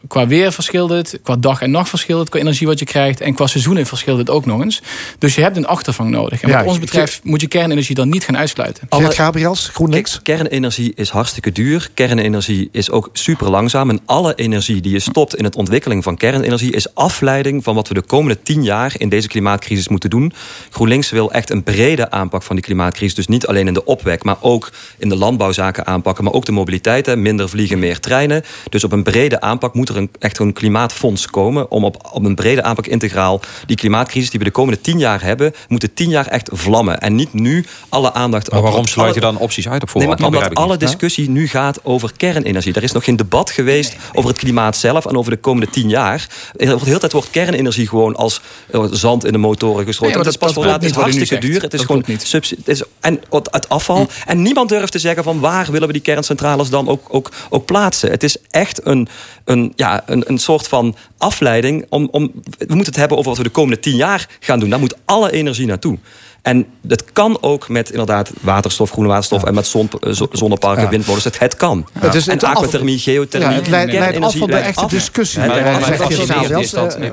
qua 0.08 0.26
weer 0.26 0.52
verschilt 0.52 0.90
het, 0.90 1.18
qua 1.22 1.36
dag 1.36 1.60
en 1.62 1.70
nacht 1.70 1.88
verschilt 1.88 2.20
het, 2.20 2.28
qua 2.28 2.38
energie 2.38 2.66
wat 2.66 2.78
je 2.78 2.84
krijgt 2.84 3.20
en 3.20 3.34
qua 3.34 3.46
seizoenen 3.46 3.86
verschilt 3.86 4.18
het 4.18 4.30
ook 4.30 4.46
nog 4.46 4.60
eens. 4.62 4.82
Dus 5.18 5.34
je 5.34 5.40
hebt 5.42 5.56
een 5.56 5.66
achtervang 5.66 6.10
nodig. 6.10 6.42
En 6.42 6.48
wat 6.50 6.58
Ja, 6.60 6.64
ons 6.66 6.74
ik- 6.74 6.80
betreft 6.80 7.20
moet 7.24 7.40
je 7.40 7.46
kernenergie 7.46 7.94
dan 7.94 8.08
niet 8.08 8.24
gaan 8.24 8.36
uitsluiten. 8.36 8.86
Geert 8.90 9.14
Gabriels, 9.14 9.68
GroenLinks. 9.68 10.22
Kernenergie 10.22 10.92
is 10.94 11.08
hartstikke 11.10 11.52
duur. 11.52 11.90
Kernenergie 11.94 12.68
is 12.72 12.90
ook 12.90 13.08
super 13.12 13.50
langzaam. 13.50 13.90
En 13.90 14.00
alle 14.04 14.34
energie 14.34 14.80
die 14.80 14.92
je 14.92 14.98
stopt 15.00 15.36
in 15.36 15.44
het 15.44 15.56
ontwikkeling 15.56 16.02
van 16.04 16.16
kernenergie 16.16 16.72
is 16.72 16.94
afleiding 16.94 17.64
van 17.64 17.74
wat 17.74 17.88
we 17.88 17.94
de 17.94 18.02
komende 18.02 18.42
tien 18.42 18.62
jaar 18.62 18.92
in 18.98 19.08
deze 19.08 19.28
klimaatcrisis 19.28 19.88
moeten 19.88 20.10
doen. 20.10 20.32
GroenLinks 20.70 21.10
wil 21.10 21.32
echt 21.32 21.50
een 21.50 21.62
brede 21.62 22.10
aanpak 22.10 22.42
van 22.42 22.56
die 22.56 22.64
klimaatcrisis. 22.64 23.14
Dus 23.14 23.26
niet 23.26 23.46
alleen 23.46 23.66
in 23.66 23.74
de 23.74 23.84
opwek, 23.84 24.24
maar 24.24 24.36
ook 24.40 24.72
in 24.98 25.08
de 25.08 25.16
landbouwzaken 25.16 25.79
aanpakken. 25.84 26.24
Maar 26.24 26.32
ook 26.32 26.44
de 26.44 26.52
mobiliteit. 26.52 27.06
Hè. 27.06 27.16
Minder 27.16 27.48
vliegen, 27.48 27.78
meer 27.78 28.00
treinen. 28.00 28.44
Dus 28.68 28.84
op 28.84 28.92
een 28.92 29.02
brede 29.02 29.40
aanpak 29.40 29.74
moet 29.74 29.88
er 29.88 29.96
een, 29.96 30.10
echt 30.18 30.38
een 30.38 30.52
klimaatfonds 30.52 31.26
komen. 31.26 31.70
Om 31.70 31.84
op, 31.84 32.08
op 32.12 32.24
een 32.24 32.34
brede 32.34 32.62
aanpak 32.62 32.86
integraal 32.86 33.40
die 33.66 33.76
klimaatcrisis 33.76 34.30
die 34.30 34.38
we 34.38 34.44
de 34.44 34.50
komende 34.50 34.80
tien 34.80 34.98
jaar 34.98 35.22
hebben, 35.22 35.54
moeten 35.68 35.94
tien 35.94 36.10
jaar 36.10 36.26
echt 36.26 36.48
vlammen. 36.52 37.00
En 37.00 37.14
niet 37.14 37.32
nu 37.32 37.64
alle 37.88 38.12
aandacht 38.12 38.50
Maar 38.50 38.62
waarom 38.62 38.80
op 38.80 38.88
sluit 38.88 39.14
je 39.14 39.20
dan 39.20 39.38
opties 39.38 39.68
uit 39.68 39.82
op 39.82 39.94
Nee, 39.94 40.04
voorhand? 40.04 40.20
maar 40.20 40.30
Dat 40.30 40.42
omdat 40.42 40.58
alle 40.58 40.76
discussie 40.76 41.30
nu 41.30 41.48
gaat 41.48 41.80
over 41.82 42.12
kernenergie. 42.16 42.74
Er 42.74 42.82
is 42.82 42.92
nog 42.92 43.04
geen 43.04 43.16
debat 43.16 43.50
geweest 43.50 43.96
over 44.12 44.30
het 44.30 44.38
klimaat 44.38 44.76
zelf 44.76 45.06
en 45.06 45.16
over 45.16 45.30
de 45.30 45.36
komende 45.36 45.70
tien 45.70 45.88
jaar. 45.88 46.28
De 46.56 46.78
hele 46.84 46.98
tijd 46.98 47.12
wordt 47.12 47.30
kernenergie 47.30 47.88
gewoon 47.88 48.16
als 48.16 48.40
eh, 48.70 48.84
zand 48.90 49.24
in 49.24 49.32
de 49.32 49.38
motoren 49.38 49.84
gestrooid. 49.84 50.14
Nee, 50.14 50.22
dat 50.22 50.32
is 50.32 50.38
pas 50.38 50.52
voor 50.52 50.64
laat. 50.64 50.82
Het 50.82 50.90
is 50.90 50.96
hartstikke 50.96 51.38
duur. 51.38 51.62
Het 51.62 51.72
is 51.72 51.78
Dat 51.78 51.86
gewoon 51.86 52.02
niet. 52.06 52.32
Het 52.32 52.68
is, 52.68 52.82
en 53.00 53.20
het 53.30 53.48
het 53.50 53.68
afval. 53.68 54.08
En 54.26 54.42
niemand 54.42 54.68
durft 54.68 54.92
te 54.92 54.98
zeggen 54.98 55.24
van 55.24 55.40
waar 55.40 55.69
willen 55.70 55.86
we 55.86 55.92
die 55.92 56.02
kerncentrales 56.02 56.70
dan 56.70 56.88
ook, 56.88 57.06
ook, 57.08 57.30
ook 57.50 57.64
plaatsen. 57.64 58.10
Het 58.10 58.22
is 58.22 58.36
echt 58.50 58.86
een, 58.86 59.08
een, 59.44 59.72
ja, 59.76 60.02
een, 60.06 60.24
een 60.26 60.38
soort 60.38 60.68
van 60.68 60.96
afleiding. 61.18 61.86
Om, 61.88 62.08
om, 62.10 62.32
we 62.58 62.74
moeten 62.74 62.92
het 62.92 62.96
hebben 62.96 63.18
over 63.18 63.30
wat 63.30 63.38
we 63.38 63.46
de 63.46 63.50
komende 63.50 63.80
tien 63.80 63.96
jaar 63.96 64.28
gaan 64.40 64.60
doen. 64.60 64.70
Daar 64.70 64.78
moet 64.78 64.96
alle 65.04 65.32
energie 65.32 65.66
naartoe. 65.66 65.98
En 66.42 66.66
het 66.88 67.12
kan 67.12 67.38
ook 67.40 67.68
met 67.68 67.90
inderdaad 67.90 68.30
waterstof, 68.40 68.90
groene 68.90 69.08
waterstof... 69.08 69.44
en 69.44 69.54
met 69.54 69.66
zon, 69.66 69.88
eh, 70.00 70.12
zo- 70.12 70.28
zonneparken, 70.32 70.82
Ja. 70.82 70.88
windmolens. 70.88 71.24
Het, 71.24 71.38
het 71.38 71.56
kan. 71.56 71.86
Het 71.98 72.14
is- 72.14 72.28
en 72.28 72.38
aquathermie, 72.40 72.98
geothermie, 72.98 73.48
Ja, 73.50 73.54
het 73.54 73.68
leidt, 73.68 73.92
leidt 73.92 74.20
af 74.20 74.36
van 74.36 74.50
de 74.50 74.56
echte 74.56 74.80
af. 74.80 74.90
discussie. 74.90 75.42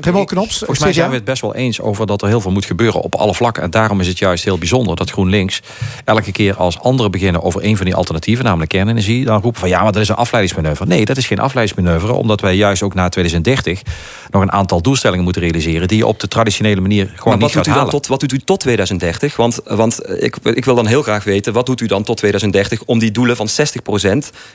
Raymond 0.01 0.27
Knops, 0.29 0.57
Volgens 0.57 0.79
mij 0.79 0.93
zijn 0.93 1.09
we 1.09 1.15
het 1.15 1.23
best 1.23 1.41
wel 1.41 1.55
eens 1.55 1.81
over 1.81 2.05
dat 2.07 2.21
er 2.21 2.27
heel 2.27 2.41
veel 2.41 2.51
moet 2.51 2.65
gebeuren 2.65 3.01
op 3.01 3.15
alle 3.15 3.33
vlakken. 3.33 3.63
En 3.63 3.69
daarom 3.69 3.99
is 3.99 4.07
het 4.07 4.17
juist 4.19 4.43
heel 4.43 4.57
bijzonder 4.57 4.95
dat 4.95 5.09
GroenLinks 5.09 5.61
elke 6.05 6.31
keer 6.31 6.55
als 6.55 6.79
anderen 6.79 7.11
beginnen 7.11 7.43
over 7.43 7.63
een 7.63 7.75
van 7.77 7.85
die 7.85 7.95
alternatieven, 7.95 8.45
namelijk 8.45 8.69
kernenergie, 8.69 9.25
dan 9.25 9.41
roepen 9.41 9.59
van 9.59 9.69
ja, 9.69 9.83
maar 9.83 9.91
dat 9.91 10.01
is 10.01 10.09
een 10.09 10.15
afleidingsmanoeuvre. 10.15 10.85
Nee, 10.85 11.05
dat 11.05 11.17
is 11.17 11.25
geen 11.27 11.39
afleidingsmanoeuvre, 11.39 12.13
omdat 12.13 12.41
wij 12.41 12.55
juist 12.55 12.81
ook 12.83 12.93
na 12.93 13.09
2030 13.09 13.81
nog 14.29 14.41
een 14.41 14.51
aantal 14.51 14.81
doelstellingen 14.81 15.23
moeten 15.23 15.41
realiseren 15.41 15.87
die 15.87 15.97
je 15.97 16.05
op 16.07 16.19
de 16.19 16.27
traditionele 16.27 16.81
manier 16.81 17.05
gewoon 17.05 17.23
Maar 17.23 17.31
niet 17.33 17.41
wat 17.41 17.51
gaat 17.51 17.55
doet, 17.63 17.65
u 17.65 17.69
dan 17.69 17.77
halen. 17.77 17.91
tot, 17.93 18.07
wat 18.07 18.19
doet 18.19 18.31
u 18.33 18.39
tot 18.39 18.59
2030? 18.59 19.15
Want, 19.35 19.59
want 19.65 19.99
ik, 20.21 20.35
ik 20.43 20.65
wil 20.65 20.75
dan 20.75 20.85
heel 20.85 21.01
graag 21.01 21.23
weten, 21.23 21.53
wat 21.53 21.65
doet 21.65 21.81
u 21.81 21.85
dan 21.85 22.03
tot 22.03 22.17
2030 22.17 22.83
om 22.85 22.99
die 22.99 23.11
doelen 23.11 23.35
van 23.35 23.47
60% 23.47 23.53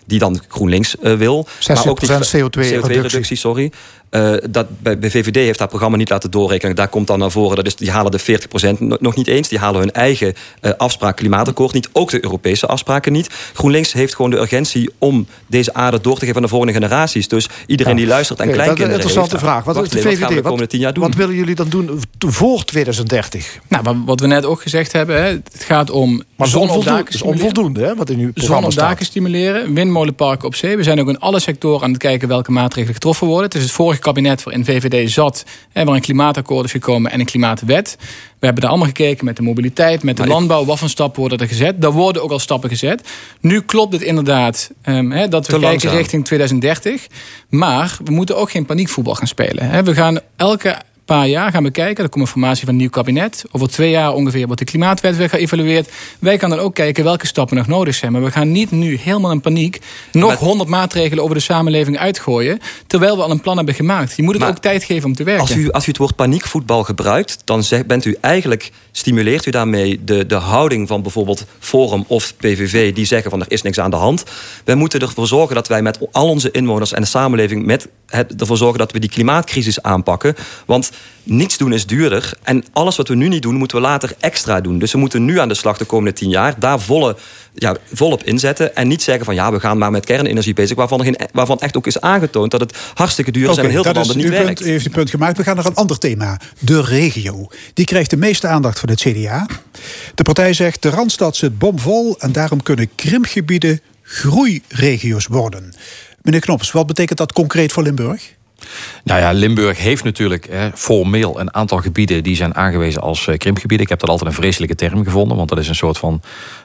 die 0.07 0.19
dan 0.19 0.41
GroenLinks 0.49 0.99
eh, 0.99 1.15
wil, 1.15 1.47
60% 1.47 1.53
die 1.59 2.09
CO2-reductie. 2.09 2.81
CO2-reductie, 2.81 3.37
sorry. 3.37 3.73
Eh, 4.13 4.33
dat 4.51 4.67
bij, 4.83 4.99
bij 4.99 5.11
VVD 5.11 5.35
heeft 5.35 5.59
dat 5.59 5.69
programma 5.69 5.97
niet 5.97 6.11
laten 6.11 6.31
doorrekenen. 6.31 6.77
Daar 6.77 6.89
komt 6.89 7.07
dan 7.07 7.19
naar 7.19 7.31
voren. 7.31 7.57
Dat 7.57 7.67
is, 7.67 7.77
die 7.77 7.91
halen 7.91 8.11
de 8.11 8.21
40% 8.21 8.79
no- 8.79 8.97
nog 9.01 9.17
niet 9.17 9.27
eens. 9.27 9.49
Die 9.49 9.59
halen 9.59 9.81
hun 9.81 9.93
eigen 9.93 10.35
eh, 10.61 10.73
afspraak 10.77 11.17
klimaatakkoord 11.17 11.73
niet. 11.73 11.89
Ook 11.93 12.11
de 12.11 12.25
Europese 12.25 12.67
afspraken 12.67 13.13
niet. 13.13 13.29
GroenLinks 13.53 13.93
heeft 13.93 14.15
gewoon 14.15 14.31
de 14.31 14.37
urgentie 14.37 14.91
om 14.99 15.27
deze 15.47 15.75
aarde 15.75 16.01
door 16.01 16.15
te 16.15 16.21
geven 16.21 16.37
aan 16.37 16.43
de 16.43 16.49
volgende 16.49 16.73
generaties. 16.73 17.29
Dus 17.29 17.49
iedereen 17.67 17.97
die 17.97 18.07
luistert 18.07 18.39
en 18.41 18.49
Oké, 18.49 18.57
dat 18.57 18.67
is 18.67 18.71
een 18.71 18.75
kleinkinderen 18.77 19.13
interessante 19.13 19.31
heeft, 19.31 19.45
vraag. 19.45 19.65
Wat, 19.65 19.77
wacht 19.77 19.91
de 19.91 19.97
wat 19.97 20.05
gaan 20.05 20.13
we 20.13 20.27
VVD, 20.27 20.37
de 20.37 20.43
komende 20.43 20.67
tien 20.67 20.81
jaar 20.81 20.93
doen? 20.93 21.03
wat 21.05 21.15
willen 21.15 21.35
jullie 21.35 21.55
dan 21.55 21.69
doen 21.69 22.01
voor 22.19 22.65
2030? 22.65 23.59
Nou, 23.69 24.03
wat- 24.05 24.21
we 24.21 24.27
net 24.27 24.45
ook 24.45 24.63
gezegd 24.63 24.93
hebben, 24.93 25.17
hè, 25.17 25.29
het 25.29 25.65
gaat 25.65 25.91
om 25.91 26.23
Maar 26.37 26.49
zon 26.49 26.71
op 26.71 26.85
daken 26.85 27.15
is 27.15 27.23
onvoldoende, 27.23 27.85
hè, 27.85 27.95
wat 27.95 28.11
in 28.11 28.19
uw 28.19 28.25
Zon 28.25 28.33
programma 28.35 28.67
op 28.67 28.75
daken 28.75 29.05
stimuleren, 29.05 29.75
windmolenparken 29.75 30.47
op 30.47 30.55
zee. 30.55 30.77
We 30.77 30.83
zijn 30.83 31.01
ook 31.01 31.09
in 31.09 31.19
alle 31.19 31.41
sectoren 31.41 31.83
aan 31.83 31.91
het 31.91 31.99
kijken 31.99 32.29
welke 32.29 32.51
maatregelen 32.53 32.95
getroffen 32.95 33.27
worden. 33.27 33.45
Het 33.45 33.55
is 33.55 33.63
het 33.63 33.73
vorige 33.73 34.01
kabinet 34.03 34.43
waarin 34.43 34.65
VVD 34.65 35.11
zat, 35.11 35.45
hè, 35.73 35.85
waar 35.85 35.95
een 35.95 36.01
klimaatakkoord 36.01 36.65
is 36.65 36.71
gekomen 36.71 37.11
en 37.11 37.21
een 37.21 37.27
klimaatwet. 37.27 37.97
We 38.39 38.49
hebben 38.49 38.63
daar 38.63 38.71
allemaal 38.71 38.89
gekeken 38.89 39.25
met 39.25 39.37
de 39.37 39.43
mobiliteit, 39.43 40.03
met 40.03 40.17
de 40.17 40.23
Maar 40.23 40.31
landbouw. 40.31 40.65
Wat 40.65 40.79
voor 40.79 40.89
stappen 40.89 41.21
worden 41.21 41.39
er 41.39 41.49
gezet? 41.49 41.83
Daar 41.83 41.93
worden 41.93 42.23
ook 42.23 42.31
al 42.31 42.39
stappen 42.39 42.69
gezet. 42.71 43.09
Nu 43.41 43.61
klopt 43.61 43.93
het 43.93 44.03
inderdaad 44.03 44.71
ehm, 44.83 45.09
dat 45.09 45.47
we 45.47 45.53
kijken 45.53 45.61
langzaam. 45.61 45.95
richting 45.95 46.25
2030. 46.25 47.07
Maar 47.49 47.97
we 48.05 48.11
moeten 48.11 48.37
ook 48.37 48.51
geen 48.51 48.67
paniekvoetbal 48.67 49.15
gaan 49.15 49.27
spelen. 49.27 49.85
We 49.85 49.95
gaan 49.95 50.21
elke 50.37 50.77
paar 51.05 51.29
jaar 51.29 51.51
gaan 51.51 51.63
bekijken. 51.63 52.05
Er 52.05 52.11
komt 52.11 52.25
informatie 52.25 52.65
van 52.65 52.75
een 52.75 52.81
nieuw 52.81 52.91
kabinet. 52.91 53.45
Over 53.51 53.71
twee 53.71 53.91
jaar 53.91 54.13
ongeveer 54.13 54.47
wordt 54.47 54.59
de 54.59 54.65
klimaatwet 54.65 55.17
weer 55.17 55.29
geëvalueerd. 55.29 55.91
Wij 56.19 56.39
gaan 56.39 56.51
dan 56.51 56.59
ook 56.59 56.75
kijken 56.75 57.05
welke 57.05 57.27
stappen 57.27 57.57
nog 57.57 57.67
nodig 57.67 57.95
zijn. 57.95 58.13
Maar 58.13 58.23
we 58.23 58.31
gaan 58.31 58.53
niet 58.53 58.71
nu 58.71 58.97
helemaal 58.97 59.31
in 59.31 59.41
paniek 59.41 59.81
nog 60.13 60.39
honderd 60.39 60.69
maatregelen 60.69 61.23
over 61.25 61.37
de 61.37 61.43
samenleving 61.43 61.99
uitgooien. 61.99 62.59
Terwijl 62.87 63.17
we 63.17 63.23
al 63.23 63.31
een 63.31 63.41
plan 63.41 63.57
hebben 63.57 63.75
gemaakt. 63.75 64.17
Je 64.17 64.23
moet 64.23 64.33
het 64.33 64.43
Maar 64.43 64.51
ook 64.51 64.59
tijd 64.59 64.85
geven 64.85 65.09
om 65.09 65.15
te 65.15 65.25
werken. 65.25 65.43
Als 65.43 65.57
u, 65.57 65.71
als 65.71 65.85
u 65.85 65.89
het 65.89 65.99
woord 65.99 66.17
paniekvoetbal 66.17 66.85
gebruikt, 66.85 67.39
dan 67.45 67.63
zegt, 67.63 67.87
bent 67.87 68.05
u 68.05 68.17
eigenlijk, 68.21 68.71
stimuleert 68.93 69.47
u 69.47 69.51
daarmee 69.51 70.05
de, 70.05 70.27
de 70.27 70.35
houding 70.35 70.89
van 70.89 71.03
bijvoorbeeld 71.03 71.45
Forum 71.59 72.05
of 72.07 72.35
PVV, 72.37 72.93
die 72.93 73.05
zeggen 73.05 73.31
van 73.31 73.41
er 73.41 73.51
is 73.51 73.63
niks 73.63 73.81
aan 73.81 73.91
de 73.91 73.97
hand. 73.97 74.25
Wij 74.65 74.75
moeten 74.75 75.01
ervoor 75.01 75.27
zorgen 75.27 75.55
dat 75.55 75.69
wij 75.69 75.83
met 75.83 75.99
al 76.13 76.29
onze 76.29 76.51
inwoners 76.51 76.93
en 76.93 77.01
de 77.01 77.09
samenleving 77.09 77.65
met 77.65 77.89
het, 78.07 78.41
ervoor 78.41 78.57
zorgen 78.57 78.79
dat 78.79 78.93
we 78.93 78.99
die 78.99 79.11
klimaatcrisis 79.11 79.83
aanpakken. 79.83 80.35
Want 81.23 81.37
niets 81.37 81.57
doen 81.57 81.73
is 81.73 81.87
duurder. 81.87 82.33
En 82.43 82.65
alles 82.73 82.97
wat 82.97 83.09
we 83.09 83.15
nu 83.15 83.29
niet 83.29 83.43
doen, 83.43 83.55
moeten 83.55 83.77
we 83.77 83.83
later 83.83 84.13
extra 84.21 84.61
doen. 84.61 84.79
Dus 84.79 84.93
we 84.93 84.99
moeten 84.99 85.25
nu 85.25 85.39
aan 85.39 85.49
de 85.49 85.55
slag 85.55 85.79
de 85.79 85.85
komende 85.85 86.13
tien 86.13 86.29
jaar. 86.29 86.55
Daar 86.59 86.81
volle, 86.81 87.17
ja, 87.55 87.77
volop 87.93 88.23
inzetten. 88.23 88.77
En 88.77 88.89
niet 88.89 89.03
zeggen 89.03 89.25
van 89.25 89.35
ja, 89.35 89.53
we 89.53 89.61
gaan 89.61 89.79
maar 89.79 89.91
met 89.91 90.05
kernenergie 90.05 90.55
bezig. 90.55 90.77
Waarvan, 90.77 90.99
er 90.99 91.05
geen, 91.05 91.17
waarvan 91.33 91.59
echt 91.59 91.77
ook 91.77 91.87
is 91.87 92.01
aangetoond 92.01 92.51
dat 92.51 92.61
het 92.61 92.77
hartstikke 92.95 93.31
duur 93.31 93.51
is 93.51 93.57
en 93.57 93.71
heel 93.71 93.83
veel 93.83 93.93
landen 93.93 94.17
niet 94.17 94.29
werkt. 94.29 94.47
punt, 94.47 94.61
u 94.61 94.71
heeft 94.71 94.87
uw 94.87 94.93
punt 94.93 95.11
gemaakt. 95.11 95.37
We 95.37 95.43
gaan 95.43 95.57
naar 95.57 95.67
een 95.67 95.75
ander 95.75 95.99
thema. 95.99 96.41
De 96.59 96.83
regio. 96.83 97.49
Die 97.75 97.85
krijgt 97.85 98.11
de 98.11 98.17
meeste 98.17 98.47
aandacht 98.47 98.79
van 98.79 98.89
het 98.89 99.01
CDA. 99.01 99.47
De 100.15 100.23
partij 100.23 100.53
zegt 100.53 100.83
de 100.83 100.91
Randstad 100.91 101.37
zit 101.37 101.59
bomvol... 101.59 102.17
en 102.19 102.33
daarom 102.33 102.63
kunnen 102.63 102.89
krimpgebieden 102.95 103.81
groeiregio's 104.03 105.27
worden. 105.27 105.75
Meneer 106.23 106.41
Knops, 106.41 106.71
wat 106.71 106.87
betekent 106.87 107.19
dat 107.19 107.33
concreet 107.33 107.73
voor 107.73 107.83
Limburg? 107.83 108.35
Nou 109.05 109.21
ja, 109.21 109.31
Limburg 109.31 109.79
heeft 109.79 110.05
natuurlijk 110.05 110.49
formeel 110.75 111.41
een 111.41 111.55
aantal 111.55 111.79
gebieden 111.79 112.23
die 112.23 112.37
zijn 112.37 112.55
aangewezen 112.55 113.03
als 113.03 113.27
eh, 113.27 113.39
krimpgebieden. 113.39 113.85
Ik 113.85 113.89
heb 113.89 114.01
dat 114.01 114.09
altijd 114.09 114.31
een 114.31 114.37
vreselijke 114.37 114.75
term 114.75 115.05
gevonden, 115.05 115.37
want 115.37 115.49
dat 115.49 115.59
is 115.59 115.69
een 115.69 115.75
soort 115.75 115.99
van 115.99 116.21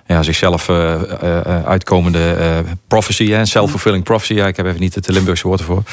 ja, 0.08 0.24
zichzelf 0.24 0.70
eh, 0.70 0.94
eh, 0.94 1.38
eh, 1.46 1.66
uitkomende 1.66 2.36
prophecy, 2.88 3.30
hè, 3.30 3.46
self-fulfilling 3.46 4.04
prophecy. 4.04 4.34
Ik 4.34 4.58
heb 4.58 4.66
even 4.66 4.80
niet 4.80 4.96
het 4.96 5.08
Limburgse 5.08 5.48
woord 5.48 5.60
ervoor. 5.60 5.84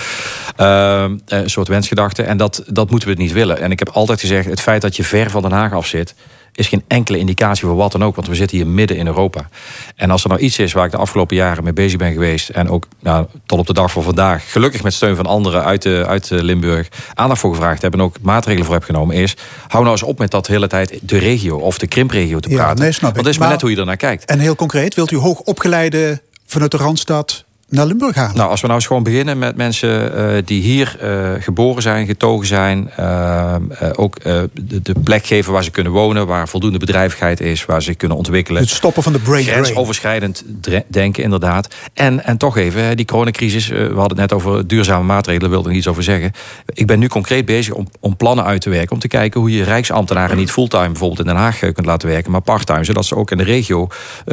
Ehm, 0.56 1.16
eh, 1.26 1.38
een 1.38 1.50
soort 1.50 1.68
wensgedachte. 1.68 2.22
En 2.22 2.36
dat, 2.36 2.62
dat 2.66 2.90
moeten 2.90 3.08
we 3.08 3.14
niet 3.14 3.32
willen. 3.32 3.60
En 3.60 3.70
ik 3.70 3.78
heb 3.78 3.88
altijd 3.88 4.20
gezegd, 4.20 4.48
het 4.48 4.60
feit 4.60 4.82
dat 4.82 4.96
je 4.96 5.04
ver 5.04 5.30
van 5.30 5.42
Den 5.42 5.52
Haag 5.52 5.72
af 5.72 5.86
zit 5.86 6.14
is 6.54 6.68
geen 6.68 6.84
enkele 6.88 7.18
indicatie 7.18 7.66
voor 7.66 7.76
wat 7.76 7.92
dan 7.92 8.04
ook. 8.04 8.14
Want 8.14 8.28
we 8.28 8.34
zitten 8.34 8.56
hier 8.56 8.66
midden 8.66 8.96
in 8.96 9.06
Europa. 9.06 9.48
En 9.96 10.10
als 10.10 10.22
er 10.22 10.28
nou 10.28 10.40
iets 10.40 10.58
is 10.58 10.72
waar 10.72 10.84
ik 10.84 10.90
de 10.90 10.96
afgelopen 10.96 11.36
jaren 11.36 11.64
mee 11.64 11.72
bezig 11.72 11.98
ben 11.98 12.12
geweest... 12.12 12.48
en 12.48 12.68
ook 12.70 12.86
nou, 13.00 13.26
tot 13.46 13.58
op 13.58 13.66
de 13.66 13.72
dag 13.72 13.90
van 13.92 14.02
vandaag... 14.02 14.52
gelukkig 14.52 14.82
met 14.82 14.92
steun 14.94 15.16
van 15.16 15.26
anderen 15.26 15.64
uit, 15.64 15.82
de, 15.82 16.04
uit 16.08 16.30
Limburg... 16.30 16.88
aandacht 17.14 17.40
voor 17.40 17.54
gevraagd 17.54 17.82
hebben 17.82 18.00
en 18.00 18.06
ook 18.06 18.16
maatregelen 18.22 18.64
voor 18.66 18.74
heb 18.74 18.84
genomen... 18.84 19.16
is, 19.16 19.36
hou 19.68 19.82
nou 19.84 19.94
eens 19.96 20.02
op 20.06 20.18
met 20.18 20.30
dat 20.30 20.46
de 20.46 20.52
hele 20.52 20.66
tijd 20.68 20.98
de 21.02 21.18
regio 21.18 21.56
of 21.56 21.78
de 21.78 21.86
krimpregio 21.86 22.40
te 22.40 22.48
Ja, 22.50 22.56
praten. 22.56 22.82
nee, 22.82 22.92
snap 22.92 23.08
ik. 23.08 23.14
Want 23.14 23.24
dat 23.24 23.34
is 23.34 23.38
maar 23.40 23.48
Maar- 23.48 23.56
net 23.56 23.62
hoe 23.66 23.70
je 23.74 23.80
ernaar 23.80 23.96
kijkt. 23.96 24.24
En 24.24 24.38
heel 24.38 24.56
concreet, 24.56 24.94
wilt 24.94 25.10
u 25.10 25.16
hoogopgeleide 25.16 26.20
vanuit 26.46 26.70
de 26.70 26.76
Randstad 26.76 27.44
naar 27.74 27.86
Limburg 27.86 28.14
halen? 28.14 28.36
Nou, 28.36 28.50
als 28.50 28.60
we 28.60 28.66
nou 28.66 28.78
eens 28.78 28.88
gewoon 28.88 29.02
beginnen 29.02 29.38
met 29.38 29.56
mensen 29.56 30.16
eh, 30.16 30.42
die 30.44 30.62
hier 30.62 30.96
eh, 31.00 31.42
geboren 31.42 31.82
zijn, 31.82 32.06
getogen 32.06 32.46
zijn. 32.46 32.90
eh, 32.90 33.56
ook 33.92 34.22
de, 34.22 34.48
de 34.82 34.94
plek 35.04 35.26
geven 35.26 35.52
waar 35.52 35.64
ze 35.64 35.70
kunnen 35.70 35.92
wonen, 35.92 36.26
waar 36.26 36.48
voldoende 36.48 36.78
bedrijvigheid 36.78 37.40
is, 37.40 37.64
waar 37.64 37.82
ze 37.82 37.94
kunnen 37.94 38.16
ontwikkelen. 38.16 38.62
het 38.62 38.70
stoppen 38.70 39.02
van 39.02 39.12
de 39.12 39.18
brain 39.18 39.44
drain. 39.44 39.64
Grensoverschrijdend 39.64 40.44
denken, 40.88 41.22
inderdaad. 41.22 41.74
En, 41.94 42.24
en 42.24 42.36
toch 42.36 42.56
even, 42.56 42.96
die 42.96 43.06
coronacrisis. 43.06 43.68
We 43.68 43.76
hadden 43.76 44.02
het 44.08 44.16
net 44.16 44.32
over 44.32 44.66
duurzame 44.66 45.04
maatregelen, 45.04 45.40
daar 45.40 45.58
wilde 45.58 45.70
ik 45.70 45.76
iets 45.76 45.88
over 45.88 46.02
zeggen. 46.02 46.32
Ik 46.66 46.86
ben 46.86 46.98
nu 46.98 47.08
concreet 47.08 47.44
bezig 47.44 47.74
om, 47.74 47.88
om 48.00 48.16
plannen 48.16 48.44
uit 48.44 48.60
te 48.60 48.70
werken. 48.70 48.92
Om 48.92 48.98
te 48.98 49.08
kijken 49.08 49.40
hoe 49.40 49.50
je 49.50 49.64
rijksambtenaren 49.64 50.36
niet 50.36 50.50
fulltime 50.50 50.88
bijvoorbeeld 50.88 51.20
in 51.20 51.26
Den 51.26 51.36
Haag 51.36 51.58
kunt 51.58 51.86
laten 51.86 52.08
werken, 52.08 52.30
maar 52.30 52.40
parttime. 52.40 52.84
Zodat 52.84 53.04
ze 53.04 53.16
ook 53.16 53.30
in 53.30 53.38
de 53.38 53.44
regio 53.44 53.88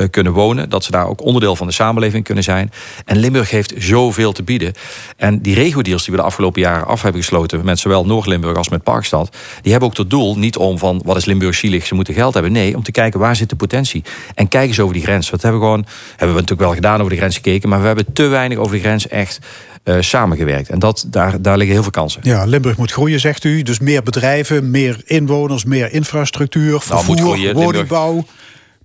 kunnen 0.10 0.34
wonen. 0.34 0.70
Dat 0.70 0.84
ze 0.84 0.92
daar 0.92 1.08
ook 1.08 1.22
onderdeel 1.22 1.56
van 1.56 1.68
de 1.68 1.74
samenleving 1.74 2.24
kunnen 2.24 2.44
zijn. 2.44 2.72
En 3.06 3.18
Limburg 3.32 3.52
heeft 3.52 3.74
zoveel 3.78 4.32
te 4.32 4.44
bieden. 4.44 4.74
En 5.18 5.42
die 5.42 5.56
regio-deals 5.56 6.04
die 6.04 6.14
we 6.14 6.20
de 6.20 6.26
afgelopen 6.26 6.62
jaren 6.62 6.88
af 6.88 7.02
hebben 7.02 7.22
gesloten... 7.22 7.66
met 7.66 7.80
zowel 7.80 8.06
Noord-Limburg 8.06 8.58
als 8.58 8.70
met 8.70 8.84
Parkstad... 8.84 9.36
die 9.62 9.72
hebben 9.72 9.90
ook 9.90 9.96
tot 9.96 10.10
doel 10.10 10.38
niet 10.38 10.58
om 10.58 10.78
van 10.78 11.02
wat 11.06 11.18
is 11.18 11.26
Limburg 11.26 11.56
zielig, 11.56 11.86
ze 11.86 11.96
moeten 11.96 12.14
geld 12.14 12.34
hebben. 12.34 12.52
Nee, 12.52 12.76
om 12.76 12.84
te 12.84 12.92
kijken 12.92 13.20
waar 13.20 13.36
zit 13.36 13.50
de 13.50 13.56
potentie. 13.56 14.04
En 14.36 14.48
kijk 14.48 14.68
eens 14.68 14.80
over 14.80 14.94
die 14.94 15.04
grens. 15.04 15.30
Dat 15.30 15.42
hebben 15.42 15.60
we 15.60 15.66
gewoon, 15.66 15.86
hebben 16.10 16.36
we 16.36 16.42
natuurlijk 16.42 16.62
wel 16.62 16.74
gedaan 16.74 17.00
over 17.00 17.12
de 17.12 17.18
grens 17.18 17.36
gekeken... 17.36 17.70
maar 17.70 17.82
we 17.82 17.88
hebben 17.88 18.14
te 18.14 18.28
weinig 18.28 18.58
over 18.58 18.76
de 18.76 18.82
grens 18.82 19.08
echt 19.08 19.40
uh, 19.84 19.96
samengewerkt. 20.00 20.70
En 20.70 20.80
dat, 20.80 21.06
daar, 21.08 21.42
daar 21.42 21.58
liggen 21.58 21.74
heel 21.74 21.84
veel 21.84 21.92
kansen. 21.92 22.22
Ja, 22.24 22.46
Limburg 22.46 22.78
moet 22.78 22.92
groeien, 22.92 23.20
zegt 23.20 23.44
u. 23.44 23.62
Dus 23.62 23.80
meer 23.80 24.04
bedrijven, 24.04 24.72
meer 24.72 25.02
inwoners, 25.06 25.64
meer 25.66 25.92
infrastructuur, 25.92 26.70
nou, 26.70 26.82
vervoer, 26.82 27.16
nou, 27.16 27.28
groeien, 27.28 27.54
woningbouw. 27.56 28.26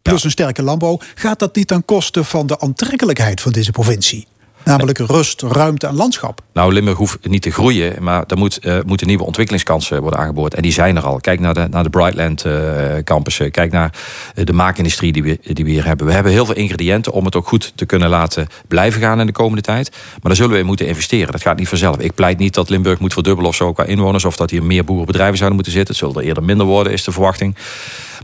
Plus 0.02 0.24
een 0.24 0.30
sterke 0.30 0.62
landbouw. 0.62 1.00
Gaat 1.14 1.38
dat 1.38 1.56
niet 1.56 1.66
ten 1.66 1.84
koste 1.84 2.24
van 2.24 2.46
de 2.46 2.60
aantrekkelijkheid 2.60 3.40
van 3.40 3.52
deze 3.52 3.70
provincie? 3.70 4.26
Namelijk 4.66 4.98
rust, 4.98 5.42
ruimte 5.42 5.86
en 5.86 5.94
landschap. 5.94 6.40
Nou, 6.52 6.72
Limburg 6.72 6.96
hoeft 6.96 7.28
niet 7.28 7.42
te 7.42 7.50
groeien, 7.50 8.02
maar 8.02 8.24
er 8.26 8.38
moet, 8.38 8.58
uh, 8.66 8.78
moeten 8.86 9.06
nieuwe 9.06 9.24
ontwikkelingskansen 9.24 10.00
worden 10.00 10.20
aangeboord. 10.20 10.54
En 10.54 10.62
die 10.62 10.72
zijn 10.72 10.96
er 10.96 11.02
al. 11.02 11.20
Kijk 11.20 11.40
naar 11.40 11.54
de, 11.54 11.66
naar 11.70 11.82
de 11.82 11.90
Brightland 11.90 12.44
uh. 12.44 13.50
Kijk 13.50 13.72
naar 13.72 13.92
de 14.34 14.52
maakindustrie 14.52 15.12
die 15.12 15.22
we, 15.22 15.38
die 15.42 15.64
we 15.64 15.70
hier 15.70 15.86
hebben. 15.86 16.06
We 16.06 16.12
hebben 16.12 16.32
heel 16.32 16.46
veel 16.46 16.54
ingrediënten 16.54 17.12
om 17.12 17.24
het 17.24 17.36
ook 17.36 17.48
goed 17.48 17.72
te 17.74 17.86
kunnen 17.86 18.08
laten 18.08 18.46
blijven 18.68 19.00
gaan 19.00 19.20
in 19.20 19.26
de 19.26 19.32
komende 19.32 19.62
tijd. 19.62 19.90
Maar 19.90 20.20
daar 20.22 20.36
zullen 20.36 20.52
we 20.52 20.58
in 20.58 20.66
moeten 20.66 20.86
investeren. 20.86 21.32
Dat 21.32 21.42
gaat 21.42 21.58
niet 21.58 21.68
vanzelf. 21.68 21.98
Ik 21.98 22.14
pleit 22.14 22.38
niet 22.38 22.54
dat 22.54 22.68
Limburg 22.68 22.98
moet 22.98 23.12
verdubbelen 23.12 23.50
of 23.50 23.56
zo 23.56 23.72
qua 23.72 23.84
inwoners. 23.84 24.24
Of 24.24 24.36
dat 24.36 24.50
hier 24.50 24.62
meer 24.62 24.84
boerenbedrijven 24.84 25.36
zouden 25.36 25.54
moeten 25.54 25.74
zitten. 25.74 25.94
Het 25.94 26.04
zullen 26.04 26.22
er 26.22 26.28
eerder 26.28 26.44
minder 26.44 26.66
worden, 26.66 26.92
is 26.92 27.04
de 27.04 27.12
verwachting. 27.12 27.56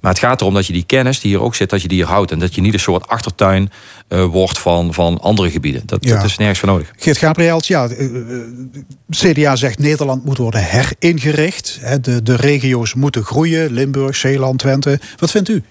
Maar 0.02 0.10
het 0.10 0.20
gaat 0.20 0.40
erom 0.40 0.54
dat 0.54 0.66
je 0.66 0.72
die 0.72 0.84
kennis 0.86 1.20
die 1.20 1.30
hier 1.30 1.40
ook 1.40 1.54
zit, 1.54 1.70
dat 1.70 1.82
je 1.82 1.88
die 1.88 1.96
hier 1.98 2.06
houdt. 2.06 2.30
En 2.30 2.38
dat 2.38 2.54
je 2.54 2.60
niet 2.60 2.74
een 2.74 2.80
soort 2.80 3.08
achtertuin 3.08 3.70
uh, 4.08 4.24
wordt 4.24 4.58
van, 4.58 4.94
van 4.94 5.20
andere 5.20 5.50
gebieden. 5.50 5.82
Dat, 5.86 6.02
dat 6.02 6.24
is 6.24 6.36
nergens 6.36 6.58
voor 6.58 6.68
nodig. 6.68 6.92
Geert 6.96 7.18
Gabriels, 7.18 7.66
ja, 7.66 7.88
eh, 7.88 8.04
eh, 8.04 8.42
CDA 9.10 9.56
zegt 9.56 9.78
Nederland 9.78 10.24
moet 10.24 10.38
worden 10.38 10.64
heringericht. 10.64 11.80
De, 12.00 12.22
de 12.22 12.36
regio's 12.36 12.94
moeten 12.94 13.24
groeien. 13.24 13.72
Limburg, 13.72 14.16
Zeeland, 14.16 14.58
Twente. 14.58 15.00
Wat 15.16 15.30
vindt 15.30 15.48
u? 15.48 15.62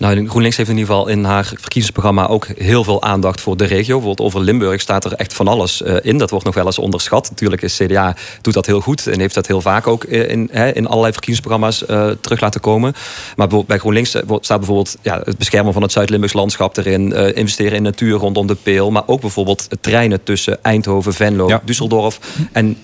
Nou, 0.00 0.26
GroenLinks 0.28 0.56
heeft 0.56 0.68
in 0.68 0.76
ieder 0.76 0.94
geval 0.94 1.08
in 1.08 1.24
haar 1.24 1.44
verkiezingsprogramma 1.44 2.26
ook 2.26 2.46
heel 2.46 2.84
veel 2.84 3.02
aandacht 3.02 3.40
voor 3.40 3.56
de 3.56 3.64
regio. 3.64 3.96
Bijvoorbeeld 3.96 4.26
over 4.26 4.40
Limburg 4.40 4.80
staat 4.80 5.04
er 5.04 5.12
echt 5.12 5.32
van 5.32 5.48
alles 5.48 5.82
uh, 5.82 5.96
in. 6.02 6.18
Dat 6.18 6.30
wordt 6.30 6.44
nog 6.44 6.54
wel 6.54 6.66
eens 6.66 6.78
onderschat. 6.78 7.30
Natuurlijk 7.30 7.62
is 7.62 7.76
CDA 7.76 8.16
doet 8.40 8.54
dat 8.54 8.66
heel 8.66 8.80
goed 8.80 9.06
en 9.06 9.20
heeft 9.20 9.34
dat 9.34 9.46
heel 9.46 9.60
vaak 9.60 9.86
ook 9.86 10.04
in, 10.04 10.48
hè, 10.52 10.72
in 10.72 10.86
allerlei 10.86 11.12
verkiezingsprogramma's 11.12 11.84
uh, 11.90 12.10
terug 12.20 12.40
laten 12.40 12.60
komen. 12.60 12.94
Maar 13.36 13.48
bij 13.66 13.78
GroenLinks 13.78 14.14
eh, 14.14 14.22
staat 14.40 14.58
bijvoorbeeld 14.58 14.96
ja, 15.02 15.20
het 15.24 15.38
beschermen 15.38 15.72
van 15.72 15.82
het 15.82 15.92
Zuid-Limburgs 15.92 16.34
landschap 16.34 16.76
erin, 16.76 17.12
uh, 17.12 17.36
investeren 17.36 17.76
in 17.76 17.82
natuur 17.82 18.18
rondom 18.18 18.46
de 18.46 18.54
Peel, 18.54 18.90
maar 18.90 19.02
ook 19.06 19.20
bijvoorbeeld 19.20 19.68
treinen 19.80 20.22
tussen 20.22 20.58
Eindhoven, 20.62 21.14
Venlo, 21.14 21.48
ja. 21.48 21.62
Düsseldorf 21.66 22.18
en 22.52 22.78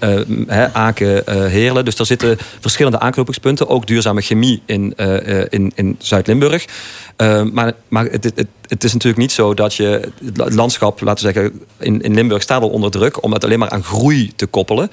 Aken, 0.73 1.23
Heerlen. 1.51 1.85
Dus 1.85 1.99
er 1.99 2.07
zitten 2.07 2.39
verschillende 2.61 2.99
aanknopingspunten. 2.99 3.69
Ook 3.69 3.87
duurzame 3.87 4.21
chemie 4.21 4.63
in, 4.67 4.95
in, 5.49 5.73
in 5.75 5.97
Zuid-Limburg. 5.99 6.65
Uh, 7.17 7.43
maar 7.43 7.73
maar 7.89 8.05
het, 8.05 8.25
het, 8.25 8.47
het, 8.69 8.85
is 8.85 8.93
natuurlijk 8.93 9.23
niet 9.23 9.33
zo 9.33 9.55
dat 9.55 9.75
je 9.75 10.11
het 10.35 10.55
landschap, 10.55 11.01
laten 11.01 11.27
we 11.27 11.33
zeggen, 11.33 11.61
in, 11.79 12.01
in 12.01 12.15
Limburg 12.15 12.43
staat 12.43 12.63
al 12.63 12.69
onder 12.69 12.91
druk 12.91 13.23
om 13.23 13.33
het 13.33 13.45
alleen 13.45 13.59
maar 13.59 13.71
aan 13.71 13.85
groei 13.85 14.33
te 14.37 14.47
koppelen. 14.47 14.91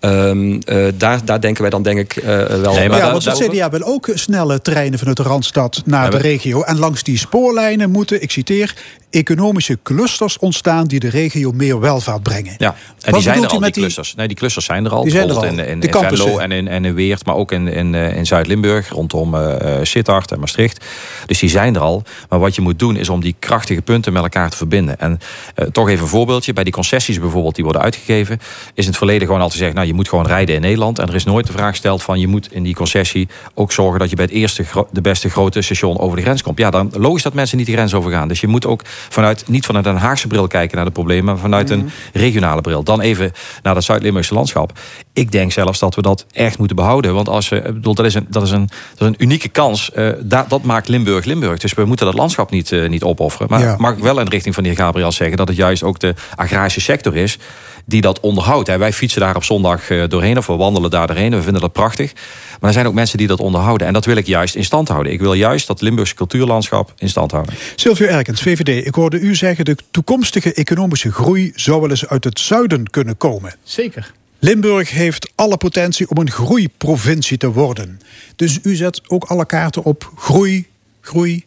Um, 0.00 0.60
uh, 0.68 0.86
daar, 0.94 1.24
daar 1.24 1.40
denken 1.40 1.62
wij 1.62 1.70
dan 1.70 1.82
denk 1.82 1.98
ik 1.98 2.16
uh, 2.16 2.24
wel. 2.24 2.74
Nee, 2.74 2.88
maar 2.88 2.98
ja, 2.98 3.10
want 3.10 3.24
de 3.24 3.48
CDA 3.48 3.70
wil 3.70 3.82
ook 3.82 4.10
snelle 4.14 4.62
treinen 4.62 4.98
vanuit 4.98 5.16
de 5.16 5.22
Randstad 5.22 5.82
naar 5.84 6.10
de 6.10 6.16
regio. 6.16 6.62
En 6.62 6.78
langs 6.78 7.02
die 7.02 7.18
spoorlijnen 7.18 7.90
moeten, 7.90 8.22
ik 8.22 8.30
citeer, 8.30 8.74
economische 9.10 9.78
clusters 9.82 10.38
ontstaan 10.38 10.86
die 10.86 11.00
de 11.00 11.08
regio 11.08 11.52
meer 11.52 11.80
welvaart 11.80 12.22
brengen. 12.22 12.54
Ja, 12.58 12.74
en 13.02 13.12
die 13.12 13.22
zijn 13.22 13.42
er 13.42 13.48
al, 13.48 13.60
die 13.60 13.70
clusters. 13.70 14.14
Nee, 14.14 14.26
die 14.28 14.36
clusters 14.36 14.64
zijn 14.64 14.84
er 14.84 14.90
al. 14.90 15.02
Die 15.02 15.12
zijn 15.12 15.28
er 15.28 15.36
al. 15.36 15.44
In, 15.44 15.58
in, 15.58 15.80
in 15.80 15.92
Venlo 15.92 16.38
en 16.38 16.52
in, 16.52 16.68
en 16.68 16.84
in 16.84 16.94
Weert, 16.94 17.26
maar 17.26 17.34
ook 17.34 17.52
in, 17.52 17.68
in, 17.68 17.94
in 17.94 18.26
Zuid-Limburg, 18.26 18.88
rondom 18.88 19.34
uh, 19.34 19.56
Sittard 19.82 20.32
en 20.32 20.40
Maastricht. 20.40 20.84
Dus 21.26 21.38
die 21.38 21.50
zijn 21.50 21.74
er 21.74 21.80
al. 21.80 22.02
Maar 22.28 22.38
wat 22.38 22.54
je 22.54 22.60
moet 22.60 22.78
doen 22.78 22.96
is 22.96 23.08
om 23.08 23.15
die 23.20 23.34
krachtige 23.38 23.82
punten 23.82 24.12
met 24.12 24.22
elkaar 24.22 24.50
te 24.50 24.56
verbinden. 24.56 25.00
En 25.00 25.18
uh, 25.56 25.66
toch 25.66 25.88
even 25.88 26.02
een 26.02 26.08
voorbeeldje. 26.08 26.52
Bij 26.52 26.64
die 26.64 26.72
concessies 26.72 27.20
bijvoorbeeld 27.20 27.54
die 27.54 27.64
worden 27.64 27.82
uitgegeven... 27.82 28.38
is 28.74 28.84
in 28.84 28.88
het 28.88 28.96
verleden 28.96 29.26
gewoon 29.26 29.40
altijd 29.40 29.58
gezegd... 29.58 29.74
nou, 29.74 29.86
je 29.86 29.94
moet 29.94 30.08
gewoon 30.08 30.26
rijden 30.26 30.54
in 30.54 30.60
Nederland. 30.60 30.98
En 30.98 31.08
er 31.08 31.14
is 31.14 31.24
nooit 31.24 31.46
de 31.46 31.52
vraag 31.52 31.70
gesteld 31.70 32.02
van... 32.02 32.20
je 32.20 32.26
moet 32.26 32.52
in 32.52 32.62
die 32.62 32.74
concessie 32.74 33.28
ook 33.54 33.72
zorgen 33.72 33.98
dat 33.98 34.10
je 34.10 34.16
bij 34.16 34.24
het 34.24 34.34
eerste... 34.34 34.64
de 34.90 35.00
beste 35.00 35.30
grote 35.30 35.62
station 35.62 35.98
over 35.98 36.16
de 36.16 36.22
grens 36.22 36.42
komt. 36.42 36.58
Ja, 36.58 36.70
dan 36.70 36.90
logisch 36.92 37.22
dat 37.22 37.34
mensen 37.34 37.56
niet 37.56 37.66
de 37.66 37.72
grens 37.72 37.94
overgaan. 37.94 38.28
Dus 38.28 38.40
je 38.40 38.46
moet 38.46 38.66
ook 38.66 38.80
vanuit, 38.84 39.48
niet 39.48 39.66
vanuit 39.66 39.86
een 39.86 39.96
Haagse 39.96 40.26
bril 40.26 40.46
kijken 40.46 40.76
naar 40.76 40.84
de 40.84 40.90
problemen... 40.90 41.24
maar 41.24 41.38
vanuit 41.38 41.70
een 41.70 41.78
mhm. 41.78 41.88
regionale 42.12 42.60
bril. 42.60 42.82
Dan 42.82 43.00
even 43.00 43.32
naar 43.62 43.74
dat 43.74 43.84
Zuid-Limburgse 43.84 44.34
landschap. 44.34 44.78
Ik 45.12 45.32
denk 45.32 45.52
zelfs 45.52 45.78
dat 45.78 45.94
we 45.94 46.02
dat 46.02 46.26
echt 46.32 46.58
moeten 46.58 46.76
behouden. 46.76 47.14
Want 47.14 47.28
als 47.28 47.48
we, 47.48 47.60
bedoel, 47.62 47.94
dat, 47.94 48.06
is 48.06 48.14
een, 48.14 48.26
dat, 48.28 48.42
is 48.42 48.50
een, 48.50 48.68
dat 48.96 49.00
is 49.00 49.06
een 49.06 49.14
unieke 49.18 49.48
kans. 49.48 49.90
Uh, 49.96 50.08
dat, 50.20 50.48
dat 50.48 50.62
maakt 50.62 50.88
Limburg 50.88 51.24
Limburg. 51.24 51.58
Dus 51.58 51.74
we 51.74 51.84
moeten 51.84 52.06
dat 52.06 52.14
landschap 52.14 52.50
niet, 52.50 52.70
uh, 52.70 52.88
niet 52.88 53.02
opofferen. 53.06 53.46
Maar 53.50 53.60
ja. 53.60 53.76
mag 53.78 53.96
ik 53.96 54.02
wel 54.02 54.18
in 54.18 54.24
de 54.24 54.30
richting 54.30 54.54
van 54.54 54.62
de 54.62 54.68
heer 54.68 54.78
Gabriel 54.78 55.12
zeggen... 55.12 55.36
dat 55.36 55.48
het 55.48 55.56
juist 55.56 55.82
ook 55.82 55.98
de 55.98 56.14
agrarische 56.34 56.80
sector 56.80 57.16
is 57.16 57.38
die 57.86 58.00
dat 58.00 58.20
onderhoudt. 58.20 58.76
Wij 58.76 58.92
fietsen 58.92 59.20
daar 59.20 59.36
op 59.36 59.44
zondag 59.44 59.90
eh, 59.90 60.02
doorheen 60.08 60.38
of 60.38 60.46
we 60.46 60.52
wandelen 60.52 60.90
daar 60.90 61.06
doorheen. 61.06 61.30
We 61.30 61.42
vinden 61.42 61.60
dat 61.60 61.72
prachtig. 61.72 62.12
Maar 62.60 62.68
er 62.68 62.72
zijn 62.72 62.86
ook 62.86 62.94
mensen 62.94 63.18
die 63.18 63.26
dat 63.26 63.40
onderhouden. 63.40 63.86
En 63.86 63.92
dat 63.92 64.04
wil 64.04 64.16
ik 64.16 64.26
juist 64.26 64.54
in 64.54 64.64
stand 64.64 64.88
houden. 64.88 65.12
Ik 65.12 65.20
wil 65.20 65.32
juist 65.32 65.66
dat 65.66 65.80
Limburgse 65.80 66.14
cultuurlandschap 66.14 66.92
in 66.98 67.08
stand 67.08 67.30
houden. 67.30 67.54
Silvio 67.76 68.06
Erkens, 68.06 68.42
VVD. 68.42 68.86
Ik 68.86 68.94
hoorde 68.94 69.18
u 69.18 69.34
zeggen... 69.34 69.64
de 69.64 69.76
toekomstige 69.90 70.54
economische 70.54 71.12
groei 71.12 71.52
zou 71.54 71.80
wel 71.80 71.90
eens 71.90 72.06
uit 72.06 72.24
het 72.24 72.38
zuiden 72.38 72.90
kunnen 72.90 73.16
komen. 73.16 73.54
Zeker. 73.62 74.12
Limburg 74.38 74.90
heeft 74.90 75.30
alle 75.34 75.56
potentie 75.56 76.08
om 76.08 76.18
een 76.18 76.30
groeiprovincie 76.30 77.38
te 77.38 77.52
worden. 77.52 78.00
Dus 78.36 78.58
u 78.62 78.74
zet 78.74 79.00
ook 79.08 79.24
alle 79.24 79.46
kaarten 79.46 79.82
op 79.82 80.12
groei, 80.16 80.66
groei, 81.00 81.44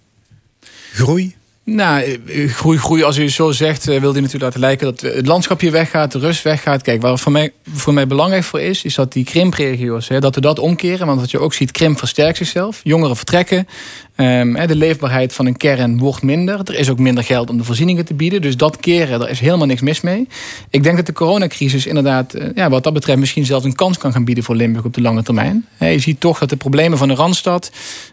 groei. 0.93 1.35
Nou, 1.75 2.19
eh, 2.27 2.49
groei, 2.49 2.77
groei, 2.77 3.03
als 3.03 3.17
u 3.17 3.29
zo 3.29 3.51
zegt, 3.51 3.88
eh, 3.88 3.99
wil 3.99 4.12
hij 4.12 4.21
natuurlijk 4.21 4.43
laten 4.43 4.60
lijken 4.60 4.86
dat 4.86 5.01
het 5.01 5.27
landschap 5.27 5.60
hier 5.60 5.71
weggaat, 5.71 6.12
de 6.12 6.19
rust 6.19 6.43
weggaat. 6.43 6.82
Kijk, 6.82 7.01
waar 7.01 7.17
voor 7.17 7.32
mij, 7.32 7.51
voor 7.73 7.93
mij 7.93 8.08
belangrijk 8.08 8.43
voor 8.43 8.62
is, 8.62 8.84
is 8.84 8.95
dat 8.95 9.13
die 9.13 9.23
krimpregio's, 9.23 10.08
hè, 10.08 10.19
dat 10.19 10.36
we 10.36 10.41
dat 10.41 10.60
omkeren. 10.60 11.08
Want 11.08 11.19
wat 11.19 11.32
je 11.32 11.39
ook 11.39 11.53
ziet, 11.53 11.71
krimp 11.71 11.97
versterkt 11.97 12.38
zichzelf. 12.38 12.79
Jongeren 12.84 13.15
vertrekken. 13.15 13.67
Um, 14.21 14.67
de 14.67 14.75
leefbaarheid 14.75 15.34
van 15.34 15.45
een 15.45 15.58
kern 15.58 15.97
wordt 15.97 16.21
minder. 16.21 16.60
Er 16.63 16.75
is 16.75 16.89
ook 16.89 16.99
minder 16.99 17.23
geld 17.23 17.49
om 17.49 17.58
de 17.58 17.63
voorzieningen 17.63 18.05
te 18.05 18.13
bieden. 18.13 18.41
Dus 18.41 18.58
dat 18.58 18.77
keren, 18.77 19.19
daar 19.19 19.29
is 19.29 19.39
helemaal 19.39 19.67
niks 19.67 19.82
mis 19.82 20.01
mee. 20.01 20.27
Ik 20.69 20.84
denk 20.84 20.95
dat 20.95 21.05
de 21.05 21.13
coronacrisis 21.13 21.86
inderdaad, 21.86 22.34
eh, 22.34 22.47
ja, 22.55 22.69
wat 22.69 22.84
dat 22.84 22.93
betreft, 22.93 23.19
misschien 23.19 23.45
zelfs 23.45 23.65
een 23.65 23.75
kans 23.75 23.97
kan 23.97 24.12
gaan 24.12 24.23
bieden 24.23 24.43
voor 24.43 24.55
Limburg 24.55 24.86
op 24.86 24.93
de 24.93 25.01
lange 25.01 25.23
termijn. 25.23 25.65
Je 25.79 25.99
ziet 25.99 26.19
toch 26.19 26.39
dat 26.39 26.49
de 26.49 26.55
problemen 26.55 26.97
van 26.97 27.08
de 27.08 27.13
randstad, 27.13 27.71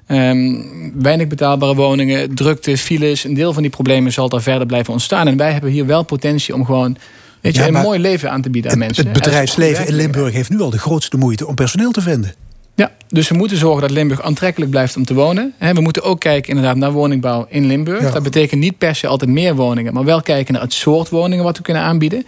um, 0.09 0.93
weinig 0.95 1.27
betaalbare 1.27 1.75
woningen, 1.75 2.35
drukte, 2.35 2.79
files, 2.79 3.25
een 3.25 3.35
deel 3.35 3.53
van 3.53 3.63
die 3.63 3.71
problemen 3.71 4.13
zal 4.13 4.29
daar 4.29 4.43
verder 4.43 4.67
blijven 4.67 4.93
ontstaan. 4.93 5.27
En 5.27 5.37
wij 5.37 5.53
hebben 5.53 5.71
hier 5.71 5.87
wel 5.87 6.03
potentie 6.03 6.55
om 6.55 6.65
gewoon 6.65 6.97
Weet 7.41 7.57
je, 7.57 7.67
een 7.67 7.73
mooi 7.73 7.99
leven 7.99 8.31
aan 8.31 8.43
te 8.43 8.51
bieden 8.51 8.71
aan 8.71 8.79
mensen. 8.79 9.05
Het 9.05 9.13
bedrijfsleven 9.13 9.87
in 9.87 9.95
Limburg 9.95 10.33
heeft 10.33 10.51
nu 10.51 10.61
al 10.61 10.71
de 10.71 10.79
grootste 10.79 11.17
moeite 11.17 11.47
om 11.47 11.55
personeel 11.55 11.91
te 11.91 12.01
vinden. 12.01 12.35
Ja, 12.77 12.93
dus 13.09 13.29
we 13.29 13.35
moeten 13.35 13.57
zorgen 13.57 13.81
dat 13.81 13.91
Limburg 13.91 14.23
aantrekkelijk 14.23 14.71
blijft 14.71 14.97
om 14.97 15.05
te 15.05 15.15
wonen. 15.15 15.55
We 15.59 15.81
moeten 15.81 16.03
ook 16.03 16.21
kijken 16.21 16.49
inderdaad 16.49 16.77
naar 16.77 16.93
woningbouw 16.93 17.47
in 17.49 17.67
Limburg. 17.67 18.13
Dat 18.13 18.23
betekent 18.23 18.61
niet 18.61 18.79
per 18.79 18.95
se 18.95 19.07
altijd 19.07 19.31
meer 19.31 19.55
woningen, 19.55 19.95
maar 19.95 20.05
wel 20.05 20.23
kijken 20.23 20.53
naar 20.53 20.63
het 20.63 20.73
soort 20.73 21.09
woningen 21.09 21.45
wat 21.45 21.57
we 21.57 21.63
kunnen 21.63 21.83
aanbieden. 21.83 22.27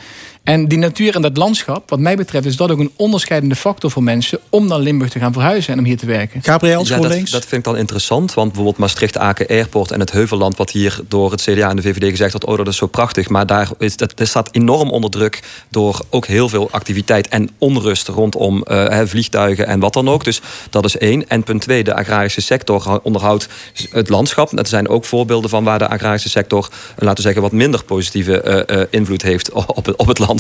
En 0.48 0.68
die 0.68 0.78
natuur 0.78 1.14
en 1.14 1.22
dat 1.22 1.36
landschap, 1.36 1.90
wat 1.90 1.98
mij 1.98 2.16
betreft, 2.16 2.46
is 2.46 2.56
dat 2.56 2.70
ook 2.70 2.78
een 2.78 2.92
onderscheidende 2.96 3.54
factor 3.56 3.90
voor 3.90 4.02
mensen 4.02 4.38
om 4.48 4.66
naar 4.66 4.78
Limburg 4.78 5.10
te 5.10 5.18
gaan 5.18 5.32
verhuizen 5.32 5.72
en 5.72 5.78
om 5.78 5.84
hier 5.84 5.96
te 5.96 6.06
werken. 6.06 6.42
Gabriel, 6.42 6.84
ja, 6.86 6.98
dat, 6.98 7.10
dat, 7.10 7.46
vind 7.46 7.52
ik 7.52 7.64
dan 7.64 7.76
interessant, 7.76 8.34
want 8.34 8.46
bijvoorbeeld 8.46 8.78
Maastricht-Aken 8.78 9.46
Airport 9.46 9.90
en 9.90 10.00
het 10.00 10.12
Heuvelland, 10.12 10.56
wat 10.56 10.70
hier 10.70 11.00
door 11.08 11.30
het 11.30 11.42
CDA 11.42 11.70
en 11.70 11.76
de 11.76 11.82
VVD 11.82 12.10
gezegd 12.10 12.32
wordt, 12.32 12.46
oh 12.46 12.56
dat 12.56 12.68
is 12.68 12.76
zo 12.76 12.86
prachtig, 12.86 13.28
maar 13.28 13.46
daar 13.46 13.68
is, 13.78 13.96
dat, 13.96 14.12
dat 14.16 14.28
staat 14.28 14.48
enorm 14.52 14.90
onder 14.90 15.10
druk 15.10 15.42
door 15.68 16.00
ook 16.10 16.26
heel 16.26 16.48
veel 16.48 16.68
activiteit 16.70 17.28
en 17.28 17.50
onrust 17.58 18.08
rondom 18.08 18.64
uh, 18.66 19.00
vliegtuigen 19.04 19.66
en 19.66 19.80
wat 19.80 19.92
dan 19.92 20.08
ook. 20.08 20.24
Dus 20.24 20.40
dat 20.70 20.84
is 20.84 20.96
één. 20.96 21.28
En 21.28 21.42
punt 21.42 21.60
twee, 21.60 21.84
de 21.84 21.94
agrarische 21.94 22.40
sector 22.40 23.00
onderhoudt 23.02 23.48
het 23.90 24.08
landschap. 24.08 24.50
Dat 24.56 24.68
zijn 24.68 24.88
ook 24.88 25.04
voorbeelden 25.04 25.50
van 25.50 25.64
waar 25.64 25.78
de 25.78 25.88
agrarische 25.88 26.28
sector, 26.28 26.68
laten 26.96 27.16
we 27.16 27.22
zeggen, 27.22 27.42
wat 27.42 27.52
minder 27.52 27.84
positieve 27.84 28.66
uh, 28.68 28.78
uh, 28.78 28.84
invloed 28.90 29.22
heeft 29.22 29.52
op 29.52 29.86
op 29.96 30.06
het 30.06 30.18
land 30.18 30.36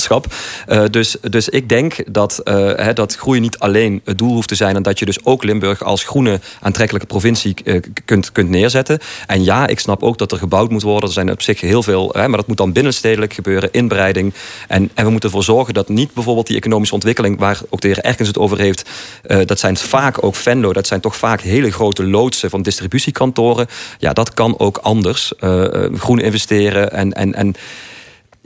uh, 0.68 0.82
dus, 0.90 1.16
dus 1.20 1.48
ik 1.48 1.68
denk 1.68 2.12
dat, 2.12 2.40
uh, 2.44 2.88
dat 2.94 3.14
groei 3.14 3.40
niet 3.40 3.58
alleen 3.58 4.00
het 4.04 4.18
doel 4.18 4.32
hoeft 4.32 4.48
te 4.48 4.54
zijn... 4.54 4.76
en 4.76 4.82
dat 4.82 4.98
je 4.98 5.04
dus 5.04 5.24
ook 5.24 5.44
Limburg 5.44 5.84
als 5.84 6.04
groene 6.04 6.40
aantrekkelijke 6.60 7.06
provincie 7.08 7.54
uh, 7.64 7.80
kunt, 8.04 8.32
kunt 8.32 8.48
neerzetten. 8.48 8.98
En 9.26 9.44
ja, 9.44 9.66
ik 9.66 9.78
snap 9.78 10.02
ook 10.02 10.18
dat 10.18 10.32
er 10.32 10.38
gebouwd 10.38 10.70
moet 10.70 10.82
worden. 10.82 11.08
Er 11.08 11.14
zijn 11.14 11.30
op 11.30 11.42
zich 11.42 11.60
heel 11.60 11.82
veel, 11.82 12.10
maar 12.14 12.30
dat 12.30 12.46
moet 12.46 12.56
dan 12.56 12.72
binnenstedelijk 12.72 13.32
gebeuren, 13.32 13.72
inbreiding. 13.72 14.34
En, 14.68 14.90
en 14.94 15.04
we 15.04 15.10
moeten 15.10 15.28
ervoor 15.28 15.44
zorgen 15.44 15.74
dat 15.74 15.88
niet 15.88 16.12
bijvoorbeeld 16.12 16.46
die 16.46 16.56
economische 16.56 16.94
ontwikkeling... 16.94 17.38
waar 17.38 17.60
ook 17.70 17.80
de 17.80 17.88
heer 17.88 17.98
Erkens 17.98 18.28
het 18.28 18.38
over 18.38 18.58
heeft, 18.58 18.90
dat 19.44 19.58
zijn 19.58 19.76
vaak 19.76 20.24
ook 20.24 20.34
Venlo... 20.34 20.72
dat 20.72 20.86
zijn 20.86 21.00
toch 21.00 21.16
vaak 21.16 21.40
hele 21.40 21.70
grote 21.70 22.06
loodsen 22.06 22.50
van 22.50 22.62
distributiekantoren. 22.62 23.66
Ja, 23.98 24.12
dat 24.12 24.34
kan 24.34 24.58
ook 24.58 24.78
anders. 24.78 25.32
groen 25.94 26.20
investeren 26.20 26.92
en... 26.92 27.12
en, 27.12 27.34
en 27.34 27.54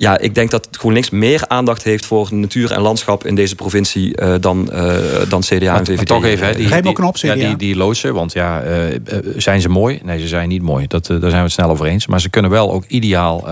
ja, 0.03 0.19
ik 0.19 0.35
denk 0.35 0.51
dat 0.51 0.69
GroenLinks 0.71 1.11
meer 1.11 1.45
aandacht 1.49 1.83
heeft 1.83 2.07
voor 2.07 2.29
natuur 2.31 2.73
en 2.73 2.81
landschap 2.81 3.27
in 3.27 3.35
deze 3.35 3.55
provincie 3.55 4.21
uh, 4.23 4.35
dan, 4.41 4.69
uh, 4.73 4.95
dan 5.29 5.41
CDA 5.41 5.77
en 5.77 5.85
VVD. 5.87 5.97
Maar 5.97 6.05
toch 6.05 6.25
even, 6.25 6.47
hè, 6.47 6.53
die, 6.55 6.83
die, 6.83 7.05
op, 7.05 7.17
ja, 7.17 7.35
die, 7.35 7.57
die 7.57 7.77
loodsen, 7.77 8.15
want 8.15 8.33
ja, 8.33 8.63
uh, 8.65 8.99
zijn 9.37 9.61
ze 9.61 9.69
mooi? 9.69 10.01
Nee, 10.05 10.21
ze 10.21 10.29
zijn 10.29 10.49
niet 10.49 10.63
mooi. 10.63 10.87
Dat, 10.87 11.07
daar 11.07 11.21
zijn 11.21 11.33
we 11.33 11.39
het 11.39 11.53
snel 11.53 11.71
over 11.71 11.87
eens. 11.87 12.07
Maar 12.07 12.21
ze 12.21 12.31
kunnen 12.31 12.51
wel 12.51 12.73
ook 12.73 12.85
ideaal 12.85 13.45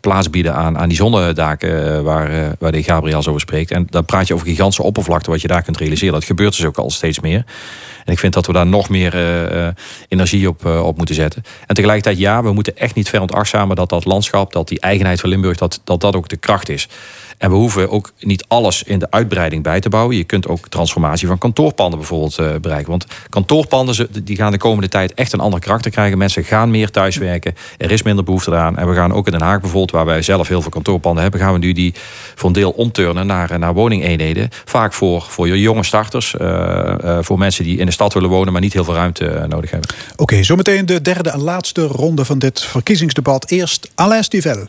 plaats 0.00 0.30
bieden 0.30 0.54
aan, 0.54 0.78
aan 0.78 0.88
die 0.88 0.96
zonnedaken 0.96 2.04
waar, 2.04 2.56
waar 2.58 2.72
de 2.72 2.82
Gabriel 2.82 3.18
over 3.18 3.40
spreekt. 3.40 3.70
En 3.70 3.86
dan 3.90 4.04
praat 4.04 4.26
je 4.26 4.34
over 4.34 4.46
gigantische 4.46 4.82
oppervlakte 4.82 5.30
wat 5.30 5.40
je 5.40 5.48
daar 5.48 5.62
kunt 5.62 5.76
realiseren. 5.76 6.14
Dat 6.14 6.24
gebeurt 6.24 6.56
dus 6.56 6.66
ook 6.66 6.78
al 6.78 6.90
steeds 6.90 7.20
meer. 7.20 7.44
En 8.06 8.12
ik 8.12 8.18
vind 8.18 8.32
dat 8.32 8.46
we 8.46 8.52
daar 8.52 8.66
nog 8.66 8.88
meer 8.88 9.14
uh, 9.14 9.68
energie 10.08 10.48
op, 10.48 10.66
uh, 10.66 10.86
op 10.86 10.96
moeten 10.96 11.14
zetten. 11.14 11.42
En 11.66 11.74
tegelijkertijd, 11.74 12.18
ja, 12.18 12.42
we 12.42 12.52
moeten 12.52 12.76
echt 12.76 12.94
niet 12.94 13.08
veronachtzamen 13.08 13.76
dat 13.76 13.88
dat 13.88 14.04
landschap, 14.04 14.52
dat 14.52 14.68
die 14.68 14.80
eigenheid 14.80 15.20
van 15.20 15.28
Limburg, 15.28 15.56
dat 15.56 15.80
dat, 15.84 16.00
dat 16.00 16.16
ook 16.16 16.28
de 16.28 16.36
kracht 16.36 16.68
is. 16.68 16.88
En 17.38 17.50
we 17.50 17.56
hoeven 17.56 17.90
ook 17.90 18.12
niet 18.20 18.44
alles 18.48 18.82
in 18.82 18.98
de 18.98 19.10
uitbreiding 19.10 19.62
bij 19.62 19.80
te 19.80 19.88
bouwen. 19.88 20.16
Je 20.16 20.24
kunt 20.24 20.48
ook 20.48 20.68
transformatie 20.68 21.26
van 21.26 21.38
kantoorpanden 21.38 21.98
bijvoorbeeld 21.98 22.38
uh, 22.38 22.54
bereiken. 22.60 22.90
Want 22.90 23.06
kantoorpanden 23.28 24.08
die 24.24 24.36
gaan 24.36 24.52
de 24.52 24.58
komende 24.58 24.88
tijd 24.88 25.14
echt 25.14 25.32
een 25.32 25.40
andere 25.40 25.62
karakter 25.62 25.90
krijgen. 25.90 26.18
Mensen 26.18 26.44
gaan 26.44 26.70
meer 26.70 26.90
thuiswerken. 26.90 27.54
Er 27.78 27.90
is 27.90 28.02
minder 28.02 28.24
behoefte 28.24 28.50
eraan. 28.50 28.78
En 28.78 28.88
we 28.88 28.94
gaan 28.94 29.12
ook 29.12 29.26
in 29.26 29.32
Den 29.32 29.42
Haag 29.42 29.60
bijvoorbeeld, 29.60 29.90
waar 29.90 30.04
wij 30.06 30.22
zelf 30.22 30.48
heel 30.48 30.62
veel 30.62 30.70
kantoorpanden 30.70 31.22
hebben, 31.22 31.40
gaan 31.40 31.52
we 31.52 31.58
nu 31.58 31.72
die 31.72 31.94
voor 32.34 32.48
een 32.48 32.54
deel 32.54 32.70
omturnen 32.70 33.26
naar, 33.26 33.58
naar 33.58 33.74
woningeenheden. 33.74 34.48
Vaak 34.64 34.92
voor, 34.92 35.22
voor 35.28 35.48
jonge 35.48 35.84
starters. 35.84 36.34
Uh, 36.40 37.18
voor 37.20 37.38
mensen 37.38 37.64
die 37.64 37.78
in 37.78 37.86
de 37.86 37.92
stad 37.92 38.14
willen 38.14 38.30
wonen, 38.30 38.52
maar 38.52 38.62
niet 38.62 38.72
heel 38.72 38.84
veel 38.84 38.94
ruimte 38.94 39.44
nodig 39.48 39.70
hebben. 39.70 39.90
Oké, 40.12 40.22
okay, 40.22 40.44
zometeen 40.44 40.86
de 40.86 41.02
derde 41.02 41.30
en 41.30 41.40
laatste 41.40 41.86
ronde 41.86 42.24
van 42.24 42.38
dit 42.38 42.60
verkiezingsdebat. 42.60 43.50
Eerst 43.50 43.90
Alain 43.94 44.24
Stivel. 44.24 44.66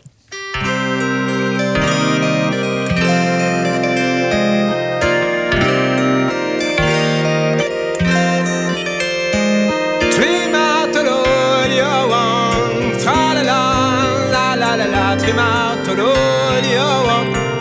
kim 15.28 15.38
out 15.38 15.88
lodio 15.98 16.86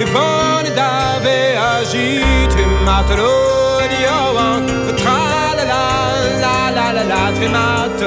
ifon 0.03 0.67
dave 0.77 1.35
agit 1.63 2.51
kim 2.59 2.87
out 2.95 3.09
lodio 3.19 4.17
tra 5.01 5.19
la 5.57 5.65
la 5.71 6.55
la 6.77 6.87
la 6.97 7.03
la 7.11 7.21
trim 7.35 7.55
out 7.65 8.01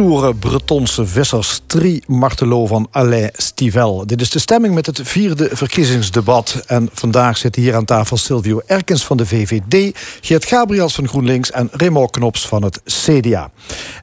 stoere 0.00 0.34
Bretonse 0.34 1.06
vissers. 1.06 1.60
Tri 1.66 2.02
Martelo 2.06 2.66
van 2.66 2.88
Alain 2.90 3.30
Stivel. 3.32 4.06
Dit 4.06 4.20
is 4.20 4.30
de 4.30 4.38
stemming 4.38 4.74
met 4.74 4.86
het 4.86 5.00
vierde 5.02 5.48
verkiezingsdebat. 5.52 6.62
En 6.66 6.88
vandaag 6.92 7.36
zitten 7.36 7.62
hier 7.62 7.74
aan 7.74 7.84
tafel 7.84 8.16
Silvio 8.16 8.60
Erkens 8.66 9.04
van 9.04 9.16
de 9.16 9.26
VVD... 9.26 9.98
Geert 10.20 10.44
Gabriels 10.44 10.94
van 10.94 11.08
GroenLinks 11.08 11.50
en 11.50 11.68
Remo 11.72 12.06
Knops 12.06 12.48
van 12.48 12.62
het 12.62 12.80
CDA. 12.84 13.50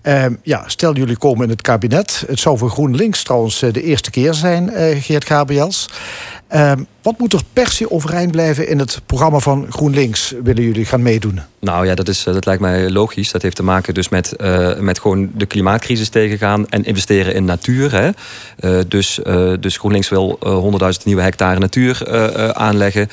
Ehm, 0.01 0.33
ja, 0.43 0.63
stel 0.67 0.95
jullie 0.95 1.17
komen 1.17 1.43
in 1.43 1.49
het 1.49 1.61
kabinet. 1.61 2.23
Het 2.27 2.39
zou 2.39 2.57
voor 2.57 2.69
GroenLinks 2.69 3.23
trouwens 3.23 3.61
eh, 3.61 3.73
de 3.73 3.83
eerste 3.83 4.11
keer 4.11 4.33
zijn, 4.33 4.69
eh, 4.69 5.03
Geert 5.03 5.25
Gabriels. 5.25 5.89
Ehm, 6.47 6.83
wat 7.01 7.19
moet 7.19 7.33
er 7.33 7.41
per 7.53 7.71
se 7.71 7.91
overeind 7.91 8.31
blijven 8.31 8.67
in 8.67 8.79
het 8.79 9.01
programma 9.05 9.39
van 9.39 9.65
GroenLinks? 9.69 10.33
Willen 10.43 10.63
jullie 10.63 10.85
gaan 10.85 11.01
meedoen? 11.01 11.39
Nou 11.59 11.87
ja, 11.87 11.95
dat, 11.95 12.07
is, 12.07 12.25
eh, 12.25 12.33
dat 12.33 12.45
lijkt 12.45 12.61
mij 12.61 12.89
logisch. 12.89 13.31
Dat 13.31 13.41
heeft 13.41 13.55
te 13.55 13.63
maken 13.63 13.93
dus 13.93 14.09
met, 14.09 14.33
uh, 14.41 14.79
met 14.79 14.99
gewoon 14.99 15.29
de 15.33 15.45
klimaatcrisis 15.45 16.09
tegengaan 16.09 16.69
en 16.69 16.83
investeren 16.83 17.33
in 17.33 17.45
natuur. 17.45 17.91
Hè. 17.91 18.09
Uh, 18.59 18.83
dus, 18.87 19.19
dus 19.59 19.77
GroenLinks 19.77 20.09
wil 20.09 20.39
100.000 20.99 21.05
nieuwe 21.05 21.21
hectare 21.21 21.59
natuur 21.59 22.07
aanleggen. 22.53 23.09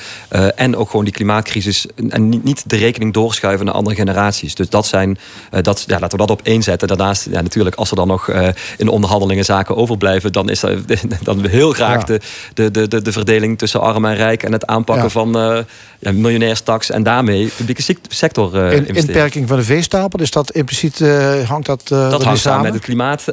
en 0.55 0.75
ook 0.75 0.89
gewoon 0.89 1.05
die 1.05 1.13
klimaatcrisis 1.13 1.85
en 2.09 2.29
niet, 2.29 2.43
niet 2.43 2.69
de 2.69 2.75
rekening 2.75 3.13
doorschuiven 3.13 3.65
naar 3.65 3.75
andere 3.75 3.95
generaties. 3.95 4.55
Dus 4.55 4.69
dat 4.69 4.85
zijn, 4.85 5.17
dat, 5.61 5.83
ja, 5.87 5.99
laten 5.99 6.17
we 6.17 6.25
dat 6.25 6.37
op 6.37 6.41
één 6.43 6.63
zetten. 6.63 6.87
Daarnaast, 6.87 7.27
ja, 7.31 7.41
natuurlijk, 7.41 7.75
als 7.75 7.89
er 7.89 7.95
dan 7.95 8.07
nog 8.07 8.29
in 8.77 8.87
onderhandelingen 8.87 9.45
zaken 9.45 9.75
overblijven, 9.75 10.31
dan 10.31 10.49
is 10.49 10.59
dat 10.59 10.77
dan 11.23 11.45
heel 11.45 11.71
graag 11.71 12.07
ja. 12.07 12.19
de, 12.53 12.71
de, 12.71 12.87
de, 12.87 13.01
de, 13.01 13.11
de 13.25 13.31
verdeling 13.31 13.57
tussen 13.57 13.81
arm 13.81 14.05
en 14.05 14.15
rijk 14.15 14.43
en 14.43 14.51
het 14.51 14.65
aanpakken 14.65 15.11
van 15.11 15.37
uh, 15.37 15.57
ja, 15.99 16.11
miljonairstaks 16.11 16.89
en 16.89 17.03
daarmee 17.03 17.51
publieke 17.55 17.95
sector 18.07 18.55
uh, 18.55 18.71
in, 18.71 18.87
Inperking 18.87 19.47
van 19.47 19.57
de 19.57 19.63
veestapel, 19.63 20.19
is 20.19 20.31
dat 20.31 20.51
impliciet 20.51 20.99
hangt 21.47 21.65
dat 21.65 21.87
Dat 21.87 22.23
hangt 22.23 22.41
samen 22.41 22.63
met 22.63 22.73
het 22.73 22.83
klimaat. 22.83 23.23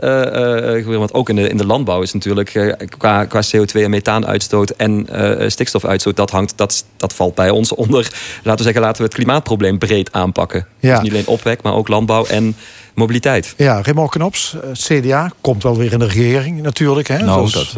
want 0.84 1.14
ook 1.14 1.28
in 1.28 1.36
de, 1.36 1.48
in 1.48 1.56
de 1.56 1.66
landbouw 1.66 2.02
is 2.02 2.12
natuurlijk 2.12 2.76
qua, 2.98 3.24
qua 3.24 3.42
CO2 3.56 3.72
en 3.72 3.90
methaanuitstoot 3.90 4.70
en 4.70 5.06
stikstofuitstoot, 5.46 6.16
dat, 6.16 6.30
hangt, 6.30 6.52
dat, 6.56 6.84
dat 6.96 7.12
valt 7.12 7.34
bij 7.34 7.50
ons 7.50 7.74
onder, 7.74 8.10
laten 8.42 8.56
we 8.56 8.62
zeggen, 8.62 8.82
laten 8.82 8.96
we 8.96 9.04
het 9.04 9.14
klimaatprobleem 9.14 9.78
breed 9.78 10.12
aanpakken. 10.12 10.66
Ja. 10.80 10.94
Dus 10.94 11.02
niet 11.02 11.12
alleen 11.12 11.26
opwek, 11.26 11.62
maar 11.62 11.74
ook 11.74 11.88
landbouw 11.88 12.24
en 12.24 12.56
mobiliteit. 12.94 13.54
Ja, 13.56 13.82
Raymond 13.82 14.10
Knops, 14.10 14.56
CDA, 14.72 15.30
komt 15.40 15.62
wel 15.62 15.76
weer 15.76 15.92
in 15.92 15.98
de 15.98 16.06
regering 16.06 16.62
natuurlijk. 16.62 17.08
Hè? 17.08 17.24
Nou, 17.24 17.50
dat... 17.50 17.74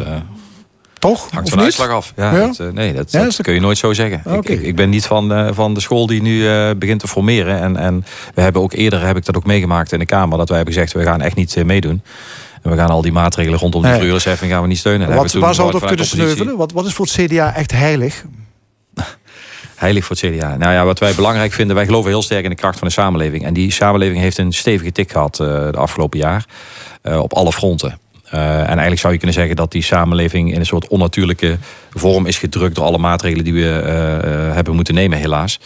Toch? 1.07 1.27
Hangt 1.31 1.49
van 1.49 1.57
de 1.57 1.63
uitslag 1.63 1.89
af. 1.89 2.13
Ja, 2.15 2.31
Dat, 2.31 2.59
uh, 2.59 2.69
nee, 2.69 2.93
dat, 2.93 3.11
dat, 3.11 3.41
kun 3.41 3.53
je 3.53 3.59
nooit 3.59 3.77
zo 3.77 3.93
zeggen. 3.93 4.21
Ik, 4.41 4.49
ik, 4.49 4.75
ben 4.75 4.89
niet 4.89 5.05
van, 5.05 5.37
uh, 5.37 5.49
van 5.53 5.73
de 5.73 5.79
school 5.79 6.07
die 6.07 6.21
nu 6.21 6.37
uh, 6.37 6.69
begint 6.77 6.99
te 6.99 7.07
formeren. 7.07 7.59
En, 7.59 7.77
en 7.77 8.05
we 8.33 8.41
hebben 8.41 8.61
ook 8.61 8.73
eerder 8.73 9.05
heb 9.05 9.17
ik 9.17 9.25
dat 9.25 9.35
ook 9.35 9.45
meegemaakt 9.45 9.91
in 9.91 9.99
de 9.99 10.05
Kamer. 10.05 10.37
Dat 10.37 10.47
wij 10.47 10.57
hebben 10.57 10.73
gezegd, 10.73 10.93
we 10.93 11.03
gaan 11.03 11.21
echt 11.21 11.35
niet 11.35 11.63
meedoen. 11.65 12.01
En 12.61 12.71
we 12.71 12.77
gaan 12.77 12.89
al 12.89 13.01
die 13.01 13.11
maatregelen 13.11 13.59
rondom 13.59 13.81
die 13.81 13.91
nee. 13.91 14.19
gaan 14.19 14.61
we 14.61 14.67
niet 14.67 14.77
steunen. 14.77 15.15
Wat, 15.15 15.33
waar 15.33 15.55
zou 15.55 15.73
op 15.73 15.85
kunnen 15.85 16.05
sneuvelen? 16.05 16.57
Wat, 16.57 16.71
wat 16.71 16.85
is 16.85 16.93
voor 16.93 17.05
het 17.05 17.15
CDA 17.15 17.55
echt 17.55 17.71
heilig? 17.71 18.25
heilig 19.75 20.05
voor 20.05 20.15
het 20.21 20.35
CDA. 20.35 20.57
Nou 20.57 20.73
ja, 20.73 20.85
wat 20.85 20.99
wij 20.99 21.13
belangrijk 21.15 21.53
vinden, 21.53 21.75
wij 21.75 21.85
geloven 21.85 22.09
heel 22.09 22.21
sterk 22.21 22.43
in 22.43 22.49
de 22.49 22.55
kracht 22.55 22.79
van 22.79 22.87
de 22.87 22.93
samenleving. 22.93 23.45
En 23.45 23.53
die 23.53 23.71
samenleving 23.71 24.19
heeft 24.19 24.37
een 24.37 24.53
stevige 24.53 24.91
tik 24.91 25.11
gehad 25.11 25.39
uh, 25.39 25.47
de 25.47 25.77
afgelopen 25.77 26.19
jaar. 26.19 26.45
Uh, 27.03 27.19
op 27.19 27.33
alle 27.33 27.51
fronten. 27.51 27.99
Uh, 28.33 28.59
en 28.59 28.67
eigenlijk 28.67 28.99
zou 28.99 29.13
je 29.13 29.19
kunnen 29.19 29.37
zeggen 29.37 29.55
dat 29.55 29.71
die 29.71 29.83
samenleving 29.83 30.53
in 30.53 30.59
een 30.59 30.65
soort 30.65 30.87
onnatuurlijke 30.87 31.57
vorm 31.89 32.25
is 32.25 32.37
gedrukt 32.37 32.75
door 32.75 32.85
alle 32.85 32.97
maatregelen 32.97 33.43
die 33.43 33.53
we 33.53 33.59
hebben 34.53 34.75
moeten 34.75 34.93
nemen, 34.93 35.17
helaas. 35.17 35.59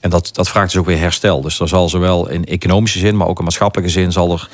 En 0.00 0.10
dat, 0.10 0.30
dat 0.32 0.48
vraagt 0.48 0.70
dus 0.70 0.80
ook 0.80 0.86
weer 0.86 0.98
herstel. 0.98 1.40
Dus 1.40 1.60
er 1.60 1.68
zal 1.68 1.88
zowel 1.88 2.28
in 2.28 2.44
economische 2.44 2.98
zin, 2.98 3.16
maar 3.16 3.26
ook 3.26 3.38
in 3.38 3.44
maatschappelijke 3.44 3.92
zin 3.92 4.12
zal 4.12 4.32
er 4.32 4.40
eh, 4.40 4.48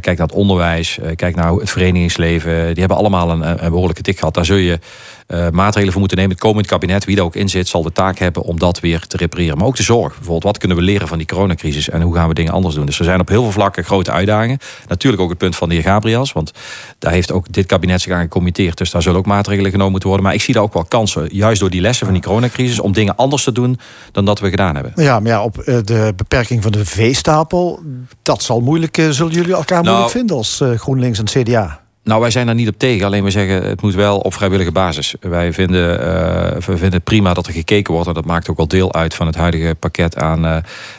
kijk 0.00 0.18
naar 0.18 0.26
het 0.26 0.36
onderwijs, 0.36 0.98
eh, 0.98 1.16
kijk 1.16 1.36
naar 1.36 1.52
het 1.52 1.70
verenigingsleven. 1.70 2.66
Die 2.66 2.78
hebben 2.78 2.96
allemaal 2.96 3.30
een, 3.30 3.64
een 3.64 3.70
behoorlijke 3.70 4.02
tik 4.02 4.18
gehad. 4.18 4.34
Daar 4.34 4.44
zul 4.44 4.56
je 4.56 4.78
maatregelen 5.52 5.90
voor 5.90 6.00
moeten 6.00 6.18
nemen. 6.18 6.32
Het 6.32 6.44
komend 6.44 6.66
kabinet, 6.66 7.04
wie 7.04 7.16
er 7.16 7.22
ook 7.22 7.34
in 7.34 7.48
zit, 7.48 7.68
zal 7.68 7.82
de 7.82 7.92
taak 7.92 8.18
hebben 8.18 8.42
om 8.42 8.58
dat 8.58 8.80
weer 8.80 9.06
te 9.06 9.16
repareren. 9.16 9.58
Maar 9.58 9.66
ook 9.66 9.76
de 9.76 9.82
zorg. 9.82 10.14
Bijvoorbeeld, 10.14 10.42
wat 10.42 10.58
kunnen 10.58 10.76
we 10.76 10.82
leren 10.82 11.08
van 11.08 11.18
die 11.18 11.26
coronacrisis 11.26 11.88
en 11.88 12.02
hoe 12.02 12.14
gaan 12.14 12.28
we 12.28 12.34
dingen 12.34 12.52
anders 12.52 12.74
doen? 12.74 12.86
Dus 12.86 12.98
er 12.98 13.04
zijn 13.04 13.20
op 13.20 13.28
heel 13.28 13.42
veel 13.42 13.52
vlakken 13.52 13.84
grote 13.84 14.10
uitdagingen. 14.10 14.58
Natuurlijk 14.88 15.22
ook 15.22 15.28
het 15.28 15.38
punt 15.38 15.56
van 15.56 15.68
de 15.68 15.74
heer 15.74 15.84
Gabriels, 15.84 16.32
want 16.32 16.52
daar 16.98 17.12
heeft 17.12 17.32
ook 17.32 17.52
dit 17.52 17.66
kabinet 17.66 18.00
zich 18.00 18.12
aan 18.12 18.22
gecommitteerd. 18.22 18.78
Dus 18.78 18.90
daar 18.90 19.02
zullen 19.02 19.18
ook 19.18 19.26
maatregelen 19.26 19.70
genomen 19.70 19.90
moeten 19.90 20.08
worden. 20.08 20.26
Maar 20.26 20.36
ik 20.36 20.42
zie 20.42 20.54
daar 20.54 20.62
ook 20.62 20.72
wel 20.72 20.84
kansen, 20.84 21.28
juist 21.30 21.60
door 21.60 21.70
die 21.70 21.80
lessen 21.80 22.06
van 22.06 22.14
die 22.14 22.24
coronacrisis, 22.24 22.80
om 22.80 22.92
dingen 22.92 23.16
anders 23.16 23.44
te 23.44 23.52
doen 23.52 23.78
dan 24.12 24.24
dat 24.24 24.40
we 24.40 24.50
gedaan 24.50 24.74
hebben. 24.74 24.92
Ja, 24.96 25.20
maar 25.20 25.30
ja, 25.30 25.42
op 25.42 25.54
de 25.64 26.12
beperking 26.16 26.62
van 26.62 26.72
de 26.72 26.84
veestapel, 26.84 27.80
dat 28.22 28.42
zal 28.42 28.60
moeilijk, 28.60 29.06
zullen 29.10 29.32
jullie 29.32 29.54
elkaar 29.54 29.81
nou, 29.84 29.96
moeilijk 29.96 30.18
vinden 30.18 30.36
als 30.36 30.60
uh, 30.60 30.78
GroenLinks 30.78 31.18
en 31.18 31.24
CDA? 31.24 31.80
Nou, 32.04 32.20
wij 32.20 32.30
zijn 32.30 32.46
daar 32.46 32.54
niet 32.54 32.68
op 32.68 32.78
tegen. 32.78 33.06
Alleen 33.06 33.24
we 33.24 33.30
zeggen, 33.30 33.68
het 33.68 33.82
moet 33.82 33.94
wel 33.94 34.18
op 34.18 34.34
vrijwillige 34.34 34.72
basis. 34.72 35.14
Wij 35.20 35.52
vinden, 35.52 36.00
uh, 36.00 36.06
we 36.50 36.76
vinden 36.76 36.92
het 36.92 37.04
prima 37.04 37.34
dat 37.34 37.46
er 37.46 37.52
gekeken 37.52 37.92
wordt. 37.92 38.08
En 38.08 38.14
dat 38.14 38.24
maakt 38.24 38.50
ook 38.50 38.56
wel 38.56 38.68
deel 38.68 38.94
uit 38.94 39.14
van 39.14 39.26
het 39.26 39.36
huidige 39.36 39.74
pakket 39.78 40.16
aan, 40.16 40.44
uh, 40.44 40.56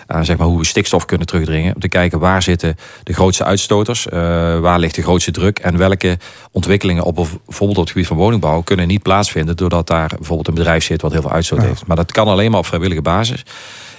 aan 0.08 0.26
zeg 0.26 0.38
maar, 0.38 0.48
hoe 0.48 0.58
we 0.58 0.66
stikstof 0.66 1.06
kunnen 1.06 1.28
terugdringen. 1.28 1.74
Om 1.74 1.82
te 1.82 1.88
kijken 1.88 2.20
waar 2.20 2.42
zitten 2.42 2.76
de 3.04 3.14
grootste 3.14 3.44
uitstoters. 3.44 4.06
Uh, 4.06 4.14
waar 4.60 4.80
ligt 4.80 4.96
de 4.96 5.02
grootste 5.02 5.32
druk. 5.32 5.60
En 5.60 5.78
welke 5.78 6.18
ontwikkelingen 6.52 7.04
op 7.04 7.16
bijvoorbeeld 7.16 7.78
op 7.78 7.84
het 7.84 7.92
gebied 7.92 8.08
van 8.08 8.18
woningbouw 8.18 8.62
kunnen 8.62 8.88
niet 8.88 9.04
plaatsvinden. 9.04 9.56
Doordat 9.56 9.88
daar 9.88 10.12
bijvoorbeeld 10.18 10.48
een 10.48 10.54
bedrijf 10.54 10.84
zit 10.84 11.02
wat 11.02 11.12
heel 11.12 11.22
veel 11.22 11.32
uitstoot 11.32 11.62
heeft. 11.62 11.88
Maar 11.88 11.96
dat 11.96 12.12
kan 12.12 12.28
alleen 12.28 12.52
maar 12.52 12.60
op 12.60 12.66
vrijwillige 12.66 13.02
basis. 13.02 13.44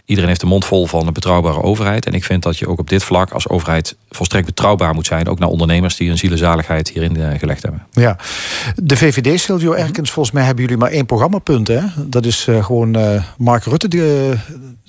Iedereen 0.05 0.29
heeft 0.29 0.41
de 0.41 0.47
mond 0.47 0.65
vol 0.65 0.87
van 0.87 1.07
een 1.07 1.13
betrouwbare 1.13 1.63
overheid. 1.63 2.07
En 2.07 2.13
ik 2.13 2.25
vind 2.25 2.43
dat 2.43 2.59
je 2.59 2.69
ook 2.69 2.79
op 2.79 2.89
dit 2.89 3.05
vlak 3.05 3.31
als 3.31 3.49
overheid 3.49 3.97
volstrekt 4.11 4.47
betrouwbaar 4.47 4.95
moet 4.95 5.07
zijn. 5.07 5.29
Ook 5.29 5.39
naar 5.39 5.49
ondernemers 5.49 5.97
die 5.97 6.09
hun 6.09 6.19
zielenzaligheid 6.19 6.89
hierin 6.89 7.17
uh, 7.19 7.39
gelegd 7.39 7.63
hebben. 7.63 7.87
Ja, 7.93 8.17
de 8.75 8.97
VVD, 8.97 9.41
Silvio 9.41 9.73
Erkens, 9.73 10.11
volgens 10.11 10.35
mij 10.35 10.45
hebben 10.45 10.65
jullie 10.65 10.79
maar 10.79 10.91
één 10.91 11.07
programmapunt. 11.07 11.69
Hè? 11.69 11.81
Dat 11.97 12.25
is 12.25 12.47
uh, 12.47 12.65
gewoon 12.65 12.97
uh, 12.97 13.23
Mark 13.39 13.65
Rutte 13.65 13.89
die 13.89 14.33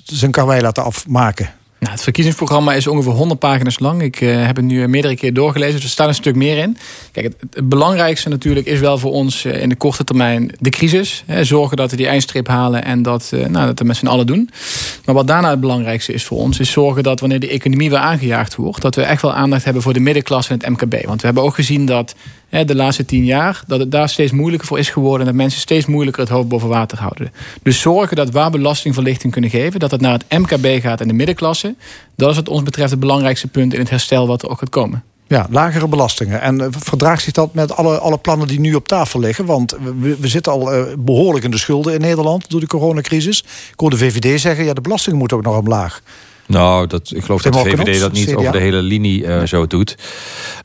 zijn 0.04 0.32
karwei 0.32 0.62
laten 0.62 0.84
afmaken. 0.84 1.50
Het 1.90 2.02
verkiezingsprogramma 2.02 2.74
is 2.74 2.88
ongeveer 2.88 3.12
100 3.12 3.40
pagina's 3.40 3.80
lang. 3.80 4.02
Ik 4.02 4.22
uh, 4.22 4.46
heb 4.46 4.56
het 4.56 4.66
nu 4.66 4.88
meerdere 4.88 5.16
keer 5.16 5.34
doorgelezen, 5.34 5.76
dus 5.76 5.84
er 5.84 5.90
staat 5.90 6.08
een 6.08 6.14
stuk 6.14 6.36
meer 6.36 6.58
in. 6.58 6.78
Kijk, 7.12 7.34
het, 7.52 7.70
belangrijkste 7.70 8.30
natuurlijk 8.30 8.66
is 8.66 8.80
wel 8.80 8.98
voor 8.98 9.12
ons 9.12 9.46
uh, 9.46 9.62
in 9.62 9.70
de 9.70 9.76
korte 9.76 10.04
termijn 10.04 10.52
de 10.60 10.70
crisis. 10.70 11.24
Hè, 11.26 11.44
zorgen 11.44 11.78
dat 11.78 11.92
we 11.92 11.98
die 11.98 12.08
eindstrip 12.08 12.48
halen 12.48 12.84
en 12.84 13.02
dat, 13.02 13.32
uh, 13.34 13.46
nou, 13.46 13.66
dat 13.66 13.80
we 13.80 13.86
met 13.86 13.98
z'n 13.98 14.08
allen 14.08 14.28
doen. 14.28 14.50
Maar 15.06 15.16
wat 15.16 15.28
daarna 15.28 15.50
het 15.50 15.60
belangrijkste 15.60 16.14
is 16.14 16.24
voor 16.24 16.38
ons, 16.38 16.60
is 16.60 16.72
zorgen 16.72 17.04
dat 17.04 17.20
wanneer 17.20 17.40
de 17.40 17.50
economie 17.50 17.90
weer 17.90 18.00
aangejaagd 18.00 18.56
wordt, 18.56 18.82
dat 18.82 18.96
we 18.96 19.02
echt 19.02 19.22
wel 19.22 19.34
aandacht 19.34 19.64
hebben 19.64 19.82
voor 19.82 19.94
de 19.94 20.00
middenklasse 20.00 20.54
en 20.54 20.60
het 20.60 20.70
MKB. 20.70 21.06
Want 21.06 21.20
we 21.20 21.26
hebben 21.26 21.44
ook 21.44 21.56
gezien 21.56 21.86
dat 21.86 22.16
de 22.64 22.76
laatste 22.76 23.06
tien 23.06 23.26
jaar, 23.26 23.64
dat 23.68 23.80
het 23.80 23.92
daar 23.92 24.10
steeds 24.10 24.32
moeilijker 24.32 24.68
voor 24.68 24.80
is 24.80 24.90
geworden. 24.90 25.20
En 25.20 25.26
dat 25.26 25.36
mensen 25.36 25.60
steeds 25.60 25.86
moeilijker 25.86 26.22
het 26.22 26.32
hoofd 26.32 26.48
boven 26.48 26.70
water 26.70 26.98
houden. 26.98 27.32
Dus 27.64 27.80
zorgen 27.80 28.16
dat 28.16 28.32
waar 28.32 28.52
belastingverlichting 28.52 29.32
kunnen 29.32 29.50
geven, 29.50 29.80
dat 29.80 29.92
het 29.92 30.02
naar 30.02 30.20
het 30.28 30.40
MKB 30.40 30.82
gaat 30.82 31.02
en 31.02 31.08
de 31.08 31.14
middenklasse. 31.14 31.75
Dat 32.16 32.30
is 32.30 32.36
wat 32.36 32.50
ons 32.50 32.64
betreft 32.64 32.92
het 32.92 33.00
belangrijkste 33.00 33.48
punt 33.48 33.74
in 33.74 33.80
het 33.80 33.90
herstel 33.90 34.28
wat 34.28 34.42
er 34.42 34.50
ook 34.50 34.60
gaat 34.60 34.70
komen. 34.70 35.04
Ja, 35.28 35.48
lagere 35.50 35.88
belastingen. 35.88 36.42
En 36.42 36.60
uh, 36.60 36.68
verdraagt 36.70 37.24
zich 37.24 37.34
dat 37.34 37.54
met 37.54 37.76
alle, 37.76 37.98
alle 37.98 38.18
plannen 38.18 38.48
die 38.48 38.60
nu 38.60 38.74
op 38.74 38.88
tafel 38.88 39.20
liggen? 39.20 39.46
Want 39.46 39.76
we, 40.00 40.18
we 40.20 40.28
zitten 40.28 40.52
al 40.52 40.74
uh, 40.74 40.84
behoorlijk 40.98 41.46
in 41.46 41.52
de 41.52 41.58
schulden 41.58 41.94
in 41.94 42.02
Nederland 42.02 42.50
door 42.50 42.60
de 42.60 42.68
coronacrisis. 42.68 43.40
Ik 43.72 43.80
hoor 43.80 43.90
de 43.90 43.98
VVD 43.98 44.42
zeggen, 44.42 44.66
ja, 44.66 44.74
de 44.74 44.82
belastingen 44.82 45.18
moeten 45.18 45.38
ook 45.38 45.44
nog 45.44 45.58
omlaag. 45.58 46.02
Nou, 46.48 46.88
dat, 46.88 47.12
ik 47.16 47.24
geloof 47.24 47.42
dat 47.42 47.54
de 47.54 47.60
VVD 47.60 48.00
dat 48.00 48.12
niet 48.12 48.36
over 48.36 48.52
de 48.52 48.60
hele 48.60 48.82
linie 48.82 49.24
uh, 49.24 49.44
zo 49.44 49.68
doet. 49.68 49.98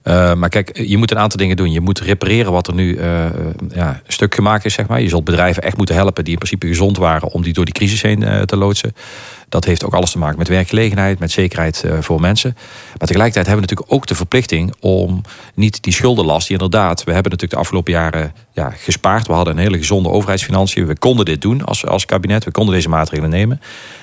Uh, 0.04 0.34
maar 0.34 0.48
kijk, 0.48 0.78
je 0.78 0.96
moet 0.96 1.10
een 1.10 1.18
aantal 1.18 1.38
dingen 1.38 1.56
doen. 1.56 1.72
Je 1.72 1.80
moet 1.80 2.00
repareren 2.00 2.52
wat 2.52 2.66
er 2.66 2.74
nu 2.74 2.96
uh, 2.96 3.26
ja, 3.74 4.02
stuk 4.06 4.34
gemaakt 4.34 4.64
is, 4.64 4.74
zeg 4.74 4.86
maar. 4.86 5.00
Je 5.00 5.08
zult 5.08 5.24
bedrijven 5.24 5.62
echt 5.62 5.76
moeten 5.76 5.94
helpen 5.94 6.24
die 6.24 6.32
in 6.32 6.38
principe 6.38 6.66
gezond 6.66 6.96
waren... 6.96 7.28
om 7.28 7.42
die 7.42 7.52
door 7.52 7.64
die 7.64 7.74
crisis 7.74 8.02
heen 8.02 8.46
te 8.46 8.56
loodsen. 8.56 8.94
Dat 9.50 9.64
heeft 9.64 9.84
ook 9.84 9.94
alles 9.94 10.10
te 10.10 10.18
maken 10.18 10.38
met 10.38 10.48
werkgelegenheid, 10.48 11.18
met 11.18 11.30
zekerheid 11.30 11.84
voor 12.00 12.20
mensen. 12.20 12.52
Maar 12.98 13.08
tegelijkertijd 13.08 13.46
hebben 13.46 13.64
we 13.64 13.70
natuurlijk 13.70 13.92
ook 13.92 14.06
de 14.06 14.14
verplichting 14.14 14.74
om 14.80 15.22
niet 15.54 15.82
die 15.82 15.92
schuldenlast, 15.92 16.48
die 16.48 16.56
inderdaad, 16.56 17.04
we 17.04 17.12
hebben 17.12 17.30
natuurlijk 17.30 17.52
de 17.52 17.58
afgelopen 17.58 17.92
jaren 17.92 18.32
ja, 18.52 18.70
gespaard. 18.70 19.26
We 19.26 19.32
hadden 19.32 19.54
een 19.54 19.62
hele 19.62 19.78
gezonde 19.78 20.08
overheidsfinanciën. 20.08 20.86
We 20.86 20.98
konden 20.98 21.24
dit 21.24 21.40
doen 21.40 21.64
als, 21.64 21.86
als 21.86 22.06
kabinet, 22.06 22.44
we 22.44 22.50
konden 22.50 22.74
deze 22.74 22.88
maatregelen 22.88 23.30
nemen. 23.30 23.60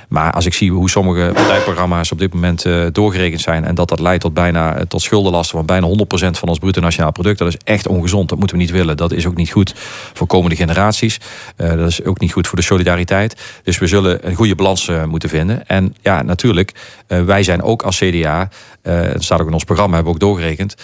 Maar 0.07 0.31
als 0.31 0.45
ik 0.45 0.53
zie 0.53 0.71
hoe 0.71 0.89
sommige 0.89 1.31
partijprogramma's 1.33 2.11
op 2.11 2.19
dit 2.19 2.33
moment 2.33 2.65
uh, 2.65 2.85
doorgerekend 2.91 3.41
zijn... 3.41 3.65
en 3.65 3.75
dat 3.75 3.89
dat 3.89 3.99
leidt 3.99 4.21
tot, 4.21 4.33
bijna, 4.33 4.75
eh, 4.75 4.81
tot 4.81 5.01
schuldenlasten 5.01 5.57
van 5.57 5.65
bijna 5.65 5.87
100% 5.87 5.89
van 6.09 6.49
ons 6.49 6.59
bruto 6.59 6.81
nationaal 6.81 7.11
product... 7.11 7.37
dat 7.37 7.47
is 7.47 7.57
echt 7.63 7.87
ongezond, 7.87 8.29
dat 8.29 8.37
moeten 8.37 8.57
we 8.57 8.63
niet 8.63 8.71
willen. 8.71 8.97
Dat 8.97 9.11
is 9.11 9.25
ook 9.25 9.35
niet 9.35 9.51
goed 9.51 9.73
voor 10.13 10.27
komende 10.27 10.55
generaties. 10.55 11.19
Dat 11.55 11.87
is 11.87 12.03
ook 12.03 12.19
niet 12.19 12.31
goed 12.31 12.47
voor 12.47 12.57
de 12.57 12.63
solidariteit. 12.63 13.61
Dus 13.63 13.77
we 13.77 13.87
zullen 13.87 14.27
een 14.27 14.35
goede 14.35 14.55
balans 14.55 14.91
moeten 15.07 15.29
vinden. 15.29 15.36
En 15.65 15.95
ja, 16.01 16.21
natuurlijk, 16.21 16.71
wij 17.07 17.43
zijn 17.43 17.61
ook 17.61 17.83
als 17.83 17.97
CDA... 17.97 18.49
dat 18.81 19.23
staat 19.23 19.41
ook 19.41 19.47
in 19.47 19.53
ons 19.53 19.63
programma, 19.63 19.95
hebben 19.95 20.13
we 20.13 20.19
ook 20.19 20.27
doorgerekend... 20.29 20.75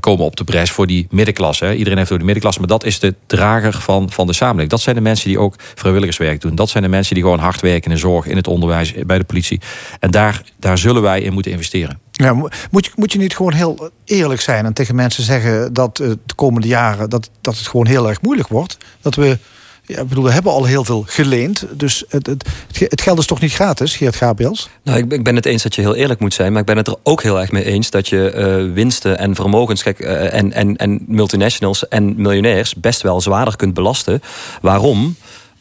komen 0.00 0.24
op 0.24 0.36
de 0.36 0.44
bres 0.44 0.70
voor 0.70 0.86
die 0.86 1.06
middenklasse. 1.10 1.76
Iedereen 1.76 1.96
heeft 1.96 2.08
door 2.08 2.18
de 2.18 2.24
middenklasse, 2.24 2.60
maar 2.60 2.68
dat 2.68 2.84
is 2.84 2.98
de 2.98 3.14
drager 3.26 3.72
van, 3.72 4.10
van 4.10 4.26
de 4.26 4.32
samenleving. 4.32 4.70
Dat 4.70 4.80
zijn 4.80 4.96
de 4.96 5.00
mensen 5.00 5.28
die 5.28 5.38
ook 5.38 5.54
vrijwilligerswerk 5.74 6.40
doen. 6.40 6.54
Dat 6.54 6.68
zijn 6.68 6.82
de 6.82 6.88
mensen 6.88 7.14
die 7.14 7.22
gewoon 7.22 7.38
hard 7.38 7.60
werken 7.60 7.90
in 7.90 7.96
de 7.96 8.00
zorg, 8.00 8.26
in 8.26 8.36
het 8.36 8.48
onderwijs 8.48 8.92
bij 9.06 9.18
de 9.18 9.24
politie. 9.24 9.60
En 10.00 10.10
daar, 10.10 10.42
daar 10.58 10.78
zullen 10.78 11.02
wij 11.02 11.20
in 11.20 11.32
moeten 11.32 11.52
investeren. 11.52 11.98
Ja, 12.10 12.32
moet, 12.70 12.84
je, 12.84 12.90
moet 12.94 13.12
je 13.12 13.18
niet 13.18 13.36
gewoon 13.36 13.52
heel 13.52 13.90
eerlijk 14.04 14.40
zijn 14.40 14.64
en 14.64 14.72
tegen 14.72 14.94
mensen 14.94 15.22
zeggen 15.24 15.72
dat 15.72 15.96
de 15.96 16.18
komende 16.34 16.68
jaren 16.68 17.10
dat, 17.10 17.30
dat 17.40 17.56
het 17.56 17.66
gewoon 17.66 17.86
heel 17.86 18.08
erg 18.08 18.20
moeilijk 18.20 18.48
wordt? 18.48 18.76
Dat 19.00 19.14
we 19.14 19.38
ja, 19.86 20.04
bedoel, 20.04 20.24
we 20.24 20.30
hebben 20.30 20.52
al 20.52 20.64
heel 20.64 20.84
veel 20.84 21.04
geleend. 21.06 21.66
Dus 21.72 22.04
het, 22.08 22.26
het, 22.26 22.48
het 22.78 23.00
geld 23.00 23.18
is 23.18 23.26
toch 23.26 23.40
niet 23.40 23.52
gratis, 23.52 23.96
Geert 23.96 24.16
Gabriels? 24.16 24.68
Nou, 24.82 24.98
ik, 24.98 25.12
ik, 25.12 25.24
ben 25.24 25.36
het 25.36 25.46
eens 25.46 25.62
dat 25.62 25.74
je 25.74 25.80
heel 25.80 25.94
eerlijk 25.94 26.20
moet 26.20 26.34
zijn. 26.34 26.52
Maar 26.52 26.60
ik 26.60 26.66
ben 26.66 26.76
het 26.76 26.86
er 26.86 26.96
ook 27.02 27.22
heel 27.22 27.40
erg 27.40 27.52
mee 27.52 27.64
eens 27.64 27.90
dat 27.90 28.08
je 28.08 28.32
uh, 28.66 28.74
winsten 28.74 29.18
en 29.18 29.34
vermogens... 29.34 29.82
Kijk, 29.82 30.00
uh, 30.00 30.34
en, 30.34 30.52
en, 30.52 30.76
en 30.76 31.04
multinationals 31.06 31.88
en 31.88 32.14
miljonairs 32.16 32.74
best 32.74 33.02
wel 33.02 33.20
zwaarder 33.20 33.56
kunt 33.56 33.74
belasten. 33.74 34.22
Waarom? 34.60 35.16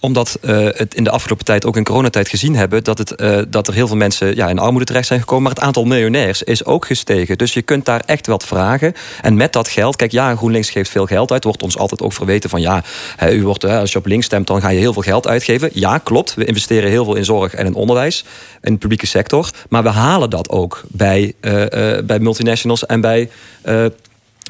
Omdat 0.05 0.37
uh, 0.41 0.67
het 0.71 0.95
in 0.95 1.03
de 1.03 1.09
afgelopen 1.09 1.45
tijd, 1.45 1.65
ook 1.65 1.77
in 1.77 1.83
coronatijd, 1.83 2.29
gezien 2.29 2.55
hebben 2.55 2.83
dat, 2.83 2.97
het, 2.97 3.21
uh, 3.21 3.39
dat 3.47 3.67
er 3.67 3.73
heel 3.73 3.87
veel 3.87 3.95
mensen 3.95 4.35
ja, 4.35 4.47
in 4.47 4.59
armoede 4.59 4.85
terecht 4.85 5.07
zijn 5.07 5.19
gekomen. 5.19 5.43
Maar 5.43 5.53
het 5.53 5.61
aantal 5.61 5.83
miljonairs 5.83 6.43
is 6.43 6.65
ook 6.65 6.85
gestegen. 6.85 7.37
Dus 7.37 7.53
je 7.53 7.61
kunt 7.61 7.85
daar 7.85 8.01
echt 8.05 8.27
wat 8.27 8.45
vragen. 8.45 8.93
En 9.21 9.35
met 9.35 9.53
dat 9.53 9.67
geld, 9.67 9.95
kijk, 9.95 10.11
ja, 10.11 10.35
GroenLinks 10.35 10.69
geeft 10.69 10.89
veel 10.89 11.05
geld 11.05 11.31
uit. 11.31 11.43
Wordt 11.43 11.63
ons 11.63 11.77
altijd 11.77 12.01
ook 12.01 12.13
verweten 12.13 12.49
van 12.49 12.61
ja, 12.61 12.83
u 13.29 13.43
wordt, 13.43 13.61
hè, 13.61 13.79
als 13.79 13.91
je 13.91 13.97
op 13.97 14.05
links 14.05 14.25
stemt, 14.25 14.47
dan 14.47 14.61
ga 14.61 14.69
je 14.69 14.79
heel 14.79 14.93
veel 14.93 15.01
geld 15.01 15.27
uitgeven. 15.27 15.69
Ja, 15.73 15.97
klopt. 15.97 16.33
We 16.33 16.45
investeren 16.45 16.89
heel 16.89 17.03
veel 17.05 17.15
in 17.15 17.25
zorg 17.25 17.53
en 17.53 17.65
in 17.65 17.73
onderwijs. 17.73 18.25
In 18.61 18.73
de 18.73 18.79
publieke 18.79 19.07
sector. 19.07 19.49
Maar 19.69 19.83
we 19.83 19.89
halen 19.89 20.29
dat 20.29 20.49
ook 20.49 20.83
bij, 20.87 21.33
uh, 21.41 21.63
bij 22.03 22.19
multinationals 22.19 22.85
en 22.85 23.01
bij 23.01 23.29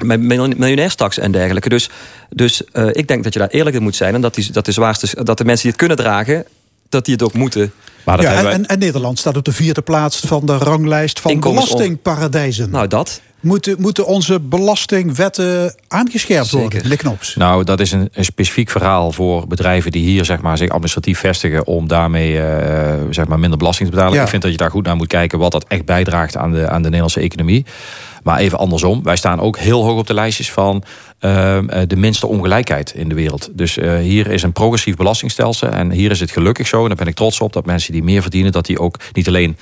met 0.04 0.20
miljonairstaks 0.20 1.18
en 1.18 1.32
dergelijke. 1.32 1.68
Dus, 1.68 1.90
dus 2.30 2.62
uh, 2.72 2.88
ik 2.92 3.08
denk 3.08 3.24
dat 3.24 3.32
je 3.32 3.38
daar 3.38 3.48
eerlijk 3.48 3.76
in 3.76 3.82
moet 3.82 3.96
zijn. 3.96 4.14
En 4.14 4.20
dat, 4.20 4.34
die, 4.34 4.52
dat, 4.52 4.64
de 4.64 4.72
zwaarste, 4.72 5.24
dat 5.24 5.38
de 5.38 5.44
mensen 5.44 5.62
die 5.62 5.70
het 5.70 5.80
kunnen 5.80 5.96
dragen, 5.96 6.44
dat 6.88 7.04
die 7.04 7.14
het 7.14 7.22
ook 7.22 7.32
moeten. 7.32 7.72
Maar 8.04 8.16
dat 8.16 8.26
ja, 8.26 8.32
en, 8.32 8.44
wij... 8.44 8.52
en, 8.52 8.66
en, 8.66 8.78
Nederland 8.78 9.18
staat 9.18 9.36
op 9.36 9.44
de 9.44 9.52
vierde 9.52 9.82
plaats 9.82 10.20
van 10.20 10.46
de 10.46 10.56
ranglijst 10.56 11.20
van 11.20 11.40
belastingparadijzen. 11.40 12.70
Nou, 12.70 12.86
dat. 12.86 13.20
Moeten, 13.40 13.76
moeten 13.78 14.06
onze 14.06 14.40
belastingwetten 14.40 15.74
aangescherpt 15.88 16.50
worden, 16.50 16.88
de 16.88 16.96
Knops? 16.96 17.36
Nou, 17.36 17.64
dat 17.64 17.80
is 17.80 17.92
een, 17.92 18.08
een, 18.12 18.24
specifiek 18.24 18.70
verhaal 18.70 19.12
voor 19.12 19.46
bedrijven 19.46 19.90
die 19.90 20.04
hier 20.04 20.24
zeg 20.24 20.40
maar, 20.40 20.56
zich 20.56 20.68
administratief 20.68 21.18
vestigen 21.18 21.66
om 21.66 21.88
daarmee 21.88 22.32
uh, 22.32 22.94
zeg 23.10 23.26
maar, 23.26 23.38
minder 23.38 23.58
belasting 23.58 23.88
te 23.88 23.94
betalen. 23.94 24.22
Ik 24.22 24.28
vind 24.28 24.42
dat 24.42 24.50
je 24.50 24.56
daar 24.56 24.70
goed 24.70 24.84
naar 24.84 24.96
moet 24.96 25.06
kijken 25.06 25.38
wat 25.38 25.52
dat 25.52 25.64
echt 25.68 25.84
bijdraagt 25.84 26.36
aan 26.36 26.52
de, 26.52 26.68
aan 26.68 26.82
de 26.82 26.88
Nederlandse 26.88 27.20
economie. 27.20 27.64
Maar 28.26 28.38
even 28.38 28.58
andersom, 28.58 29.02
wij 29.02 29.16
staan 29.16 29.40
ook 29.40 29.58
heel 29.58 29.84
hoog 29.84 29.98
op 29.98 30.06
de 30.06 30.14
lijstjes 30.14 30.52
van 30.52 30.82
uh, 31.20 31.58
de 31.86 31.96
minste 31.96 32.26
ongelijkheid 32.26 32.94
in 32.94 33.08
de 33.08 33.14
wereld. 33.14 33.50
Dus 33.52 33.76
uh, 33.76 33.98
hier 33.98 34.26
is 34.26 34.42
een 34.42 34.52
progressief 34.52 34.96
belastingstelsel. 34.96 35.68
En 35.68 35.90
hier 35.90 36.10
is 36.10 36.20
het 36.20 36.30
gelukkig 36.30 36.66
zo, 36.66 36.82
en 36.82 36.86
daar 36.86 36.96
ben 36.96 37.06
ik 37.06 37.14
trots 37.14 37.40
op, 37.40 37.52
dat 37.52 37.66
mensen 37.66 37.92
die 37.92 38.02
meer 38.02 38.22
verdienen, 38.22 38.52
dat 38.52 38.66
die 38.66 38.78
ook 38.78 38.98
niet 39.12 39.28
alleen 39.28 39.56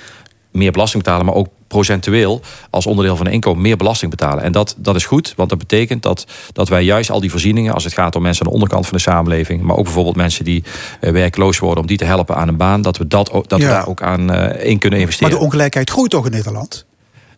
meer 0.51 0.71
belasting 0.71 1.03
betalen, 1.03 1.25
maar 1.25 1.35
ook 1.35 1.47
procentueel 1.67 2.41
als 2.69 2.85
onderdeel 2.85 3.15
van 3.15 3.25
een 3.25 3.31
inkomen 3.31 3.61
meer 3.61 3.77
belasting 3.77 4.11
betalen. 4.11 4.43
En 4.43 4.51
dat, 4.51 4.75
dat 4.77 4.95
is 4.95 5.05
goed, 5.05 5.33
want 5.35 5.49
dat 5.49 5.57
betekent 5.57 6.03
dat, 6.03 6.27
dat 6.53 6.69
wij 6.69 6.83
juist 6.83 7.09
al 7.09 7.19
die 7.19 7.31
voorzieningen, 7.31 7.73
als 7.73 7.83
het 7.83 7.93
gaat 7.93 8.15
om 8.15 8.21
mensen 8.21 8.45
aan 8.45 8.51
de 8.51 8.55
onderkant 8.57 8.87
van 8.87 8.97
de 8.97 9.03
samenleving, 9.03 9.61
maar 9.61 9.77
ook 9.77 9.83
bijvoorbeeld 9.83 10.15
mensen 10.15 10.45
die 10.45 10.63
uh, 11.01 11.11
werkloos 11.11 11.59
worden, 11.59 11.81
om 11.81 11.87
die 11.87 11.97
te 11.97 12.05
helpen 12.05 12.35
aan 12.35 12.47
een 12.47 12.57
baan, 12.57 12.81
dat 12.81 12.97
we, 12.97 13.07
dat, 13.07 13.31
dat 13.47 13.59
we 13.59 13.65
daar 13.65 13.87
ook 13.87 14.01
aan 14.01 14.35
uh, 14.35 14.65
in 14.65 14.79
kunnen 14.79 14.99
investeren. 14.99 15.29
Maar 15.29 15.39
de 15.39 15.45
ongelijkheid 15.45 15.89
groeit 15.89 16.11
toch 16.11 16.25
in 16.25 16.31
Nederland? 16.31 16.85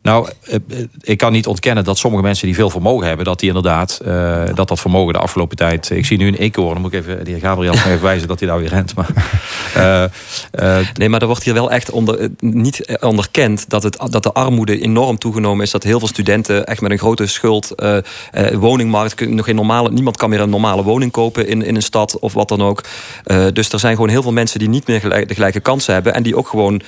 Nou, 0.07 0.27
eh, 0.43 0.55
eh, 0.55 0.85
ik 1.01 1.17
kan 1.17 1.31
niet 1.31 1.47
ontkennen 1.47 1.83
dat 1.83 1.97
sommige 1.97 2.23
mensen 2.23 2.45
die 2.45 2.55
veel 2.55 2.69
vermogen 2.69 3.07
hebben, 3.07 3.25
dat 3.25 3.39
die 3.39 3.47
inderdaad, 3.47 3.99
uh, 4.05 4.43
dat 4.53 4.67
dat 4.67 4.79
vermogen 4.79 5.13
de 5.13 5.19
afgelopen 5.19 5.57
tijd. 5.57 5.89
Ik 5.89 6.05
zie 6.05 6.17
nu 6.17 6.27
een 6.27 6.35
eekhoorn, 6.35 6.73
dan 6.73 6.81
moet 6.81 6.93
ik 6.93 6.99
even 6.99 7.25
de 7.25 7.31
heer 7.31 7.39
Gabriel 7.39 7.73
even 7.87 8.01
wijzen 8.01 8.27
dat 8.27 8.39
hij 8.39 8.47
daar 8.47 8.59
weer 8.59 8.69
rent. 8.69 8.93
Maar, 8.95 9.09
uh, 9.77 10.87
nee, 10.93 11.09
maar 11.09 11.21
er 11.21 11.27
wordt 11.27 11.43
hier 11.43 11.53
wel 11.53 11.71
echt 11.71 11.89
onder, 11.89 12.29
niet 12.39 12.97
onderkend 12.99 13.69
dat, 13.69 13.83
het, 13.83 13.97
dat 14.09 14.23
de 14.23 14.33
armoede 14.33 14.81
enorm 14.81 15.17
toegenomen 15.17 15.63
is. 15.63 15.71
Dat 15.71 15.83
heel 15.83 15.99
veel 15.99 16.07
studenten 16.07 16.65
echt 16.65 16.81
met 16.81 16.91
een 16.91 16.97
grote 16.97 17.27
schuld, 17.27 17.75
woningmarkt, 18.53 19.29
nog 19.29 19.45
geen 19.45 19.55
normale, 19.55 19.91
niemand 19.91 20.17
kan 20.17 20.29
meer 20.29 20.41
een 20.41 20.49
normale 20.49 20.83
woning 20.83 21.11
kopen 21.11 21.47
in, 21.47 21.61
in 21.61 21.75
een 21.75 21.81
stad 21.81 22.19
of 22.19 22.33
wat 22.33 22.49
dan 22.49 22.61
ook. 22.61 22.83
dus 23.53 23.69
er 23.69 23.79
zijn 23.79 23.95
gewoon 23.95 24.09
heel 24.09 24.21
veel 24.21 24.33
mensen 24.33 24.59
die 24.59 24.69
niet 24.69 24.87
meer 24.87 24.99
gelijk, 24.99 25.27
de 25.27 25.33
gelijke 25.33 25.59
kansen 25.59 25.93
hebben 25.93 26.13
en 26.13 26.23
die 26.23 26.37
ook 26.37 26.47
gewoon, 26.47 26.81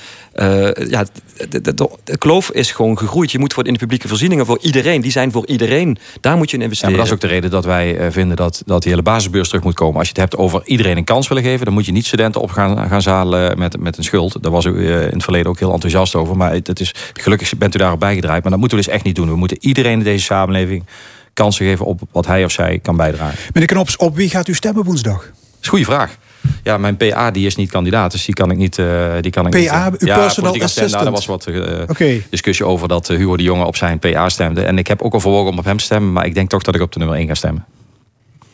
ja, 0.88 1.04
de, 1.48 1.60
de, 1.60 1.88
de 2.04 2.18
kloof 2.18 2.50
is 2.50 2.72
gewoon 2.72 2.98
gegroeid. 2.98 3.32
Je 3.32 3.38
moet 3.38 3.52
voor 3.52 3.66
in 3.66 3.72
de 3.72 3.78
publieke 3.78 4.08
voorzieningen 4.08 4.46
voor 4.46 4.58
iedereen. 4.60 5.00
Die 5.00 5.10
zijn 5.10 5.32
voor 5.32 5.46
iedereen. 5.46 5.98
Daar 6.20 6.36
moet 6.36 6.50
je 6.50 6.56
in 6.56 6.62
investeren. 6.62 6.94
Ja, 6.94 7.00
maar 7.00 7.08
dat 7.08 7.18
is 7.18 7.24
ook 7.24 7.30
de 7.30 7.36
reden 7.36 7.50
dat 7.50 7.64
wij 7.64 7.96
eh, 7.96 8.10
vinden 8.10 8.36
dat, 8.36 8.62
dat 8.66 8.82
die 8.82 8.90
hele 8.90 9.02
basisbeurs 9.02 9.48
terug 9.48 9.64
moet 9.64 9.74
komen. 9.74 9.98
Als 9.98 10.08
je 10.08 10.12
het 10.12 10.30
hebt 10.30 10.36
over 10.36 10.62
iedereen 10.64 10.96
een 10.96 11.04
kans 11.04 11.28
willen 11.28 11.42
geven... 11.42 11.64
dan 11.64 11.74
moet 11.74 11.86
je 11.86 11.92
niet 11.92 12.06
studenten 12.06 12.40
op 12.40 12.50
gaan, 12.50 12.88
gaan 12.88 13.02
zalen 13.02 13.58
met, 13.58 13.80
met 13.80 13.96
een 13.96 14.04
schuld. 14.04 14.42
Daar 14.42 14.52
was 14.52 14.64
u 14.64 14.88
eh, 14.88 15.02
in 15.02 15.12
het 15.12 15.22
verleden 15.22 15.48
ook 15.48 15.58
heel 15.58 15.72
enthousiast 15.72 16.14
over. 16.14 16.36
Maar 16.36 16.52
het 16.52 16.80
is, 16.80 16.94
gelukkig 17.12 17.56
bent 17.58 17.74
u 17.74 17.78
daarop 17.78 18.00
bijgedraaid. 18.00 18.42
Maar 18.42 18.50
dat 18.50 18.60
moeten 18.60 18.78
we 18.78 18.84
dus 18.84 18.92
echt 18.94 19.04
niet 19.04 19.16
doen. 19.16 19.28
We 19.28 19.36
moeten 19.36 19.56
iedereen 19.60 19.98
in 19.98 20.04
deze 20.04 20.24
samenleving 20.24 20.84
kansen 21.32 21.66
geven 21.66 21.86
op 21.86 22.00
wat 22.12 22.26
hij 22.26 22.44
of 22.44 22.50
zij 22.50 22.78
kan 22.78 22.96
bijdragen. 22.96 23.38
Meneer 23.52 23.68
Knops, 23.68 23.96
op 23.96 24.16
wie 24.16 24.28
gaat 24.28 24.48
u 24.48 24.54
stemmen 24.54 24.84
woensdag? 24.84 25.18
Dat 25.18 25.32
is 25.32 25.66
een 25.66 25.68
goede 25.68 25.84
vraag. 25.84 26.18
Ja, 26.62 26.78
mijn 26.78 26.96
PA 26.96 27.30
die 27.30 27.46
is 27.46 27.56
niet 27.56 27.70
kandidaat, 27.70 28.12
dus 28.12 28.24
die 28.24 28.34
kan 28.34 28.50
ik 28.50 28.56
niet. 28.56 28.78
Uh, 28.78 29.12
die 29.20 29.30
kan 29.30 29.46
ik 29.46 29.66
PA, 29.66 29.90
niet, 29.90 30.00
uw 30.00 30.06
ja, 30.06 30.18
personal 30.18 30.52
assistant. 30.62 31.02
Daar 31.02 31.10
was 31.10 31.26
wat 31.26 31.46
uh, 31.48 32.22
discussie 32.30 32.66
over 32.66 32.88
dat 32.88 33.10
uh, 33.10 33.16
Hugo 33.16 33.36
de 33.36 33.42
Jonge 33.42 33.64
op 33.64 33.76
zijn 33.76 33.98
PA 33.98 34.28
stemde. 34.28 34.62
En 34.62 34.78
ik 34.78 34.86
heb 34.86 35.02
ook 35.02 35.12
al 35.12 35.20
verwogen 35.20 35.50
om 35.50 35.58
op 35.58 35.64
hem 35.64 35.76
te 35.76 35.84
stemmen, 35.84 36.12
maar 36.12 36.26
ik 36.26 36.34
denk 36.34 36.48
toch 36.50 36.62
dat 36.62 36.74
ik 36.74 36.80
op 36.80 36.92
de 36.92 36.98
nummer 36.98 37.16
1 37.16 37.26
ga 37.26 37.34
stemmen. 37.34 37.64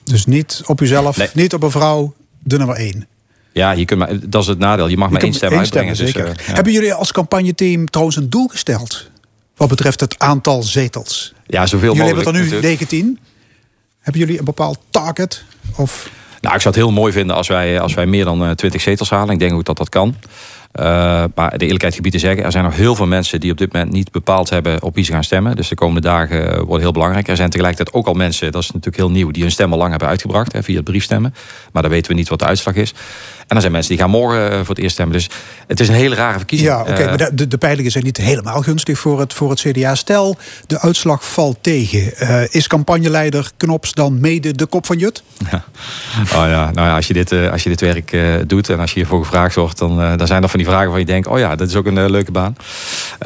Dus 0.04 0.26
niet 0.26 0.62
op 0.66 0.80
uzelf, 0.80 1.16
nee. 1.16 1.28
niet 1.34 1.54
op 1.54 1.62
een 1.62 1.70
vrouw, 1.70 2.14
de 2.38 2.58
nummer 2.58 2.76
1. 2.76 3.06
Ja, 3.52 3.70
je 3.70 3.84
kunt 3.84 3.98
maar, 4.00 4.28
dat 4.28 4.42
is 4.42 4.48
het 4.48 4.58
nadeel. 4.58 4.88
Je 4.88 4.96
mag 4.96 5.06
je 5.06 5.12
maar 5.12 5.22
één 5.22 5.32
stem 5.32 5.52
uitbrengen. 5.52 5.96
Stemmen, 5.96 6.34
dus, 6.36 6.46
ja. 6.46 6.54
Hebben 6.54 6.72
jullie 6.72 6.94
als 6.94 7.12
campagneteam 7.12 7.86
trouwens 7.86 8.16
een 8.16 8.30
doel 8.30 8.48
gesteld? 8.48 9.10
Wat 9.56 9.68
betreft 9.68 10.00
het 10.00 10.18
aantal 10.18 10.62
zetels? 10.62 11.34
Ja, 11.46 11.66
zoveel 11.66 11.94
jullie 11.94 12.14
mogelijk. 12.14 12.36
Jullie 12.36 12.40
hebben 12.40 12.58
er 12.58 12.62
nu 12.62 12.68
19. 12.68 13.18
Hebben 14.00 14.20
jullie 14.20 14.38
een 14.38 14.44
bepaald 14.44 14.78
target? 14.90 15.44
Of... 15.76 16.10
Nou, 16.40 16.54
ik 16.54 16.60
zou 16.60 16.74
het 16.74 16.84
heel 16.84 16.92
mooi 16.92 17.12
vinden 17.12 17.36
als 17.36 17.48
wij, 17.48 17.80
als 17.80 17.94
wij 17.94 18.06
meer 18.06 18.24
dan 18.24 18.54
20 18.54 18.74
eh, 18.74 18.80
zetels 18.80 19.10
halen. 19.10 19.32
Ik 19.32 19.38
denk 19.38 19.52
ook 19.52 19.64
dat 19.64 19.76
dat 19.76 19.88
kan. 19.88 20.14
Uh, 20.80 21.24
maar 21.34 21.58
de 21.58 21.64
eerlijkheid 21.64 21.94
gebied 21.94 22.12
te 22.12 22.18
zeggen, 22.18 22.44
er 22.44 22.52
zijn 22.52 22.64
nog 22.64 22.76
heel 22.76 22.94
veel 22.94 23.06
mensen 23.06 23.40
die 23.40 23.50
op 23.50 23.58
dit 23.58 23.72
moment 23.72 23.92
niet 23.92 24.10
bepaald 24.10 24.50
hebben 24.50 24.82
op 24.82 24.94
wie 24.94 25.04
ze 25.04 25.12
gaan 25.12 25.24
stemmen. 25.24 25.56
Dus 25.56 25.68
de 25.68 25.74
komende 25.74 26.00
dagen 26.00 26.52
eh, 26.52 26.56
worden 26.56 26.80
heel 26.80 26.92
belangrijk. 26.92 27.28
Er 27.28 27.36
zijn 27.36 27.50
tegelijkertijd 27.50 27.96
ook 27.96 28.06
al 28.06 28.14
mensen, 28.14 28.52
dat 28.52 28.62
is 28.62 28.68
natuurlijk 28.68 28.96
heel 28.96 29.10
nieuw, 29.10 29.30
die 29.30 29.42
hun 29.42 29.50
stem 29.50 29.72
al 29.72 29.78
lang 29.78 29.90
hebben 29.90 30.08
uitgebracht 30.08 30.52
hè, 30.52 30.62
via 30.62 30.76
het 30.76 30.84
briefstemmen. 30.84 31.34
Maar 31.72 31.82
dan 31.82 31.90
weten 31.90 32.10
we 32.10 32.16
niet 32.16 32.28
wat 32.28 32.38
de 32.38 32.44
uitslag 32.44 32.74
is. 32.74 32.94
En 33.46 33.54
er 33.54 33.60
zijn 33.60 33.72
mensen 33.72 33.90
die 33.90 34.00
gaan 34.00 34.10
morgen 34.10 34.50
voor 34.50 34.74
het 34.74 34.78
eerst 34.78 34.94
stemmen. 34.94 35.16
Dus 35.16 35.30
het 35.66 35.80
is 35.80 35.88
een 35.88 35.94
hele 35.94 36.14
rare 36.14 36.36
verkiezing. 36.36 36.70
Ja, 36.70 36.80
oké, 36.80 37.04
maar 37.04 37.34
de, 37.34 37.48
de, 37.48 37.58
peilingen 37.58 37.90
zijn 37.90 38.04
niet 38.04 38.16
helemaal 38.16 38.62
gunstig 38.62 38.98
voor 38.98 39.20
het, 39.20 39.32
voor 39.32 39.50
het 39.50 39.60
CDA. 39.60 39.94
Stel, 39.94 40.36
de 40.66 40.80
uitslag 40.80 41.32
valt 41.32 41.58
tegen. 41.60 42.12
Uh, 42.22 42.54
is 42.54 42.66
campagneleider 42.66 43.50
Knops 43.56 43.92
dan 43.92 44.20
mede 44.20 44.52
de 44.52 44.66
kop 44.66 44.86
van 44.86 44.98
Jut? 44.98 45.22
Ja. 45.50 45.64
Oh 46.20 46.48
ja, 46.48 46.70
nou 46.72 46.88
ja, 46.88 46.96
als 46.96 47.06
je 47.06 47.12
dit, 47.12 47.32
als 47.32 47.62
je 47.62 47.68
dit 47.68 47.80
werk 47.80 48.16
doet 48.48 48.68
en 48.68 48.80
als 48.80 48.90
je 48.90 48.96
hiervoor 48.96 49.24
gevraagd 49.24 49.54
wordt, 49.54 49.78
dan, 49.78 50.16
dan 50.16 50.26
zijn 50.26 50.42
er 50.42 50.48
van 50.48 50.58
die 50.58 50.65
vragen 50.66 50.90
waar 50.90 50.98
je 50.98 51.04
denkt, 51.04 51.26
oh 51.26 51.38
ja, 51.38 51.56
dat 51.56 51.68
is 51.68 51.76
ook 51.76 51.86
een 51.86 51.96
uh, 51.96 52.08
leuke 52.08 52.32
baan. 52.32 52.56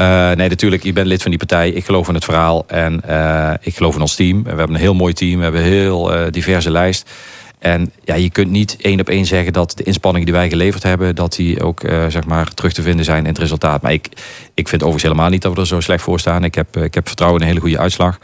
Uh, 0.00 0.30
nee, 0.30 0.48
natuurlijk, 0.48 0.82
je 0.82 0.92
bent 0.92 1.06
lid 1.06 1.22
van 1.22 1.30
die 1.30 1.38
partij. 1.38 1.70
Ik 1.70 1.84
geloof 1.84 2.08
in 2.08 2.14
het 2.14 2.24
verhaal 2.24 2.64
en 2.66 3.02
uh, 3.08 3.52
ik 3.60 3.76
geloof 3.76 3.94
in 3.94 4.00
ons 4.00 4.14
team. 4.14 4.42
We 4.42 4.48
hebben 4.48 4.74
een 4.74 4.80
heel 4.80 4.94
mooi 4.94 5.12
team, 5.12 5.36
we 5.36 5.42
hebben 5.42 5.60
een 5.60 5.66
heel 5.66 6.30
diverse 6.30 6.70
lijst. 6.70 7.10
En 7.58 7.92
ja, 8.04 8.14
je 8.14 8.30
kunt 8.30 8.50
niet 8.50 8.76
één 8.80 9.00
op 9.00 9.08
één 9.08 9.24
zeggen 9.26 9.52
dat 9.52 9.72
de 9.76 9.82
inspanningen 9.82 10.26
die 10.26 10.36
wij 10.36 10.48
geleverd 10.48 10.82
hebben, 10.82 11.14
dat 11.14 11.34
die 11.34 11.62
ook 11.62 11.80
zeg 12.08 12.24
maar 12.24 12.54
terug 12.54 12.72
te 12.72 12.82
vinden 12.82 13.04
zijn 13.04 13.22
in 13.22 13.30
het 13.30 13.38
resultaat. 13.38 13.82
Maar 13.82 13.92
ik, 13.92 14.06
ik 14.54 14.68
vind 14.68 14.82
overigens 14.82 15.02
helemaal 15.02 15.30
niet 15.30 15.42
dat 15.42 15.54
we 15.54 15.60
er 15.60 15.66
zo 15.66 15.80
slecht 15.80 16.02
voor 16.02 16.20
staan. 16.20 16.44
Ik 16.44 16.54
heb, 16.54 16.76
ik 16.76 16.94
heb 16.94 17.06
vertrouwen 17.06 17.40
in 17.40 17.46
een 17.46 17.52
hele 17.52 17.64
goede 17.64 17.82
uitslag. 17.82 18.18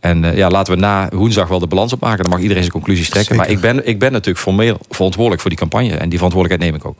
En 0.00 0.24
uh, 0.24 0.36
ja, 0.36 0.48
laten 0.48 0.74
we 0.74 0.80
na 0.80 1.08
woensdag 1.12 1.48
wel 1.48 1.58
de 1.58 1.66
balans 1.66 1.92
opmaken. 1.92 2.22
Dan 2.22 2.30
mag 2.30 2.40
iedereen 2.40 2.62
zijn 2.62 2.74
conclusies 2.74 3.08
trekken. 3.10 3.36
Zeker. 3.36 3.50
Maar 3.50 3.56
ik 3.56 3.60
ben, 3.74 3.86
ik 3.88 3.98
ben 3.98 4.12
natuurlijk 4.12 4.38
formeel 4.38 4.78
verantwoordelijk 4.88 5.40
voor 5.40 5.50
die 5.50 5.58
campagne. 5.58 5.96
En 5.96 6.08
die 6.08 6.18
verantwoordelijkheid 6.18 6.72
neem 6.72 6.80
ik 6.80 6.88
ook. 6.88 6.96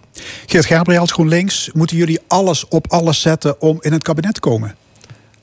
Geert 0.47 0.67
Gabriels, 0.67 1.13
GroenLinks. 1.13 1.71
Moeten 1.73 1.97
jullie 1.97 2.21
alles 2.27 2.69
op 2.69 2.93
alles 2.93 3.21
zetten 3.21 3.61
om 3.61 3.77
in 3.81 3.93
het 3.93 4.03
kabinet 4.03 4.35
te 4.35 4.41
komen? 4.41 4.75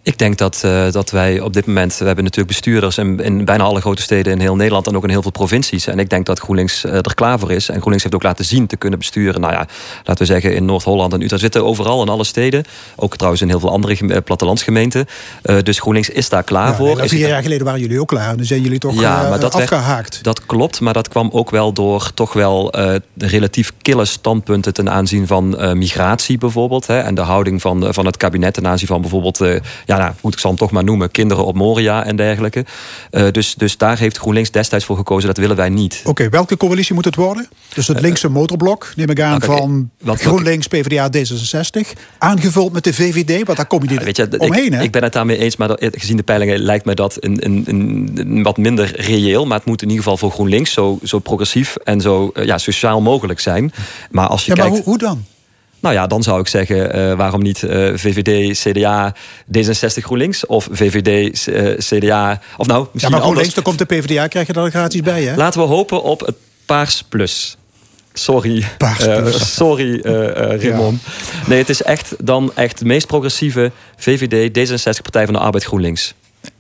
Ik 0.06 0.18
denk 0.18 0.38
dat, 0.38 0.62
uh, 0.66 0.92
dat 0.92 1.12
wij 1.12 1.40
op 1.40 1.54
dit 1.54 1.66
moment... 1.66 1.98
We 1.98 2.06
hebben 2.06 2.24
natuurlijk 2.24 2.52
bestuurders 2.52 2.98
in, 2.98 3.20
in 3.20 3.46
bijna 3.46 3.64
alle 3.64 3.82
grote 3.82 4.02
steden 4.02 4.34
in 4.34 4.40
heel 4.40 4.56
Nederland... 4.56 4.88
en 4.88 4.96
ook 4.96 5.04
in 5.04 5.10
heel 5.10 5.22
veel 5.22 5.32
provincies. 5.32 5.88
En 5.88 6.00
ik 6.00 6.10
denk 6.10 6.26
dat 6.26 6.40
GroenLinks 6.40 6.86
uh, 6.86 6.94
er 6.94 7.14
klaar 7.16 7.40
voor 7.40 7.52
is. 7.52 7.68
En 7.68 7.74
GroenLinks 7.74 8.04
heeft 8.04 8.16
ook 8.16 8.24
laten 8.24 8.46
zien 8.46 8.68
te 8.68 8.78
kunnen 8.78 9.00
besturen. 9.00 9.42
Nou 9.42 9.54
ja, 9.54 9.68
laten 9.98 10.18
we 10.18 10.26
zeggen 10.26 10.56
in 10.56 10.66
Noord-Holland 10.66 11.14
en 11.14 11.22
Utrecht 11.22 11.42
zitten 11.42 11.66
overal 11.66 12.02
in 12.02 12.10
alle 12.10 12.24
steden. 12.24 12.64
Ook 12.96 13.16
trouwens 13.16 13.42
in 13.42 13.50
heel 13.50 13.60
veel 13.60 13.72
andere 13.72 13.98
uh, 14.02 14.18
plattelandsgemeenten. 14.24 15.06
dus 15.64 15.80
GroenLinks 15.80 16.10
is 16.10 16.30
daar 16.30 16.44
klaar 16.44 16.70
ja, 16.70 16.76
voor. 16.76 17.08
Vier 17.08 17.28
jaar 17.28 17.42
geleden 17.42 17.66
waren 17.66 17.80
jullie 17.80 18.00
ook 18.00 18.08
klaar. 18.08 18.30
En 18.30 18.38
dan 18.38 18.46
zijn 18.46 18.62
jullie 18.62 18.80
toch 18.80 19.02
ja, 19.02 19.30
maar 19.30 19.40
dat 19.40 19.56
afgehaakt. 19.56 20.14
Werd, 20.14 20.24
dat 20.24 20.46
klopt, 20.46 20.80
maar 20.80 20.94
dat 20.94 21.08
kwam 21.08 21.30
ook 21.32 21.50
wel 21.50 21.74
door 21.74 22.12
toch 22.14 22.34
wel 22.34 22.74
relatief 23.18 23.74
kille 23.82 24.06
standpunten... 24.06 24.74
ten 24.74 24.90
aanzien 24.90 25.28
van 25.28 25.78
migratie 25.78 26.38
bijvoorbeeld. 26.38 26.88
Hè, 26.88 27.00
en 27.00 27.16
de 27.16 27.22
houding 27.22 27.62
van, 27.62 27.94
van 27.94 28.06
het 28.06 28.18
kabinet 28.18 28.54
ten 28.54 28.68
aanzien 28.68 28.88
van 28.88 29.02
bijvoorbeeld... 29.02 29.38
ja, 29.86 29.95
nou, 30.00 30.14
goed, 30.22 30.34
ik 30.34 30.40
zal 30.40 30.50
hem 30.50 30.60
toch 30.60 30.72
maar 30.72 30.84
noemen, 30.84 31.12
kinderen 31.12 31.46
op 31.46 31.56
Moria 31.56 32.06
en 32.06 32.16
dergelijke. 32.16 32.66
Uh, 33.12 33.32
dus, 33.32 33.54
dus 33.56 33.78
daar 33.78 33.98
heeft 33.98 34.18
GroenLinks 34.18 34.52
destijds 34.52 34.86
voor 34.86 34.98
gekozen, 34.98 35.28
dat 35.28 35.38
willen 35.38 35.56
wij 35.56 35.70
niet. 35.70 36.02
Oké, 36.06 36.30
welke 36.30 36.58
coalitie 36.58 36.94
moet 36.94 37.06
het 37.06 37.16
worden? 37.16 37.48
Dus 37.74 37.88
het 37.88 38.02
linkse 38.02 38.30
motorblok, 38.30 38.94
neem 38.96 39.10
ik 39.10 39.22
aan, 39.22 39.40
nou, 39.40 39.58
van 39.58 39.90
wat, 40.02 40.22
GroenLinks, 40.22 40.68
PvdA, 40.68 41.10
D66. 41.18 42.00
Aangevuld 42.18 42.74
met 42.74 42.84
de 42.84 42.94
VVD, 42.94 43.46
want 43.46 43.58
daar 43.58 43.68
kom 43.68 43.84
je 43.84 43.90
niet 43.90 44.04
weet 44.04 44.18
je, 44.18 44.28
omheen. 44.38 44.66
Ik, 44.66 44.74
hè? 44.74 44.82
ik 44.82 44.92
ben 44.92 45.04
het 45.04 45.14
daarmee 45.14 45.38
eens, 45.38 45.56
maar 45.56 45.70
gezien 45.80 46.18
de 46.18 46.24
peilingen 46.24 46.60
lijkt 46.60 46.86
mij 46.86 46.96
dat 46.96 47.18
een, 47.20 47.46
een, 47.46 47.64
een, 47.68 48.44
wat 48.44 48.58
minder 48.58 49.02
reëel. 49.02 49.46
Maar 49.46 49.58
het 49.58 49.68
moet 49.68 49.82
in 49.82 49.90
ieder 49.90 50.04
geval 50.04 50.18
voor 50.18 50.32
GroenLinks 50.32 50.72
zo, 50.72 51.00
zo 51.04 51.20
progressief 51.20 51.76
en 51.76 52.02
zo 52.02 52.32
ja, 52.34 52.58
sociaal 52.58 53.02
mogelijk 53.02 53.40
zijn. 53.40 53.74
Maar 54.12 54.28
als 54.28 54.46
je 54.46 54.56
ja, 54.56 54.56
kijkt, 54.56 54.70
maar 54.70 54.80
hoe, 54.80 54.90
hoe 54.90 54.98
dan? 54.98 55.26
Nou 55.86 55.98
ja, 55.98 56.08
dan 56.08 56.24
zou 56.24 56.40
ik 56.40 56.48
zeggen, 56.48 56.98
uh, 56.98 57.14
waarom 57.14 57.42
niet 57.42 57.62
uh, 57.62 57.70
VVD, 57.96 58.60
CDA, 58.60 59.16
D66 59.58 60.04
GroenLinks 60.04 60.46
of 60.46 60.68
VVD, 60.72 61.48
uh, 61.48 61.72
eh, 61.72 61.78
CDA. 61.78 62.42
Of 62.58 62.68
nou, 62.68 62.88
misschien 62.92 63.00
ja, 63.00 63.10
maar 63.10 63.26
GroenLinks, 63.26 63.54
dan 63.54 63.64
komt 63.64 63.78
de 63.78 63.86
PvdA, 63.86 64.28
krijg 64.28 64.48
je 64.48 64.54
dan 64.54 64.70
gratis 64.70 65.02
bij, 65.02 65.24
hè? 65.24 65.36
Laten 65.36 65.62
we 65.62 65.68
hopen 65.68 66.04
op 66.04 66.20
het 66.20 66.36
Paars 66.66 67.04
Plus. 67.10 67.58
Sorry, 68.14 68.66
sorry 69.30 70.00
Raymond. 70.02 71.02
Ja. 71.02 71.12
Nee, 71.48 71.58
het 71.58 71.70
is 71.70 71.82
echt 71.82 72.16
dan 72.20 72.52
echt 72.56 72.80
de 72.80 72.86
meest 72.86 73.08
progressieve 73.08 73.72
VVD, 73.98 74.50
D66, 74.70 75.02
Partij 75.02 75.26
van 75.26 75.34
de 75.34 75.40
Arbeid, 75.40 75.64
GroenLinks. 75.64 76.14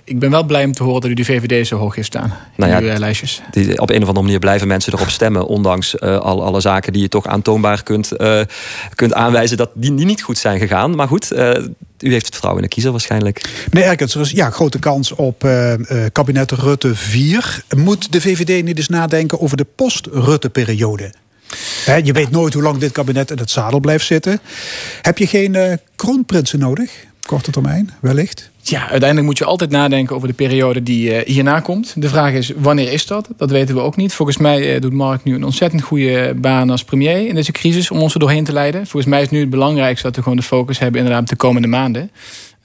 Ik 0.05 0.19
ben 0.19 0.31
wel 0.31 0.43
blij 0.43 0.65
om 0.65 0.73
te 0.73 0.83
horen 0.83 1.01
dat 1.01 1.09
u 1.09 1.13
de 1.13 1.25
VVD 1.25 1.67
zo 1.67 1.77
hoog 1.77 1.95
heeft 1.95 2.07
staan. 2.07 2.33
Nou 2.55 2.71
ja, 2.71 2.77
in 2.77 2.93
uw 2.93 2.97
lijstjes. 2.97 3.41
Die, 3.51 3.81
op 3.81 3.89
een 3.89 4.01
of 4.01 4.07
andere 4.07 4.25
manier 4.25 4.39
blijven 4.39 4.67
mensen 4.67 4.93
erop 4.93 5.09
stemmen. 5.09 5.47
Ondanks 5.47 5.99
al, 5.99 6.43
alle 6.43 6.61
zaken 6.61 6.93
die 6.93 7.01
je 7.01 7.09
toch 7.09 7.27
aantoonbaar 7.27 7.83
kunt, 7.83 8.11
kunt 8.95 9.13
aanwijzen 9.13 9.57
dat 9.57 9.69
die, 9.73 9.91
niet 9.91 10.21
goed 10.21 10.37
zijn 10.37 10.59
gegaan. 10.59 10.95
Maar 10.95 11.07
goed, 11.07 11.31
u 11.99 12.11
heeft 12.11 12.25
het 12.25 12.33
vertrouwen 12.33 12.63
in 12.63 12.67
de 12.67 12.73
kiezer 12.73 12.91
waarschijnlijk. 12.91 13.65
Meneer 13.71 13.89
Erkens, 13.89 14.15
er 14.15 14.21
is 14.21 14.31
ja, 14.31 14.49
grote 14.49 14.79
kans 14.79 15.11
op 15.11 15.43
uh, 15.43 15.73
kabinet 16.11 16.51
Rutte 16.51 16.95
4. 16.95 17.63
Moet 17.75 18.11
de 18.11 18.21
VVD 18.21 18.63
niet 18.63 18.77
eens 18.77 18.87
nadenken 18.87 19.41
over 19.41 19.57
de 19.57 19.65
post-Rutte-periode? 19.75 21.13
je 22.03 22.13
weet 22.13 22.31
nooit 22.31 22.53
hoe 22.53 22.63
lang 22.63 22.77
dit 22.77 22.91
kabinet 22.91 23.31
in 23.31 23.37
het 23.37 23.49
zadel 23.49 23.79
blijft 23.79 24.05
zitten. 24.05 24.39
Heb 25.01 25.17
je 25.17 25.27
geen 25.27 25.53
uh, 25.53 25.73
kroonprinsen 25.95 26.59
nodig? 26.59 27.05
Korte 27.25 27.51
termijn, 27.51 27.93
wellicht? 28.01 28.51
Ja, 28.67 28.79
uiteindelijk 28.79 29.25
moet 29.25 29.37
je 29.37 29.45
altijd 29.45 29.69
nadenken 29.69 30.15
over 30.15 30.27
de 30.27 30.33
periode 30.33 30.83
die 30.83 31.09
uh, 31.09 31.25
hierna 31.25 31.59
komt. 31.59 31.93
De 31.95 32.09
vraag 32.09 32.33
is, 32.33 32.51
wanneer 32.57 32.91
is 32.91 33.05
dat? 33.05 33.29
Dat 33.37 33.51
weten 33.51 33.75
we 33.75 33.81
ook 33.81 33.95
niet. 33.95 34.13
Volgens 34.13 34.37
mij 34.37 34.75
uh, 34.75 34.81
doet 34.81 34.93
Mark 34.93 35.23
nu 35.23 35.35
een 35.35 35.43
ontzettend 35.43 35.81
goede 35.81 36.33
baan 36.37 36.69
als 36.69 36.83
premier 36.83 37.27
in 37.27 37.35
deze 37.35 37.51
crisis... 37.51 37.91
om 37.91 37.99
ons 37.99 38.13
er 38.13 38.19
doorheen 38.19 38.43
te 38.43 38.53
leiden. 38.53 38.87
Volgens 38.87 39.05
mij 39.05 39.21
is 39.21 39.29
nu 39.29 39.39
het 39.39 39.49
belangrijkste 39.49 40.05
dat 40.07 40.15
we 40.15 40.21
gewoon 40.21 40.37
de 40.37 40.43
focus 40.43 40.79
hebben... 40.79 41.01
inderdaad 41.01 41.29
de 41.29 41.35
komende 41.35 41.67
maanden. 41.67 42.11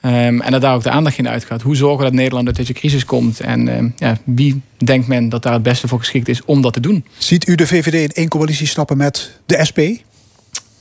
Um, 0.05 0.41
en 0.41 0.51
dat 0.51 0.61
daar 0.61 0.73
ook 0.73 0.83
de 0.83 0.89
aandacht 0.89 1.17
in 1.17 1.29
uitgaat. 1.29 1.61
Hoe 1.61 1.75
zorgen 1.75 1.97
we 1.97 2.03
dat 2.03 2.13
Nederland 2.13 2.47
uit 2.47 2.55
deze 2.55 2.73
crisis 2.73 3.05
komt? 3.05 3.39
En 3.39 3.77
um, 3.77 3.93
ja, 3.97 4.17
wie 4.23 4.61
denkt 4.77 5.07
men 5.07 5.29
dat 5.29 5.43
daar 5.43 5.53
het 5.53 5.63
beste 5.63 5.87
voor 5.87 5.99
geschikt 5.99 6.27
is 6.27 6.45
om 6.45 6.61
dat 6.61 6.73
te 6.73 6.79
doen? 6.79 7.05
Ziet 7.17 7.47
u 7.47 7.55
de 7.55 7.67
VVD 7.67 7.93
in 7.93 8.11
één 8.13 8.27
coalitie 8.27 8.67
stappen 8.67 8.97
met 8.97 9.39
de 9.45 9.65
SP? 9.69 9.79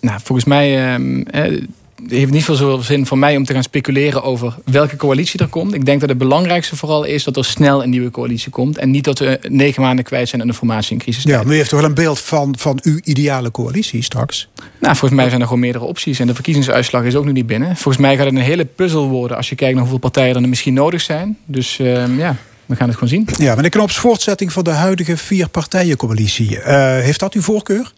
Nou, 0.00 0.20
volgens 0.22 0.46
mij 0.46 0.94
um, 0.94 1.26
het 1.30 1.60
heeft 2.08 2.32
niet 2.32 2.44
veel 2.44 2.82
zin 2.82 3.06
voor 3.06 3.18
mij 3.18 3.36
om 3.36 3.44
te 3.44 3.52
gaan 3.52 3.62
speculeren 3.62 4.22
over 4.22 4.54
welke 4.64 4.96
coalitie 4.96 5.40
er 5.40 5.48
komt. 5.48 5.74
Ik 5.74 5.84
denk 5.84 6.00
dat 6.00 6.08
het 6.08 6.18
belangrijkste 6.18 6.76
vooral 6.76 7.04
is 7.04 7.24
dat 7.24 7.36
er 7.36 7.44
snel 7.44 7.82
een 7.82 7.90
nieuwe 7.90 8.10
coalitie 8.10 8.50
komt. 8.50 8.78
En 8.78 8.90
niet 8.90 9.04
dat 9.04 9.18
we 9.18 9.38
negen 9.48 9.82
maanden 9.82 10.04
kwijt 10.04 10.28
zijn 10.28 10.40
aan 10.40 10.46
de 10.46 10.54
formatie 10.54 10.92
in 10.92 10.98
crisis. 10.98 11.22
Ja, 11.22 11.42
maar 11.42 11.52
u 11.52 11.56
heeft 11.56 11.70
toch 11.70 11.80
wel 11.80 11.88
een 11.88 11.94
beeld 11.94 12.20
van, 12.20 12.54
van 12.58 12.78
uw 12.82 13.00
ideale 13.04 13.50
coalitie 13.50 14.02
straks? 14.02 14.48
Nou, 14.80 14.96
volgens 14.96 15.20
mij 15.20 15.28
zijn 15.28 15.40
er 15.40 15.46
gewoon 15.46 15.62
meerdere 15.62 15.84
opties. 15.84 16.18
En 16.18 16.26
de 16.26 16.34
verkiezingsuitslag 16.34 17.04
is 17.04 17.14
ook 17.14 17.24
nog 17.24 17.34
niet 17.34 17.46
binnen. 17.46 17.76
Volgens 17.76 17.96
mij 17.96 18.16
gaat 18.16 18.26
het 18.26 18.34
een 18.34 18.40
hele 18.40 18.64
puzzel 18.64 19.08
worden 19.08 19.36
als 19.36 19.48
je 19.48 19.54
kijkt 19.54 19.72
naar 19.72 19.82
hoeveel 19.82 20.00
partijen 20.00 20.34
er 20.34 20.48
misschien 20.48 20.74
nodig 20.74 21.00
zijn. 21.00 21.38
Dus 21.44 21.78
uh, 21.78 22.18
ja. 22.18 22.36
We 22.66 22.76
gaan 22.76 22.88
het 22.88 22.98
gewoon 22.98 23.08
zien. 23.08 23.28
Ja, 23.38 23.54
meneer 23.54 23.70
Knops, 23.70 23.98
voortzetting 23.98 24.52
van 24.52 24.64
de 24.64 24.70
huidige 24.70 25.16
vier 25.16 25.48
partijencoalitie. 25.48 26.56
Uh, 26.56 26.62
heeft 26.98 27.20
dat 27.20 27.34
uw 27.34 27.42
voorkeur? 27.42 27.92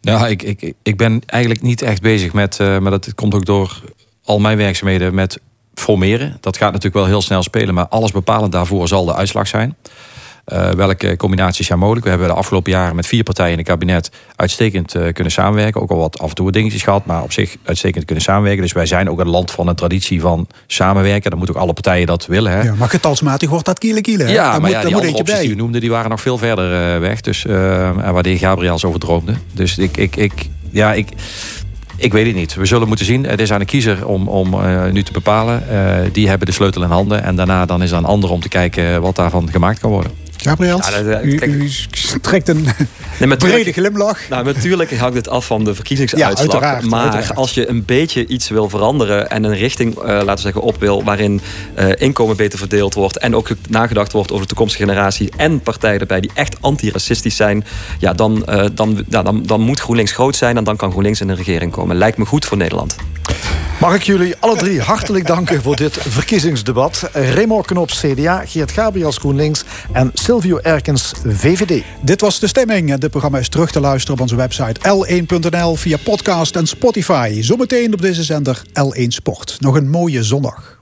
Ja, 0.00 0.26
ik, 0.26 0.42
ik, 0.42 0.72
ik 0.82 0.96
ben 0.96 1.20
eigenlijk 1.26 1.62
niet 1.62 1.82
echt 1.82 2.02
bezig 2.02 2.32
met, 2.32 2.58
uh, 2.60 2.78
maar 2.78 2.90
dat 2.90 3.14
komt 3.14 3.34
ook 3.34 3.44
door 3.44 3.82
al 4.24 4.38
mijn 4.38 4.56
werkzaamheden 4.56 5.14
met 5.14 5.40
formeren. 5.74 6.36
Dat 6.40 6.56
gaat 6.56 6.68
natuurlijk 6.68 6.94
wel 6.94 7.06
heel 7.06 7.22
snel 7.22 7.42
spelen, 7.42 7.74
maar 7.74 7.88
alles 7.88 8.10
bepalend 8.10 8.52
daarvoor 8.52 8.88
zal 8.88 9.04
de 9.04 9.14
uitslag 9.14 9.48
zijn. 9.48 9.76
Uh, 10.52 10.70
welke 10.70 11.16
combinaties 11.16 11.66
zijn 11.66 11.78
mogelijk? 11.78 12.04
We 12.04 12.10
hebben 12.10 12.28
de 12.28 12.34
afgelopen 12.34 12.72
jaren 12.72 12.96
met 12.96 13.06
vier 13.06 13.22
partijen 13.22 13.52
in 13.52 13.58
het 13.58 13.66
kabinet 13.66 14.10
uitstekend 14.36 14.94
uh, 14.94 15.12
kunnen 15.12 15.32
samenwerken. 15.32 15.80
Ook 15.80 15.90
al 15.90 15.96
wat 15.96 16.18
af 16.18 16.28
en 16.28 16.34
toe 16.34 16.52
dingetjes 16.52 16.82
gehad, 16.82 17.06
maar 17.06 17.22
op 17.22 17.32
zich 17.32 17.56
uitstekend 17.64 18.04
kunnen 18.04 18.24
samenwerken. 18.24 18.62
Dus 18.62 18.72
wij 18.72 18.86
zijn 18.86 19.10
ook 19.10 19.20
een 19.20 19.28
land 19.28 19.50
van 19.50 19.68
een 19.68 19.74
traditie 19.74 20.20
van 20.20 20.46
samenwerken. 20.66 21.30
Dan 21.30 21.38
moeten 21.38 21.56
ook 21.56 21.62
alle 21.62 21.72
partijen 21.72 22.06
dat 22.06 22.26
willen. 22.26 22.52
Hè? 22.52 22.62
Ja, 22.62 22.74
maar 22.74 22.88
getalsmatig 22.88 23.48
wordt 23.48 23.64
dat 23.64 23.78
kiele 23.78 24.00
kiele. 24.00 24.28
Ja, 24.28 24.50
maar 24.50 24.60
moet, 24.60 24.70
ja, 24.70 24.82
die 24.82 24.94
andere 24.94 25.14
opties 25.14 25.38
die 25.38 25.50
u 25.50 25.54
noemde, 25.54 25.80
die 25.80 25.90
waren 25.90 26.10
nog 26.10 26.20
veel 26.20 26.38
verder 26.38 26.94
uh, 26.94 27.00
weg. 27.00 27.20
Dus, 27.20 27.42
waar 27.42 28.22
de 28.22 28.28
heer 28.28 28.38
Gabriels 28.38 28.84
over 28.84 29.00
droomde. 29.00 29.34
Dus 29.52 29.78
ik, 29.78 29.96
ik, 29.96 30.16
ik, 30.16 30.32
ja, 30.70 30.92
ik, 30.92 31.08
ik 31.96 32.12
weet 32.12 32.26
het 32.26 32.34
niet. 32.34 32.54
We 32.54 32.66
zullen 32.66 32.88
moeten 32.88 33.06
zien. 33.06 33.24
Het 33.24 33.40
is 33.40 33.52
aan 33.52 33.58
de 33.58 33.64
kiezer 33.64 34.06
om, 34.06 34.28
om 34.28 34.54
uh, 34.54 34.84
nu 34.84 35.02
te 35.02 35.12
bepalen. 35.12 35.62
Uh, 35.70 35.94
die 36.12 36.28
hebben 36.28 36.46
de 36.46 36.52
sleutel 36.52 36.82
in 36.82 36.90
handen. 36.90 37.22
En 37.22 37.36
daarna 37.36 37.66
dan 37.66 37.82
is 37.82 37.90
het 37.90 37.98
aan 37.98 38.04
anderen 38.04 38.34
om 38.34 38.40
te 38.40 38.48
kijken 38.48 39.00
wat 39.00 39.16
daarvan 39.16 39.50
gemaakt 39.50 39.78
kan 39.78 39.90
worden. 39.90 40.12
Gabriel, 40.42 40.80
ja, 41.04 41.22
u, 41.22 41.40
u, 41.42 41.70
trekt 42.20 42.48
een 42.48 42.66
nee, 43.18 43.36
brede 43.46 43.72
glimlach. 43.72 44.28
Nou, 44.28 44.44
natuurlijk 44.44 44.96
hangt 44.96 45.16
het 45.16 45.28
af 45.28 45.46
van 45.46 45.64
de 45.64 45.74
verkiezingsuitslag. 45.74 46.62
Ja, 46.62 46.80
maar 46.88 47.00
uiteraard. 47.00 47.34
als 47.34 47.54
je 47.54 47.68
een 47.68 47.84
beetje 47.84 48.26
iets 48.26 48.48
wil 48.48 48.68
veranderen... 48.68 49.30
en 49.30 49.44
een 49.44 49.56
richting, 49.56 49.98
uh, 49.98 50.04
laten 50.04 50.34
we 50.34 50.40
zeggen, 50.40 50.62
op 50.62 50.80
wil... 50.80 51.04
waarin 51.04 51.40
uh, 51.78 51.88
inkomen 51.96 52.36
beter 52.36 52.58
verdeeld 52.58 52.94
wordt... 52.94 53.18
en 53.18 53.36
ook 53.36 53.48
nagedacht 53.68 54.12
wordt 54.12 54.30
over 54.30 54.42
de 54.42 54.48
toekomstige 54.48 54.84
generatie... 54.84 55.30
en 55.36 55.60
partijen 55.60 56.00
erbij 56.00 56.20
die 56.20 56.30
echt 56.34 56.56
antiracistisch 56.60 57.36
zijn... 57.36 57.64
Ja, 57.98 58.12
dan, 58.12 58.44
uh, 58.48 58.64
dan, 58.72 59.04
ja, 59.08 59.22
dan, 59.22 59.42
dan 59.42 59.60
moet 59.60 59.80
GroenLinks 59.80 60.12
groot 60.12 60.36
zijn... 60.36 60.56
en 60.56 60.64
dan 60.64 60.76
kan 60.76 60.90
GroenLinks 60.90 61.20
in 61.20 61.26
de 61.26 61.34
regering 61.34 61.72
komen. 61.72 61.96
Lijkt 61.96 62.18
me 62.18 62.24
goed 62.24 62.44
voor 62.44 62.56
Nederland. 62.56 62.96
Mag 63.80 63.94
ik 63.94 64.02
jullie 64.02 64.36
alle 64.38 64.56
drie 64.56 64.80
hartelijk 64.80 65.26
danken 65.26 65.62
voor 65.62 65.76
dit 65.76 65.96
verkiezingsdebat. 66.08 67.10
Raymond 67.12 67.66
Knops, 67.66 68.00
CDA, 68.00 68.42
Geert 68.46 68.72
Gabriels, 68.72 69.16
GroenLinks 69.16 69.64
en 69.92 70.10
Silvio 70.14 70.58
Erkens, 70.62 71.12
VVD. 71.26 71.84
Dit 72.02 72.20
was 72.20 72.40
De 72.40 72.46
Stemming. 72.46 72.94
Dit 72.94 73.10
programma 73.10 73.38
is 73.38 73.48
terug 73.48 73.70
te 73.70 73.80
luisteren 73.80 74.14
op 74.14 74.20
onze 74.20 74.36
website 74.36 74.80
l1.nl 74.80 75.74
via 75.74 75.96
podcast 76.04 76.56
en 76.56 76.66
Spotify. 76.66 77.42
Zometeen 77.42 77.92
op 77.92 78.00
deze 78.00 78.22
zender 78.22 78.62
L1 78.66 79.06
Sport. 79.08 79.56
Nog 79.60 79.74
een 79.74 79.90
mooie 79.90 80.22
zondag. 80.22 80.76